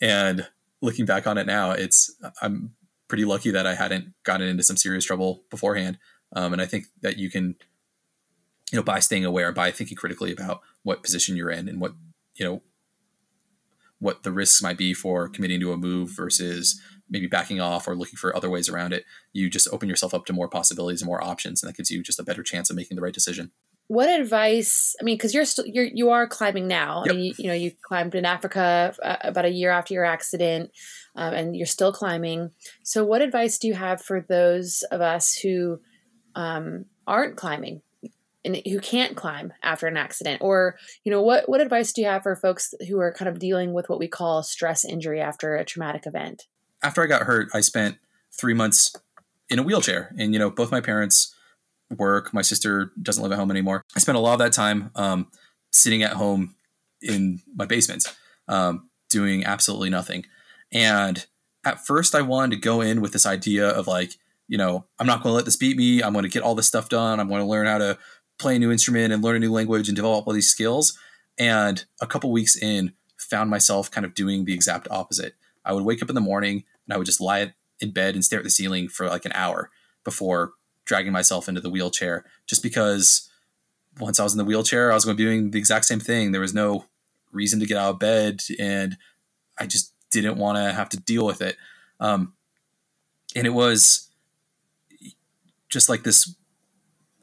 and 0.00 0.46
looking 0.82 1.06
back 1.06 1.26
on 1.26 1.38
it 1.38 1.46
now, 1.46 1.70
it's 1.70 2.14
I'm 2.42 2.74
pretty 3.08 3.24
lucky 3.24 3.50
that 3.50 3.66
I 3.66 3.74
hadn't 3.74 4.12
gotten 4.22 4.46
into 4.46 4.62
some 4.62 4.76
serious 4.76 5.04
trouble 5.04 5.44
beforehand. 5.50 5.98
Um, 6.32 6.52
and 6.52 6.62
I 6.62 6.66
think 6.66 6.86
that 7.00 7.16
you 7.16 7.30
can, 7.30 7.56
you 8.70 8.76
know, 8.76 8.82
by 8.82 9.00
staying 9.00 9.24
aware, 9.24 9.52
by 9.52 9.70
thinking 9.70 9.96
critically 9.96 10.32
about 10.32 10.60
what 10.82 11.02
position 11.02 11.36
you're 11.36 11.50
in 11.50 11.68
and 11.68 11.80
what 11.80 11.94
you 12.36 12.44
know 12.44 12.62
what 14.00 14.22
the 14.22 14.32
risks 14.32 14.62
might 14.62 14.78
be 14.78 14.94
for 14.94 15.28
committing 15.28 15.60
to 15.60 15.72
a 15.72 15.76
move 15.76 16.10
versus 16.10 16.80
maybe 17.10 17.26
backing 17.26 17.60
off 17.60 17.88
or 17.88 17.96
looking 17.96 18.16
for 18.16 18.34
other 18.36 18.50
ways 18.50 18.68
around 18.68 18.92
it, 18.92 19.04
you 19.32 19.50
just 19.50 19.68
open 19.72 19.88
yourself 19.88 20.14
up 20.14 20.26
to 20.26 20.32
more 20.32 20.48
possibilities 20.48 21.00
and 21.00 21.06
more 21.06 21.22
options, 21.22 21.62
and 21.62 21.68
that 21.68 21.76
gives 21.76 21.90
you 21.90 22.02
just 22.02 22.20
a 22.20 22.24
better 22.24 22.42
chance 22.42 22.70
of 22.70 22.76
making 22.76 22.96
the 22.96 23.02
right 23.02 23.14
decision. 23.14 23.50
What 23.88 24.08
advice? 24.08 24.94
I 25.00 25.04
mean, 25.04 25.16
because 25.16 25.32
you're 25.32 25.46
still 25.46 25.64
you're 25.66 25.86
you 25.86 26.10
are 26.10 26.26
climbing 26.26 26.68
now. 26.68 27.04
Yep. 27.06 27.12
I 27.12 27.16
mean, 27.16 27.24
you, 27.24 27.34
you 27.38 27.46
know, 27.46 27.54
you 27.54 27.72
climbed 27.82 28.14
in 28.14 28.26
Africa 28.26 28.94
uh, 29.02 29.16
about 29.22 29.46
a 29.46 29.50
year 29.50 29.70
after 29.70 29.94
your 29.94 30.04
accident, 30.04 30.70
um, 31.16 31.32
and 31.32 31.56
you're 31.56 31.66
still 31.66 31.92
climbing. 31.92 32.50
So, 32.82 33.02
what 33.04 33.22
advice 33.22 33.58
do 33.58 33.66
you 33.66 33.74
have 33.74 34.02
for 34.02 34.20
those 34.20 34.82
of 34.90 35.00
us 35.00 35.38
who 35.38 35.80
um, 36.38 36.84
aren't 37.06 37.36
climbing 37.36 37.82
and 38.44 38.62
who 38.64 38.78
can't 38.78 39.16
climb 39.16 39.52
after 39.62 39.88
an 39.88 39.96
accident, 39.96 40.40
or 40.40 40.78
you 41.04 41.10
know, 41.10 41.20
what 41.20 41.48
what 41.48 41.60
advice 41.60 41.92
do 41.92 42.00
you 42.00 42.06
have 42.06 42.22
for 42.22 42.36
folks 42.36 42.72
who 42.88 43.00
are 43.00 43.12
kind 43.12 43.28
of 43.28 43.38
dealing 43.38 43.74
with 43.74 43.88
what 43.88 43.98
we 43.98 44.08
call 44.08 44.42
stress 44.42 44.84
injury 44.84 45.20
after 45.20 45.56
a 45.56 45.64
traumatic 45.64 46.06
event? 46.06 46.44
After 46.82 47.02
I 47.02 47.06
got 47.06 47.22
hurt, 47.22 47.48
I 47.52 47.60
spent 47.60 47.98
three 48.32 48.54
months 48.54 48.94
in 49.50 49.58
a 49.58 49.62
wheelchair, 49.64 50.14
and 50.16 50.32
you 50.32 50.38
know, 50.38 50.48
both 50.48 50.70
my 50.70 50.80
parents 50.80 51.34
work. 51.96 52.32
My 52.32 52.42
sister 52.42 52.92
doesn't 53.02 53.22
live 53.22 53.32
at 53.32 53.38
home 53.38 53.50
anymore. 53.50 53.82
I 53.96 53.98
spent 53.98 54.16
a 54.16 54.20
lot 54.20 54.34
of 54.34 54.38
that 54.38 54.52
time 54.52 54.92
um, 54.94 55.26
sitting 55.72 56.04
at 56.04 56.12
home 56.12 56.54
in 57.02 57.40
my 57.54 57.66
basement, 57.66 58.04
um, 58.46 58.88
doing 59.10 59.44
absolutely 59.44 59.90
nothing. 59.90 60.24
And 60.70 61.26
at 61.64 61.84
first, 61.84 62.14
I 62.14 62.22
wanted 62.22 62.54
to 62.54 62.60
go 62.60 62.80
in 62.80 63.00
with 63.00 63.12
this 63.12 63.26
idea 63.26 63.68
of 63.68 63.86
like, 63.88 64.12
you 64.48 64.58
know, 64.58 64.84
I'm 64.98 65.06
not 65.06 65.22
going 65.22 65.32
to 65.32 65.36
let 65.36 65.44
this 65.44 65.56
beat 65.56 65.76
me. 65.76 66.02
I'm 66.02 66.12
going 66.12 66.24
to 66.24 66.30
get 66.30 66.42
all 66.42 66.54
this 66.54 66.66
stuff 66.66 66.88
done. 66.88 67.20
I'm 67.20 67.28
going 67.28 67.42
to 67.42 67.46
learn 67.46 67.66
how 67.66 67.78
to 67.78 67.98
play 68.38 68.56
a 68.56 68.58
new 68.58 68.72
instrument 68.72 69.12
and 69.12 69.22
learn 69.22 69.36
a 69.36 69.40
new 69.40 69.52
language 69.52 69.88
and 69.88 69.96
develop 69.96 70.26
all 70.26 70.32
these 70.32 70.50
skills. 70.50 70.98
And 71.38 71.84
a 72.00 72.06
couple 72.06 72.32
weeks 72.32 72.56
in, 72.56 72.92
found 73.18 73.50
myself 73.50 73.90
kind 73.90 74.06
of 74.06 74.14
doing 74.14 74.44
the 74.44 74.54
exact 74.54 74.88
opposite. 74.90 75.34
I 75.64 75.72
would 75.72 75.84
wake 75.84 76.02
up 76.02 76.08
in 76.08 76.14
the 76.14 76.20
morning 76.20 76.64
and 76.86 76.94
I 76.94 76.96
would 76.96 77.06
just 77.06 77.20
lie 77.20 77.52
in 77.80 77.90
bed 77.90 78.14
and 78.14 78.24
stare 78.24 78.38
at 78.38 78.44
the 78.44 78.50
ceiling 78.50 78.88
for 78.88 79.06
like 79.08 79.24
an 79.24 79.32
hour 79.34 79.70
before 80.04 80.52
dragging 80.84 81.12
myself 81.12 81.48
into 81.48 81.60
the 81.60 81.68
wheelchair 81.68 82.24
just 82.46 82.62
because 82.62 83.28
once 84.00 84.18
I 84.18 84.24
was 84.24 84.32
in 84.32 84.38
the 84.38 84.44
wheelchair, 84.44 84.90
I 84.90 84.94
was 84.94 85.04
going 85.04 85.16
to 85.16 85.22
be 85.22 85.24
doing 85.24 85.50
the 85.50 85.58
exact 85.58 85.84
same 85.84 86.00
thing. 86.00 86.32
There 86.32 86.40
was 86.40 86.54
no 86.54 86.86
reason 87.32 87.60
to 87.60 87.66
get 87.66 87.76
out 87.76 87.90
of 87.90 87.98
bed, 87.98 88.42
and 88.58 88.96
I 89.58 89.66
just 89.66 89.92
didn't 90.10 90.38
want 90.38 90.56
to 90.56 90.72
have 90.72 90.88
to 90.90 90.96
deal 90.96 91.26
with 91.26 91.42
it. 91.42 91.56
Um, 92.00 92.34
and 93.34 93.46
it 93.46 93.50
was 93.50 94.07
just 95.68 95.88
like 95.88 96.02
this 96.02 96.34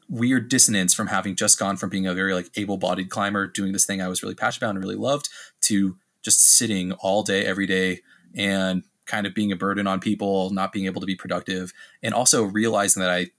weird 0.08 0.48
dissonance 0.48 0.94
from 0.94 1.08
having 1.08 1.34
just 1.34 1.58
gone 1.58 1.76
from 1.76 1.90
being 1.90 2.06
a 2.06 2.14
very 2.14 2.32
like 2.32 2.50
able-bodied 2.56 3.10
climber, 3.10 3.46
doing 3.46 3.72
this 3.72 3.84
thing 3.84 4.00
I 4.00 4.08
was 4.08 4.22
really 4.22 4.34
passionate 4.34 4.66
about 4.66 4.76
and 4.76 4.84
really 4.84 4.96
loved, 4.96 5.28
to 5.62 5.96
just 6.22 6.40
sitting 6.40 6.92
all 6.92 7.22
day, 7.22 7.44
every 7.44 7.66
day, 7.66 8.02
and 8.34 8.84
kind 9.06 9.26
of 9.26 9.34
being 9.34 9.52
a 9.52 9.56
burden 9.56 9.86
on 9.86 10.00
people, 10.00 10.50
not 10.50 10.72
being 10.72 10.86
able 10.86 11.00
to 11.00 11.06
be 11.06 11.16
productive, 11.16 11.72
and 12.02 12.14
also 12.14 12.44
realizing 12.44 13.00
that 13.00 13.10
I 13.10 13.30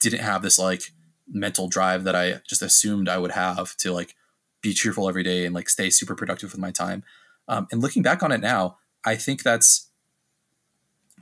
didn't 0.00 0.20
have 0.20 0.42
this 0.42 0.58
like 0.58 0.92
mental 1.28 1.68
drive 1.68 2.04
that 2.04 2.14
I 2.14 2.40
just 2.46 2.62
assumed 2.62 3.08
I 3.08 3.18
would 3.18 3.32
have 3.32 3.76
to 3.78 3.92
like 3.92 4.14
be 4.60 4.72
cheerful 4.74 5.08
every 5.08 5.22
day 5.22 5.44
and 5.44 5.54
like 5.54 5.68
stay 5.68 5.90
super 5.90 6.14
productive 6.14 6.52
with 6.52 6.60
my 6.60 6.70
time. 6.70 7.02
Um, 7.48 7.66
and 7.70 7.82
looking 7.82 8.02
back 8.02 8.22
on 8.22 8.32
it 8.32 8.40
now, 8.40 8.78
I 9.04 9.16
think 9.16 9.42
that's 9.42 9.88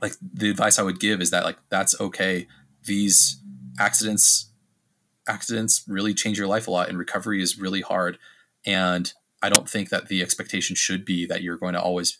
like 0.01 0.13
the 0.21 0.49
advice 0.49 0.79
I 0.79 0.83
would 0.83 0.99
give 0.99 1.21
is 1.21 1.31
that 1.31 1.43
like 1.43 1.57
that's 1.69 1.99
okay. 1.99 2.47
These 2.85 3.41
accidents 3.79 4.49
accidents 5.27 5.85
really 5.87 6.13
change 6.13 6.37
your 6.37 6.47
life 6.47 6.67
a 6.67 6.71
lot 6.71 6.89
and 6.89 6.97
recovery 6.97 7.41
is 7.41 7.57
really 7.57 7.79
hard 7.79 8.17
and 8.65 9.13
I 9.41 9.49
don't 9.49 9.69
think 9.69 9.89
that 9.89 10.07
the 10.07 10.21
expectation 10.21 10.75
should 10.75 11.05
be 11.05 11.25
that 11.25 11.41
you're 11.41 11.57
going 11.57 11.73
to 11.73 11.81
always 11.81 12.17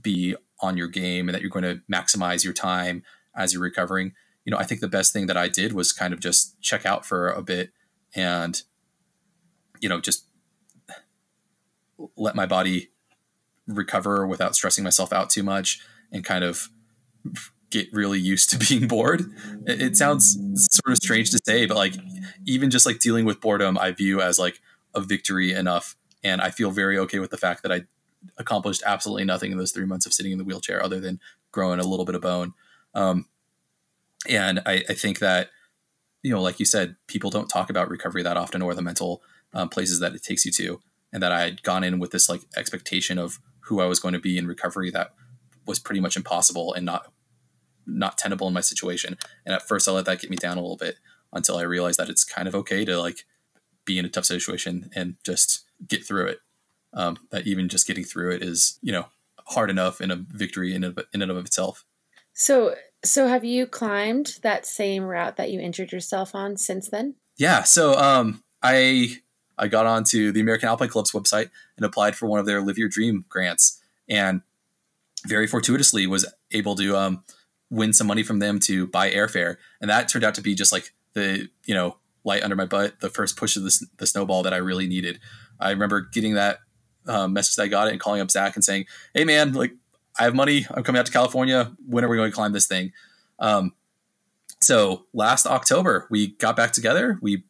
be 0.00 0.36
on 0.60 0.76
your 0.76 0.88
game 0.88 1.28
and 1.28 1.34
that 1.34 1.42
you're 1.42 1.50
going 1.50 1.64
to 1.64 1.82
maximize 1.92 2.44
your 2.44 2.52
time 2.52 3.02
as 3.34 3.52
you're 3.52 3.62
recovering. 3.62 4.12
You 4.44 4.52
know, 4.52 4.58
I 4.58 4.64
think 4.64 4.80
the 4.80 4.88
best 4.88 5.12
thing 5.12 5.26
that 5.26 5.36
I 5.36 5.48
did 5.48 5.72
was 5.72 5.92
kind 5.92 6.14
of 6.14 6.20
just 6.20 6.60
check 6.60 6.86
out 6.86 7.04
for 7.04 7.30
a 7.30 7.42
bit 7.42 7.72
and 8.14 8.62
you 9.80 9.88
know, 9.88 10.00
just 10.00 10.26
let 12.16 12.36
my 12.36 12.46
body 12.46 12.90
recover 13.66 14.26
without 14.26 14.54
stressing 14.54 14.84
myself 14.84 15.12
out 15.12 15.30
too 15.30 15.42
much 15.42 15.80
and 16.12 16.24
kind 16.24 16.44
of 16.44 16.70
get 17.72 17.92
really 17.92 18.20
used 18.20 18.50
to 18.50 18.58
being 18.68 18.86
bored. 18.86 19.24
It, 19.66 19.96
sounds 19.96 20.34
sort 20.72 20.92
of 20.92 20.98
strange 20.98 21.30
to 21.30 21.40
say, 21.44 21.66
but 21.66 21.76
like 21.76 21.94
even 22.46 22.70
just 22.70 22.86
like 22.86 23.00
dealing 23.00 23.24
with 23.24 23.40
boredom, 23.40 23.76
I 23.76 23.90
view 23.90 24.20
as 24.20 24.38
like 24.38 24.60
a 24.94 25.00
victory 25.00 25.52
enough. 25.52 25.96
And 26.22 26.40
I 26.40 26.50
feel 26.50 26.70
very 26.70 26.96
okay 26.98 27.18
with 27.18 27.30
the 27.30 27.36
fact 27.36 27.62
that 27.62 27.72
I 27.72 27.82
accomplished 28.38 28.82
absolutely 28.86 29.24
nothing 29.24 29.50
in 29.50 29.58
those 29.58 29.72
three 29.72 29.86
months 29.86 30.06
of 30.06 30.12
sitting 30.12 30.30
in 30.30 30.38
the 30.38 30.44
wheelchair 30.44 30.84
other 30.84 31.00
than 31.00 31.18
growing 31.50 31.80
a 31.80 31.86
little 31.86 32.04
bit 32.04 32.14
of 32.14 32.22
bone. 32.22 32.54
Um, 32.94 33.26
and 34.28 34.60
I, 34.64 34.84
I, 34.88 34.94
think 34.94 35.18
that, 35.18 35.48
you 36.22 36.30
know, 36.30 36.40
like 36.40 36.60
you 36.60 36.66
said, 36.66 36.94
people 37.08 37.30
don't 37.30 37.48
talk 37.48 37.70
about 37.70 37.88
recovery 37.88 38.22
that 38.22 38.36
often 38.36 38.62
or 38.62 38.74
the 38.74 38.82
mental 38.82 39.22
um, 39.52 39.68
places 39.68 39.98
that 39.98 40.14
it 40.14 40.22
takes 40.22 40.44
you 40.44 40.52
to. 40.52 40.80
And 41.12 41.22
that 41.22 41.32
I 41.32 41.40
had 41.40 41.62
gone 41.62 41.82
in 41.82 41.98
with 41.98 42.12
this 42.12 42.28
like 42.28 42.42
expectation 42.56 43.18
of 43.18 43.40
who 43.60 43.80
I 43.80 43.86
was 43.86 43.98
going 43.98 44.14
to 44.14 44.20
be 44.20 44.38
in 44.38 44.46
recovery 44.46 44.90
that 44.90 45.14
was 45.66 45.78
pretty 45.78 46.00
much 46.00 46.16
impossible 46.16 46.72
and 46.74 46.86
not 46.86 47.12
not 47.86 48.18
tenable 48.18 48.48
in 48.48 48.54
my 48.54 48.60
situation. 48.60 49.16
And 49.44 49.54
at 49.54 49.66
first, 49.66 49.88
I 49.88 49.92
let 49.92 50.04
that 50.06 50.20
get 50.20 50.30
me 50.30 50.36
down 50.36 50.58
a 50.58 50.60
little 50.60 50.76
bit 50.76 50.96
until 51.32 51.56
I 51.56 51.62
realized 51.62 51.98
that 51.98 52.08
it's 52.08 52.24
kind 52.24 52.48
of 52.48 52.54
okay 52.54 52.84
to 52.84 53.00
like 53.00 53.24
be 53.84 53.98
in 53.98 54.04
a 54.04 54.08
tough 54.08 54.26
situation 54.26 54.90
and 54.94 55.16
just 55.24 55.64
get 55.86 56.04
through 56.04 56.26
it. 56.26 56.40
Um, 56.94 57.18
that 57.30 57.46
even 57.46 57.70
just 57.70 57.86
getting 57.86 58.04
through 58.04 58.32
it 58.32 58.42
is, 58.42 58.78
you 58.82 58.92
know, 58.92 59.06
hard 59.46 59.70
enough 59.70 60.00
in 60.00 60.10
a 60.10 60.16
victory 60.16 60.74
in, 60.74 60.84
a, 60.84 60.94
in 61.14 61.22
and 61.22 61.30
of 61.30 61.38
itself. 61.38 61.86
So, 62.34 62.74
so 63.02 63.28
have 63.28 63.44
you 63.44 63.66
climbed 63.66 64.38
that 64.42 64.66
same 64.66 65.04
route 65.04 65.36
that 65.36 65.50
you 65.50 65.58
injured 65.58 65.90
yourself 65.90 66.34
on 66.34 66.58
since 66.58 66.88
then? 66.90 67.14
Yeah. 67.36 67.62
So, 67.62 67.94
um, 67.94 68.42
I 68.62 69.16
I 69.58 69.68
got 69.68 69.86
onto 69.86 70.32
the 70.32 70.40
American 70.40 70.68
Alpine 70.68 70.88
Club's 70.88 71.12
website 71.12 71.50
and 71.76 71.84
applied 71.84 72.16
for 72.16 72.26
one 72.26 72.40
of 72.40 72.46
their 72.46 72.60
Live 72.60 72.78
Your 72.78 72.88
Dream 72.88 73.24
grants, 73.28 73.80
and 74.08 74.42
very 75.26 75.46
fortuitously 75.46 76.06
was 76.06 76.26
able 76.50 76.74
to 76.76 76.96
um, 76.96 77.24
win 77.72 77.92
some 77.94 78.06
money 78.06 78.22
from 78.22 78.38
them 78.38 78.60
to 78.60 78.86
buy 78.86 79.10
airfare, 79.10 79.56
and 79.80 79.90
that 79.90 80.08
turned 80.08 80.24
out 80.24 80.34
to 80.34 80.42
be 80.42 80.54
just 80.54 80.72
like 80.72 80.92
the 81.14 81.48
you 81.64 81.74
know 81.74 81.96
light 82.22 82.44
under 82.44 82.54
my 82.54 82.66
butt, 82.66 83.00
the 83.00 83.08
first 83.08 83.36
push 83.36 83.56
of 83.56 83.64
the, 83.64 83.86
the 83.96 84.06
snowball 84.06 84.42
that 84.44 84.52
I 84.52 84.58
really 84.58 84.86
needed. 84.86 85.18
I 85.58 85.70
remember 85.70 86.02
getting 86.02 86.34
that 86.34 86.58
um, 87.08 87.32
message 87.32 87.56
that 87.56 87.64
I 87.64 87.68
got 87.68 87.88
it 87.88 87.92
and 87.92 88.00
calling 88.00 88.20
up 88.20 88.30
Zach 88.30 88.54
and 88.54 88.64
saying, 88.64 88.84
"Hey 89.14 89.24
man, 89.24 89.54
like 89.54 89.72
I 90.20 90.24
have 90.24 90.34
money. 90.34 90.66
I'm 90.70 90.84
coming 90.84 91.00
out 91.00 91.06
to 91.06 91.12
California. 91.12 91.72
When 91.88 92.04
are 92.04 92.08
we 92.08 92.16
going 92.16 92.30
to 92.30 92.34
climb 92.34 92.52
this 92.52 92.66
thing?" 92.66 92.92
Um, 93.38 93.72
so 94.60 95.06
last 95.12 95.46
October 95.46 96.06
we 96.10 96.28
got 96.28 96.54
back 96.54 96.72
together. 96.72 97.18
We 97.22 97.44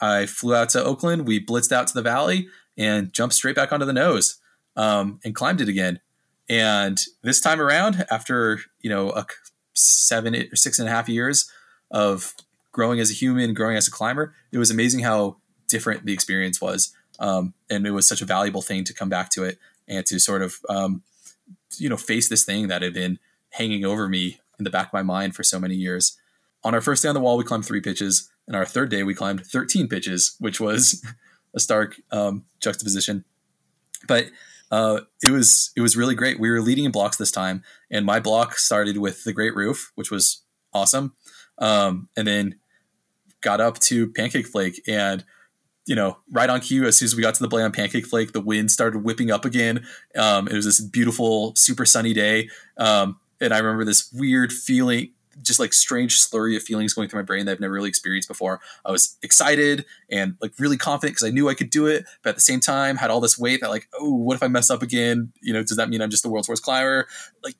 I 0.00 0.26
flew 0.26 0.54
out 0.54 0.70
to 0.70 0.82
Oakland. 0.82 1.26
We 1.26 1.44
blitzed 1.44 1.72
out 1.72 1.86
to 1.88 1.94
the 1.94 2.02
valley 2.02 2.48
and 2.76 3.12
jumped 3.12 3.34
straight 3.34 3.54
back 3.54 3.70
onto 3.70 3.84
the 3.84 3.92
nose 3.92 4.40
um, 4.76 5.20
and 5.24 5.34
climbed 5.34 5.60
it 5.60 5.68
again. 5.68 6.00
And 6.52 7.00
this 7.22 7.40
time 7.40 7.62
around, 7.62 8.04
after 8.10 8.60
you 8.82 8.90
know 8.90 9.10
a 9.12 9.24
seven 9.72 10.36
or 10.36 10.54
six 10.54 10.78
and 10.78 10.86
a 10.86 10.92
half 10.92 11.08
years 11.08 11.50
of 11.90 12.34
growing 12.72 13.00
as 13.00 13.10
a 13.10 13.14
human, 13.14 13.54
growing 13.54 13.78
as 13.78 13.88
a 13.88 13.90
climber, 13.90 14.34
it 14.52 14.58
was 14.58 14.70
amazing 14.70 15.00
how 15.00 15.38
different 15.66 16.04
the 16.04 16.12
experience 16.12 16.60
was. 16.60 16.94
Um, 17.18 17.54
and 17.70 17.86
it 17.86 17.92
was 17.92 18.06
such 18.06 18.20
a 18.20 18.26
valuable 18.26 18.60
thing 18.60 18.84
to 18.84 18.92
come 18.92 19.08
back 19.08 19.30
to 19.30 19.44
it 19.44 19.58
and 19.88 20.04
to 20.04 20.18
sort 20.18 20.42
of 20.42 20.56
um, 20.68 21.02
you 21.78 21.88
know 21.88 21.96
face 21.96 22.28
this 22.28 22.44
thing 22.44 22.68
that 22.68 22.82
had 22.82 22.92
been 22.92 23.18
hanging 23.52 23.86
over 23.86 24.06
me 24.06 24.38
in 24.58 24.64
the 24.64 24.70
back 24.70 24.88
of 24.88 24.92
my 24.92 25.02
mind 25.02 25.34
for 25.34 25.42
so 25.42 25.58
many 25.58 25.74
years. 25.74 26.18
On 26.64 26.74
our 26.74 26.82
first 26.82 27.02
day 27.02 27.08
on 27.08 27.14
the 27.14 27.20
wall, 27.22 27.38
we 27.38 27.44
climbed 27.44 27.64
three 27.64 27.80
pitches 27.80 28.30
and 28.46 28.54
our 28.54 28.66
third 28.66 28.90
day 28.90 29.02
we 29.04 29.14
climbed 29.14 29.46
13 29.46 29.88
pitches, 29.88 30.36
which 30.38 30.60
was 30.60 31.02
a 31.54 31.60
stark 31.60 31.98
um, 32.10 32.44
juxtaposition. 32.60 33.24
But 34.06 34.26
uh, 34.72 35.02
it 35.22 35.30
was 35.30 35.70
it 35.76 35.82
was 35.82 35.96
really 35.96 36.14
great. 36.14 36.40
We 36.40 36.50
were 36.50 36.62
leading 36.62 36.86
in 36.86 36.92
blocks 36.92 37.18
this 37.18 37.30
time, 37.30 37.62
and 37.90 38.06
my 38.06 38.18
block 38.18 38.56
started 38.56 38.96
with 38.96 39.22
the 39.22 39.34
Great 39.34 39.54
Roof, 39.54 39.92
which 39.96 40.10
was 40.10 40.42
awesome, 40.72 41.14
um, 41.58 42.08
and 42.16 42.26
then 42.26 42.56
got 43.42 43.60
up 43.60 43.78
to 43.80 44.10
Pancake 44.12 44.46
Flake, 44.46 44.82
and 44.88 45.24
you 45.86 45.94
know, 45.94 46.16
right 46.30 46.48
on 46.48 46.60
cue, 46.60 46.86
as 46.86 46.96
soon 46.96 47.06
as 47.06 47.14
we 47.14 47.22
got 47.22 47.34
to 47.34 47.42
the 47.42 47.50
play 47.50 47.62
on 47.62 47.70
Pancake 47.70 48.06
Flake, 48.06 48.32
the 48.32 48.40
wind 48.40 48.70
started 48.70 49.04
whipping 49.04 49.30
up 49.30 49.44
again. 49.44 49.84
Um, 50.16 50.48
it 50.48 50.54
was 50.54 50.64
this 50.64 50.80
beautiful, 50.80 51.54
super 51.54 51.84
sunny 51.84 52.14
day, 52.14 52.48
um, 52.78 53.20
and 53.42 53.52
I 53.52 53.58
remember 53.58 53.84
this 53.84 54.10
weird 54.10 54.54
feeling 54.54 55.10
just 55.40 55.58
like 55.60 55.72
strange 55.72 56.18
slurry 56.18 56.56
of 56.56 56.62
feelings 56.62 56.92
going 56.92 57.08
through 57.08 57.20
my 57.20 57.24
brain 57.24 57.46
that 57.46 57.52
I've 57.52 57.60
never 57.60 57.74
really 57.74 57.88
experienced 57.88 58.28
before. 58.28 58.60
I 58.84 58.90
was 58.90 59.16
excited 59.22 59.84
and 60.10 60.36
like 60.40 60.52
really 60.58 60.76
confident 60.76 61.16
because 61.16 61.28
I 61.28 61.30
knew 61.30 61.48
I 61.48 61.54
could 61.54 61.70
do 61.70 61.86
it, 61.86 62.04
but 62.22 62.30
at 62.30 62.34
the 62.34 62.42
same 62.42 62.60
time 62.60 62.96
had 62.96 63.10
all 63.10 63.20
this 63.20 63.38
weight 63.38 63.60
that 63.60 63.70
like, 63.70 63.88
oh, 63.98 64.14
what 64.14 64.34
if 64.34 64.42
I 64.42 64.48
mess 64.48 64.70
up 64.70 64.82
again? 64.82 65.32
You 65.40 65.52
know, 65.52 65.62
does 65.62 65.76
that 65.76 65.88
mean 65.88 66.02
I'm 66.02 66.10
just 66.10 66.22
the 66.22 66.28
world's 66.28 66.48
worst 66.48 66.62
climber? 66.62 67.06
Like, 67.42 67.54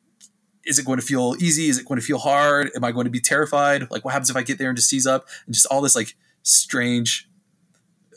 is 0.65 0.79
it 0.79 0.85
going 0.85 1.01
to 1.01 1.05
feel 1.05 1.35
easy? 1.41 1.69
Is 1.69 1.79
it 1.79 1.87
going 1.87 1.99
to 1.99 2.07
feel 2.07 2.19
hard? 2.19 2.71
Am 2.77 2.85
I 2.85 2.93
going 2.93 3.05
to 3.05 3.11
be 3.11 3.21
terrified? 3.21 3.91
Like, 3.91 4.05
what 4.05 4.13
happens 4.13 4.31
if 4.31 4.37
I 4.37 4.43
get 4.43 4.59
there 4.59 4.69
and 4.69 4.77
just 4.77 4.89
seize 4.89 5.07
up? 5.07 5.27
And 5.47 5.55
just 5.55 5.67
all 5.67 5.81
this 5.81 5.97
like 5.97 6.15
strange 6.43 7.29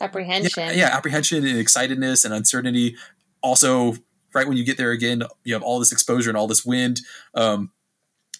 apprehension. 0.00 0.68
Yeah, 0.68 0.72
yeah 0.72 0.96
apprehension 0.96 1.44
and 1.44 1.58
excitedness 1.58 2.24
and 2.24 2.32
uncertainty. 2.32 2.96
Also, 3.42 3.94
right 4.34 4.46
when 4.46 4.56
you 4.56 4.64
get 4.64 4.76
there 4.76 4.90
again, 4.90 5.22
you 5.44 5.54
have 5.54 5.62
all 5.62 5.78
this 5.78 5.92
exposure 5.92 6.30
and 6.30 6.36
all 6.36 6.46
this 6.46 6.64
wind. 6.64 7.00
Um, 7.34 7.72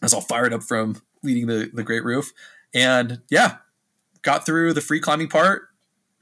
I 0.02 0.04
was 0.04 0.14
all 0.14 0.20
fired 0.20 0.52
up 0.52 0.62
from 0.62 1.00
leading 1.22 1.46
the 1.46 1.70
the 1.72 1.82
Great 1.82 2.04
Roof, 2.04 2.32
and 2.74 3.20
yeah, 3.30 3.56
got 4.22 4.46
through 4.46 4.72
the 4.72 4.80
free 4.80 5.00
climbing 5.00 5.28
part 5.28 5.68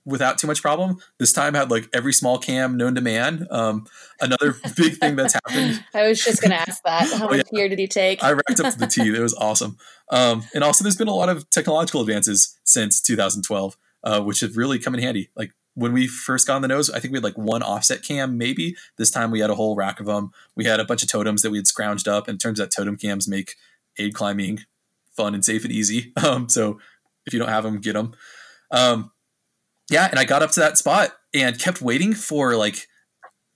without 0.06 0.38
too 0.38 0.46
much 0.46 0.60
problem. 0.60 0.98
This 1.18 1.32
time 1.32 1.54
had 1.54 1.70
like 1.70 1.88
every 1.92 2.12
small 2.12 2.38
cam 2.38 2.76
known 2.76 2.94
to 2.94 3.00
man. 3.00 3.46
Um, 3.50 3.86
another 4.20 4.56
big 4.76 4.96
thing 4.98 5.16
that's 5.16 5.34
happened. 5.34 5.82
I 5.94 6.08
was 6.08 6.22
just 6.22 6.42
going 6.42 6.50
to 6.50 6.60
ask 6.60 6.82
that. 6.84 7.08
How 7.18 7.26
oh, 7.26 7.30
much 7.30 7.46
yeah. 7.50 7.58
gear 7.58 7.68
did 7.68 7.78
he 7.78 7.86
take? 7.86 8.22
I 8.22 8.32
racked 8.32 8.60
up 8.60 8.74
the 8.74 8.86
T. 8.86 9.08
It 9.08 9.20
was 9.20 9.34
awesome. 9.34 9.76
Um, 10.10 10.44
and 10.54 10.62
also, 10.62 10.84
there's 10.84 10.96
been 10.96 11.08
a 11.08 11.14
lot 11.14 11.28
of 11.28 11.48
technological 11.50 12.00
advances 12.00 12.58
since 12.64 13.00
2012, 13.00 13.76
uh, 14.04 14.20
which 14.22 14.40
have 14.40 14.56
really 14.56 14.78
come 14.78 14.94
in 14.94 15.00
handy. 15.00 15.30
Like 15.34 15.52
when 15.74 15.92
we 15.92 16.06
first 16.06 16.46
got 16.46 16.56
on 16.56 16.62
the 16.62 16.68
nose, 16.68 16.90
I 16.90 17.00
think 17.00 17.12
we 17.12 17.16
had 17.16 17.24
like 17.24 17.38
one 17.38 17.62
offset 17.62 18.02
cam, 18.02 18.36
maybe. 18.36 18.76
This 18.98 19.10
time 19.10 19.30
we 19.30 19.40
had 19.40 19.50
a 19.50 19.54
whole 19.54 19.74
rack 19.74 20.00
of 20.00 20.06
them. 20.06 20.30
We 20.54 20.64
had 20.64 20.80
a 20.80 20.84
bunch 20.84 21.02
of 21.02 21.10
totems 21.10 21.42
that 21.42 21.50
we 21.50 21.58
had 21.58 21.66
scrounged 21.66 22.06
up. 22.06 22.28
And 22.28 22.36
it 22.36 22.40
turns 22.40 22.60
out 22.60 22.70
totem 22.70 22.96
cams 22.96 23.26
make 23.26 23.54
aid 23.98 24.14
climbing 24.14 24.60
fun 25.16 25.34
and 25.34 25.44
safe 25.44 25.64
and 25.64 25.72
easy. 25.72 26.12
Um, 26.24 26.48
so 26.48 26.78
if 27.26 27.32
you 27.32 27.38
don't 27.38 27.48
have 27.48 27.64
them, 27.64 27.80
get 27.80 27.94
them. 27.94 28.14
Um, 28.70 29.10
yeah, 29.90 30.08
and 30.10 30.18
I 30.18 30.24
got 30.24 30.42
up 30.42 30.50
to 30.52 30.60
that 30.60 30.78
spot 30.78 31.10
and 31.34 31.58
kept 31.58 31.82
waiting 31.82 32.14
for 32.14 32.56
like 32.56 32.88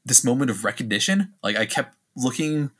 this 0.05 0.25
moment 0.25 0.51
of 0.51 0.64
recognition. 0.64 1.35
Like 1.42 1.57
I 1.57 1.66
kept 1.66 1.97
looking 2.16 2.71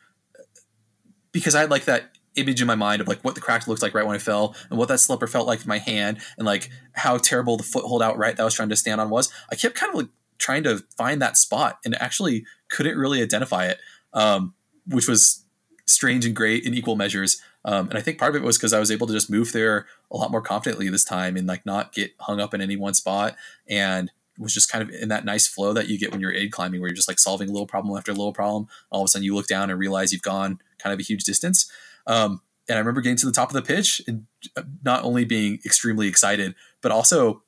because 1.33 1.55
I 1.55 1.61
had 1.61 1.71
like 1.71 1.85
that 1.87 2.19
image 2.37 2.61
in 2.61 2.67
my 2.67 2.75
mind 2.75 3.01
of 3.01 3.09
like 3.09 3.21
what 3.23 3.35
the 3.35 3.41
crack 3.41 3.67
looked 3.67 3.83
like 3.83 3.95
right 3.95 4.07
when 4.07 4.15
I 4.15 4.19
fell 4.19 4.55
and 4.71 4.79
what 4.79 4.89
that 4.89 4.99
slipper 4.99 5.27
felt 5.27 5.47
like 5.47 5.63
in 5.63 5.69
my 5.69 5.79
hand 5.79 6.19
and 6.37 6.47
like 6.47 6.71
how 6.93 7.19
terrible 7.19 7.57
the 7.57 7.63
foothold 7.65 8.03
outright 8.03 8.37
that 8.37 8.43
I 8.43 8.45
was 8.45 8.55
trying 8.55 8.69
to 8.69 8.77
stand 8.77 9.01
on 9.01 9.11
was. 9.11 9.33
I 9.51 9.57
kept 9.57 9.75
kind 9.75 9.91
of 9.91 9.97
like 9.97 10.09
trying 10.39 10.63
to 10.65 10.85
find 10.97 11.21
that 11.21 11.37
spot 11.37 11.79
and 11.85 12.01
actually 12.01 12.45
couldn't 12.71 12.97
really 12.97 13.23
identify 13.23 13.67
it, 13.67 13.79
um, 14.13 14.55
which 14.87 15.09
was 15.09 15.45
strange 15.87 16.25
and 16.25 16.37
great 16.37 16.65
in 16.65 16.75
equal 16.75 16.97
measures. 16.97 17.41
Um, 17.65 17.89
and 17.89 17.99
I 17.99 18.01
think 18.01 18.19
part 18.19 18.35
of 18.35 18.41
it 18.41 18.45
was 18.45 18.57
because 18.57 18.73
I 18.73 18.79
was 18.79 18.91
able 18.91 19.07
to 19.09 19.13
just 19.13 19.31
move 19.31 19.53
there 19.53 19.87
a 20.11 20.17
lot 20.17 20.31
more 20.31 20.41
confidently 20.41 20.89
this 20.89 21.05
time 21.05 21.37
and 21.37 21.47
like 21.47 21.67
not 21.67 21.93
get 21.93 22.13
hung 22.21 22.41
up 22.41 22.55
in 22.55 22.61
any 22.61 22.77
one 22.77 22.95
spot 22.95 23.37
and 23.69 24.11
was 24.39 24.55
just 24.55 24.71
kind 24.71 24.83
of 24.83 24.95
in 24.95 25.09
that 25.09 25.25
nice 25.25 25.49
flow 25.49 25.73
that 25.73 25.89
you 25.89 25.99
get 25.99 26.13
when 26.13 26.21
you're 26.21 26.33
aid 26.33 26.53
climbing 26.53 26.81
where 26.81 26.89
you're 26.89 26.95
just 26.95 27.09
like 27.09 27.19
solving 27.19 27.49
a 27.49 27.53
little 27.53 27.67
problem 27.67 27.97
after 27.97 28.13
a 28.13 28.15
little 28.15 28.33
problem. 28.33 28.69
All 28.91 29.03
of 29.03 29.07
a 29.07 29.09
sudden 29.09 29.25
you 29.25 29.35
look 29.35 29.49
down 29.49 29.71
and 29.71 29.79
realize 29.79 30.13
you've 30.13 30.23
gone 30.23 30.61
kind 30.79 30.95
of 30.95 31.01
a 31.01 31.03
huge 31.03 31.25
distance. 31.25 31.71
Um, 32.07 32.41
and 32.69 32.77
I 32.77 32.79
remember 32.79 33.01
getting 33.01 33.17
to 33.19 33.27
the 33.27 33.33
top 33.33 33.49
of 33.49 33.55
the 33.55 33.63
pitch 33.63 34.01
and 34.07 34.27
uh, 34.57 34.63
not 34.85 35.03
only 35.03 35.25
being 35.25 35.59
extremely 35.65 36.07
excited, 36.07 36.55
but 36.81 36.93
also 36.93 37.43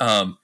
um, 0.00 0.38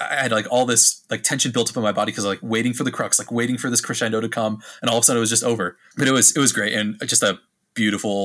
I 0.00 0.14
had 0.14 0.32
like 0.32 0.46
all 0.50 0.64
this 0.64 1.04
like 1.10 1.22
tension 1.22 1.52
built 1.52 1.70
up 1.70 1.76
in 1.76 1.82
my 1.82 1.92
body 1.92 2.12
because 2.12 2.24
like 2.24 2.40
waiting 2.42 2.72
for 2.72 2.84
the 2.84 2.90
crux, 2.90 3.18
like 3.18 3.30
waiting 3.30 3.58
for 3.58 3.68
this 3.68 3.80
crescendo 3.80 4.20
to 4.20 4.28
come, 4.28 4.62
and 4.80 4.90
all 4.90 4.96
of 4.96 5.02
a 5.02 5.04
sudden 5.04 5.18
it 5.18 5.20
was 5.20 5.30
just 5.30 5.44
over. 5.44 5.76
But 5.96 6.08
it 6.08 6.12
was 6.12 6.36
it 6.36 6.40
was 6.40 6.52
great 6.52 6.72
and 6.72 6.98
just 7.00 7.22
a 7.22 7.38
beautiful 7.78 8.20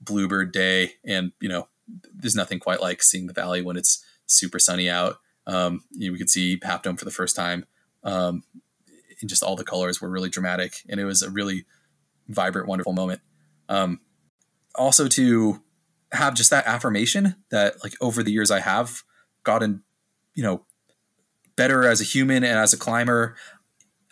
bluebird 0.00 0.50
day 0.52 0.92
and 1.04 1.32
you 1.40 1.48
know 1.48 1.68
there's 2.20 2.34
nothing 2.34 2.58
quite 2.58 2.82
like 2.82 3.02
seeing 3.02 3.26
the 3.28 3.38
valley 3.42 3.62
when 3.62 3.76
it's 3.76 4.04
super 4.26 4.58
sunny 4.58 4.90
out 4.90 5.14
Um, 5.46 5.84
you 5.90 6.08
know, 6.08 6.12
we 6.12 6.18
could 6.18 6.30
see 6.30 6.60
Half 6.62 6.82
Dome 6.82 6.98
for 6.98 7.06
the 7.06 7.10
first 7.10 7.34
time. 7.34 7.64
Um, 8.04 8.42
and 9.20 9.28
just 9.30 9.42
all 9.42 9.56
the 9.56 9.64
colors 9.64 10.00
were 10.00 10.10
really 10.10 10.28
dramatic, 10.28 10.82
and 10.88 11.00
it 11.00 11.06
was 11.06 11.22
a 11.22 11.30
really 11.30 11.64
vibrant, 12.28 12.68
wonderful 12.68 12.92
moment. 12.92 13.20
Um, 13.68 14.00
also, 14.74 15.08
to 15.08 15.62
have 16.12 16.34
just 16.34 16.50
that 16.50 16.66
affirmation 16.66 17.34
that, 17.50 17.82
like, 17.82 17.94
over 18.00 18.22
the 18.22 18.30
years, 18.30 18.50
I 18.50 18.60
have 18.60 19.02
gotten, 19.42 19.82
you 20.34 20.42
know, 20.42 20.66
better 21.56 21.88
as 21.88 22.00
a 22.00 22.04
human 22.04 22.44
and 22.44 22.58
as 22.58 22.72
a 22.72 22.78
climber. 22.78 23.34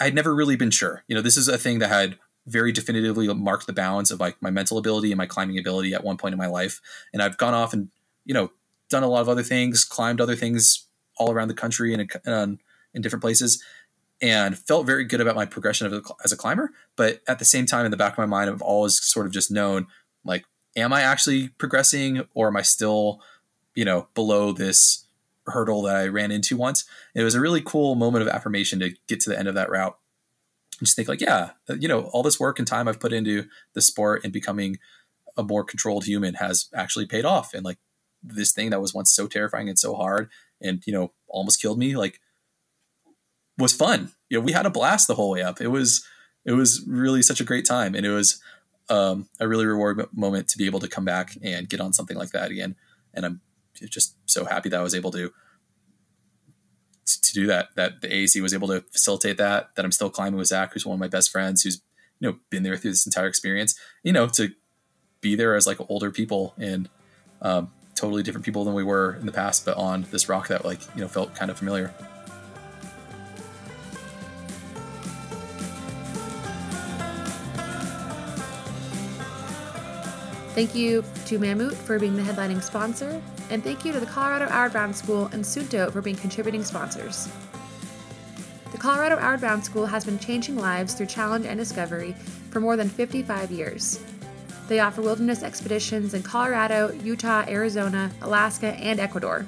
I'd 0.00 0.14
never 0.14 0.34
really 0.34 0.56
been 0.56 0.72
sure. 0.72 1.04
You 1.06 1.14
know, 1.14 1.22
this 1.22 1.36
is 1.36 1.48
a 1.48 1.58
thing 1.58 1.78
that 1.80 1.90
had 1.90 2.18
very 2.46 2.72
definitively 2.72 3.32
marked 3.34 3.66
the 3.66 3.72
balance 3.72 4.10
of 4.10 4.20
like 4.20 4.40
my 4.40 4.50
mental 4.50 4.78
ability 4.78 5.10
and 5.10 5.18
my 5.18 5.26
climbing 5.26 5.58
ability 5.58 5.94
at 5.94 6.04
one 6.04 6.16
point 6.16 6.32
in 6.32 6.38
my 6.38 6.46
life. 6.46 6.80
And 7.12 7.22
I've 7.22 7.36
gone 7.36 7.54
off 7.54 7.72
and, 7.72 7.88
you 8.24 8.34
know, 8.34 8.50
done 8.88 9.02
a 9.02 9.08
lot 9.08 9.20
of 9.20 9.28
other 9.28 9.42
things, 9.42 9.84
climbed 9.84 10.20
other 10.20 10.36
things 10.36 10.86
all 11.18 11.32
around 11.32 11.48
the 11.48 11.54
country 11.54 11.92
and 11.92 12.10
in, 12.24 12.58
in 12.94 13.02
different 13.02 13.22
places 13.22 13.62
and 14.22 14.58
felt 14.58 14.86
very 14.86 15.04
good 15.04 15.20
about 15.20 15.36
my 15.36 15.44
progression 15.44 15.92
a, 15.92 16.00
as 16.24 16.32
a 16.32 16.36
climber. 16.36 16.70
But 16.96 17.20
at 17.28 17.38
the 17.38 17.44
same 17.44 17.66
time, 17.66 17.84
in 17.84 17.90
the 17.90 17.96
back 17.96 18.12
of 18.12 18.18
my 18.18 18.26
mind, 18.26 18.48
I've 18.48 18.62
always 18.62 19.02
sort 19.02 19.26
of 19.26 19.32
just 19.32 19.50
known 19.50 19.86
like, 20.24 20.44
am 20.76 20.92
I 20.92 21.02
actually 21.02 21.48
progressing 21.48 22.22
or 22.34 22.48
am 22.48 22.56
I 22.56 22.62
still, 22.62 23.20
you 23.74 23.84
know, 23.84 24.08
below 24.14 24.52
this 24.52 25.04
hurdle 25.46 25.82
that 25.82 25.96
I 25.96 26.06
ran 26.08 26.30
into 26.30 26.56
once? 26.56 26.84
it 27.14 27.22
was 27.22 27.34
a 27.34 27.40
really 27.40 27.60
cool 27.60 27.94
moment 27.94 28.22
of 28.22 28.28
affirmation 28.28 28.80
to 28.80 28.94
get 29.06 29.20
to 29.20 29.30
the 29.30 29.38
end 29.38 29.48
of 29.48 29.54
that 29.54 29.70
route. 29.70 29.96
Just 30.80 30.96
think 30.96 31.08
like, 31.08 31.20
yeah, 31.20 31.50
uh, 31.68 31.74
you 31.74 31.88
know, 31.88 32.02
all 32.12 32.22
this 32.22 32.38
work 32.38 32.58
and 32.58 32.68
time 32.68 32.86
I've 32.86 33.00
put 33.00 33.12
into 33.12 33.46
the 33.74 33.80
sport 33.80 34.22
and 34.24 34.32
becoming 34.32 34.78
a 35.36 35.42
more 35.42 35.64
controlled 35.64 36.04
human 36.04 36.34
has 36.34 36.68
actually 36.74 37.06
paid 37.06 37.24
off. 37.24 37.54
And 37.54 37.64
like 37.64 37.78
this 38.22 38.52
thing 38.52 38.70
that 38.70 38.80
was 38.80 38.94
once 38.94 39.12
so 39.12 39.26
terrifying 39.26 39.68
and 39.68 39.78
so 39.78 39.94
hard 39.94 40.28
and, 40.60 40.82
you 40.86 40.92
know, 40.92 41.12
almost 41.28 41.60
killed 41.60 41.78
me, 41.78 41.96
like 41.96 42.20
was 43.58 43.72
fun. 43.72 44.12
You 44.28 44.38
know, 44.38 44.44
we 44.44 44.52
had 44.52 44.66
a 44.66 44.70
blast 44.70 45.06
the 45.06 45.14
whole 45.14 45.30
way 45.30 45.42
up. 45.42 45.60
It 45.60 45.68
was 45.68 46.04
it 46.44 46.52
was 46.52 46.84
really 46.86 47.22
such 47.22 47.40
a 47.40 47.44
great 47.44 47.64
time, 47.64 47.94
and 47.94 48.06
it 48.06 48.10
was 48.10 48.40
um, 48.88 49.28
a 49.40 49.48
really 49.48 49.66
reward 49.66 50.06
moment 50.12 50.48
to 50.48 50.58
be 50.58 50.66
able 50.66 50.80
to 50.80 50.88
come 50.88 51.04
back 51.04 51.36
and 51.42 51.68
get 51.68 51.80
on 51.80 51.92
something 51.92 52.16
like 52.16 52.30
that 52.30 52.50
again. 52.50 52.76
And 53.14 53.26
I'm 53.26 53.40
just 53.90 54.16
so 54.26 54.44
happy 54.44 54.68
that 54.68 54.78
I 54.78 54.82
was 54.82 54.94
able 54.94 55.10
to 55.12 55.32
to 57.06 57.32
do 57.32 57.46
that. 57.46 57.68
That 57.76 58.00
the 58.00 58.08
AAC 58.08 58.40
was 58.42 58.54
able 58.54 58.68
to 58.68 58.82
facilitate 58.92 59.38
that. 59.38 59.70
That 59.76 59.84
I'm 59.84 59.92
still 59.92 60.10
climbing 60.10 60.38
with 60.38 60.48
Zach, 60.48 60.72
who's 60.72 60.86
one 60.86 60.94
of 60.94 61.00
my 61.00 61.08
best 61.08 61.30
friends, 61.30 61.62
who's 61.62 61.80
you 62.20 62.28
know 62.28 62.38
been 62.50 62.62
there 62.62 62.76
through 62.76 62.92
this 62.92 63.06
entire 63.06 63.26
experience. 63.26 63.78
You 64.02 64.12
know, 64.12 64.26
to 64.28 64.50
be 65.20 65.34
there 65.34 65.54
as 65.54 65.66
like 65.66 65.78
older 65.88 66.10
people 66.10 66.54
and 66.58 66.88
um, 67.42 67.70
totally 67.94 68.22
different 68.22 68.44
people 68.44 68.64
than 68.64 68.74
we 68.74 68.84
were 68.84 69.16
in 69.16 69.26
the 69.26 69.32
past, 69.32 69.64
but 69.64 69.76
on 69.76 70.06
this 70.10 70.28
rock 70.28 70.48
that 70.48 70.64
like 70.64 70.80
you 70.94 71.00
know 71.00 71.08
felt 71.08 71.34
kind 71.34 71.50
of 71.50 71.58
familiar. 71.58 71.92
Thank 80.56 80.74
you 80.74 81.04
to 81.26 81.38
Mammut 81.38 81.74
for 81.74 81.98
being 81.98 82.16
the 82.16 82.22
headlining 82.22 82.62
sponsor, 82.62 83.20
and 83.50 83.62
thank 83.62 83.84
you 83.84 83.92
to 83.92 84.00
the 84.00 84.06
Colorado 84.06 84.46
Outward 84.46 84.72
Bound 84.72 84.96
School 84.96 85.26
and 85.34 85.44
Suunto 85.44 85.92
for 85.92 86.00
being 86.00 86.16
contributing 86.16 86.64
sponsors. 86.64 87.28
The 88.72 88.78
Colorado 88.78 89.16
Outward 89.16 89.42
Bound 89.42 89.62
School 89.62 89.84
has 89.84 90.06
been 90.06 90.18
changing 90.18 90.56
lives 90.56 90.94
through 90.94 91.08
challenge 91.08 91.44
and 91.44 91.58
discovery 91.58 92.12
for 92.48 92.60
more 92.60 92.74
than 92.74 92.88
55 92.88 93.50
years. 93.50 94.02
They 94.66 94.80
offer 94.80 95.02
wilderness 95.02 95.42
expeditions 95.42 96.14
in 96.14 96.22
Colorado, 96.22 96.90
Utah, 97.04 97.44
Arizona, 97.46 98.10
Alaska, 98.22 98.68
and 98.76 98.98
Ecuador. 98.98 99.44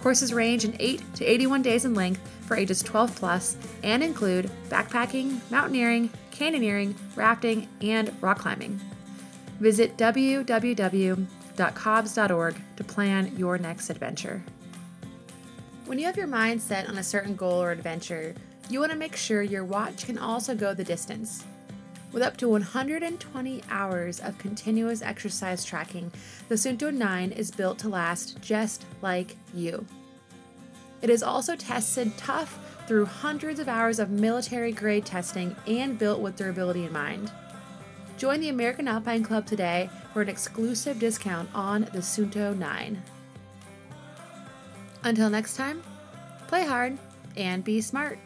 Courses 0.00 0.34
range 0.34 0.64
in 0.64 0.74
8 0.80 1.02
to 1.14 1.24
81 1.24 1.62
days 1.62 1.84
in 1.84 1.94
length 1.94 2.20
for 2.40 2.56
ages 2.56 2.82
12 2.82 3.14
plus 3.14 3.56
and 3.84 4.02
include 4.02 4.50
backpacking, 4.70 5.38
mountaineering, 5.52 6.10
canyoneering, 6.32 6.96
rafting, 7.14 7.68
and 7.80 8.12
rock 8.20 8.40
climbing. 8.40 8.80
Visit 9.60 9.96
www.cobs.org 9.96 11.26
to 12.76 12.84
plan 12.84 13.36
your 13.36 13.58
next 13.58 13.90
adventure. 13.90 14.42
When 15.86 15.98
you 15.98 16.06
have 16.06 16.16
your 16.16 16.26
mind 16.26 16.60
set 16.60 16.88
on 16.88 16.98
a 16.98 17.02
certain 17.02 17.36
goal 17.36 17.62
or 17.62 17.70
adventure, 17.70 18.34
you 18.68 18.80
want 18.80 18.92
to 18.92 18.98
make 18.98 19.16
sure 19.16 19.42
your 19.42 19.64
watch 19.64 20.04
can 20.04 20.18
also 20.18 20.54
go 20.54 20.74
the 20.74 20.84
distance. 20.84 21.44
With 22.12 22.22
up 22.22 22.36
to 22.38 22.48
120 22.48 23.62
hours 23.70 24.20
of 24.20 24.38
continuous 24.38 25.02
exercise 25.02 25.64
tracking, 25.64 26.10
the 26.48 26.54
Suunto 26.56 26.92
9 26.92 27.32
is 27.32 27.50
built 27.50 27.78
to 27.80 27.88
last 27.88 28.40
just 28.40 28.84
like 29.02 29.36
you. 29.54 29.86
It 31.02 31.10
is 31.10 31.22
also 31.22 31.56
tested 31.56 32.16
tough 32.16 32.58
through 32.86 33.06
hundreds 33.06 33.60
of 33.60 33.68
hours 33.68 33.98
of 33.98 34.10
military 34.10 34.72
grade 34.72 35.04
testing 35.04 35.54
and 35.66 35.98
built 35.98 36.20
with 36.20 36.36
durability 36.36 36.84
in 36.84 36.92
mind. 36.92 37.30
Join 38.16 38.40
the 38.40 38.48
American 38.48 38.88
Alpine 38.88 39.22
Club 39.22 39.44
today 39.44 39.90
for 40.14 40.22
an 40.22 40.30
exclusive 40.30 40.98
discount 40.98 41.50
on 41.54 41.82
the 41.92 41.98
Suunto 41.98 42.56
9. 42.56 43.02
Until 45.04 45.28
next 45.28 45.56
time, 45.56 45.82
play 46.46 46.64
hard 46.64 46.96
and 47.36 47.62
be 47.62 47.82
smart. 47.82 48.18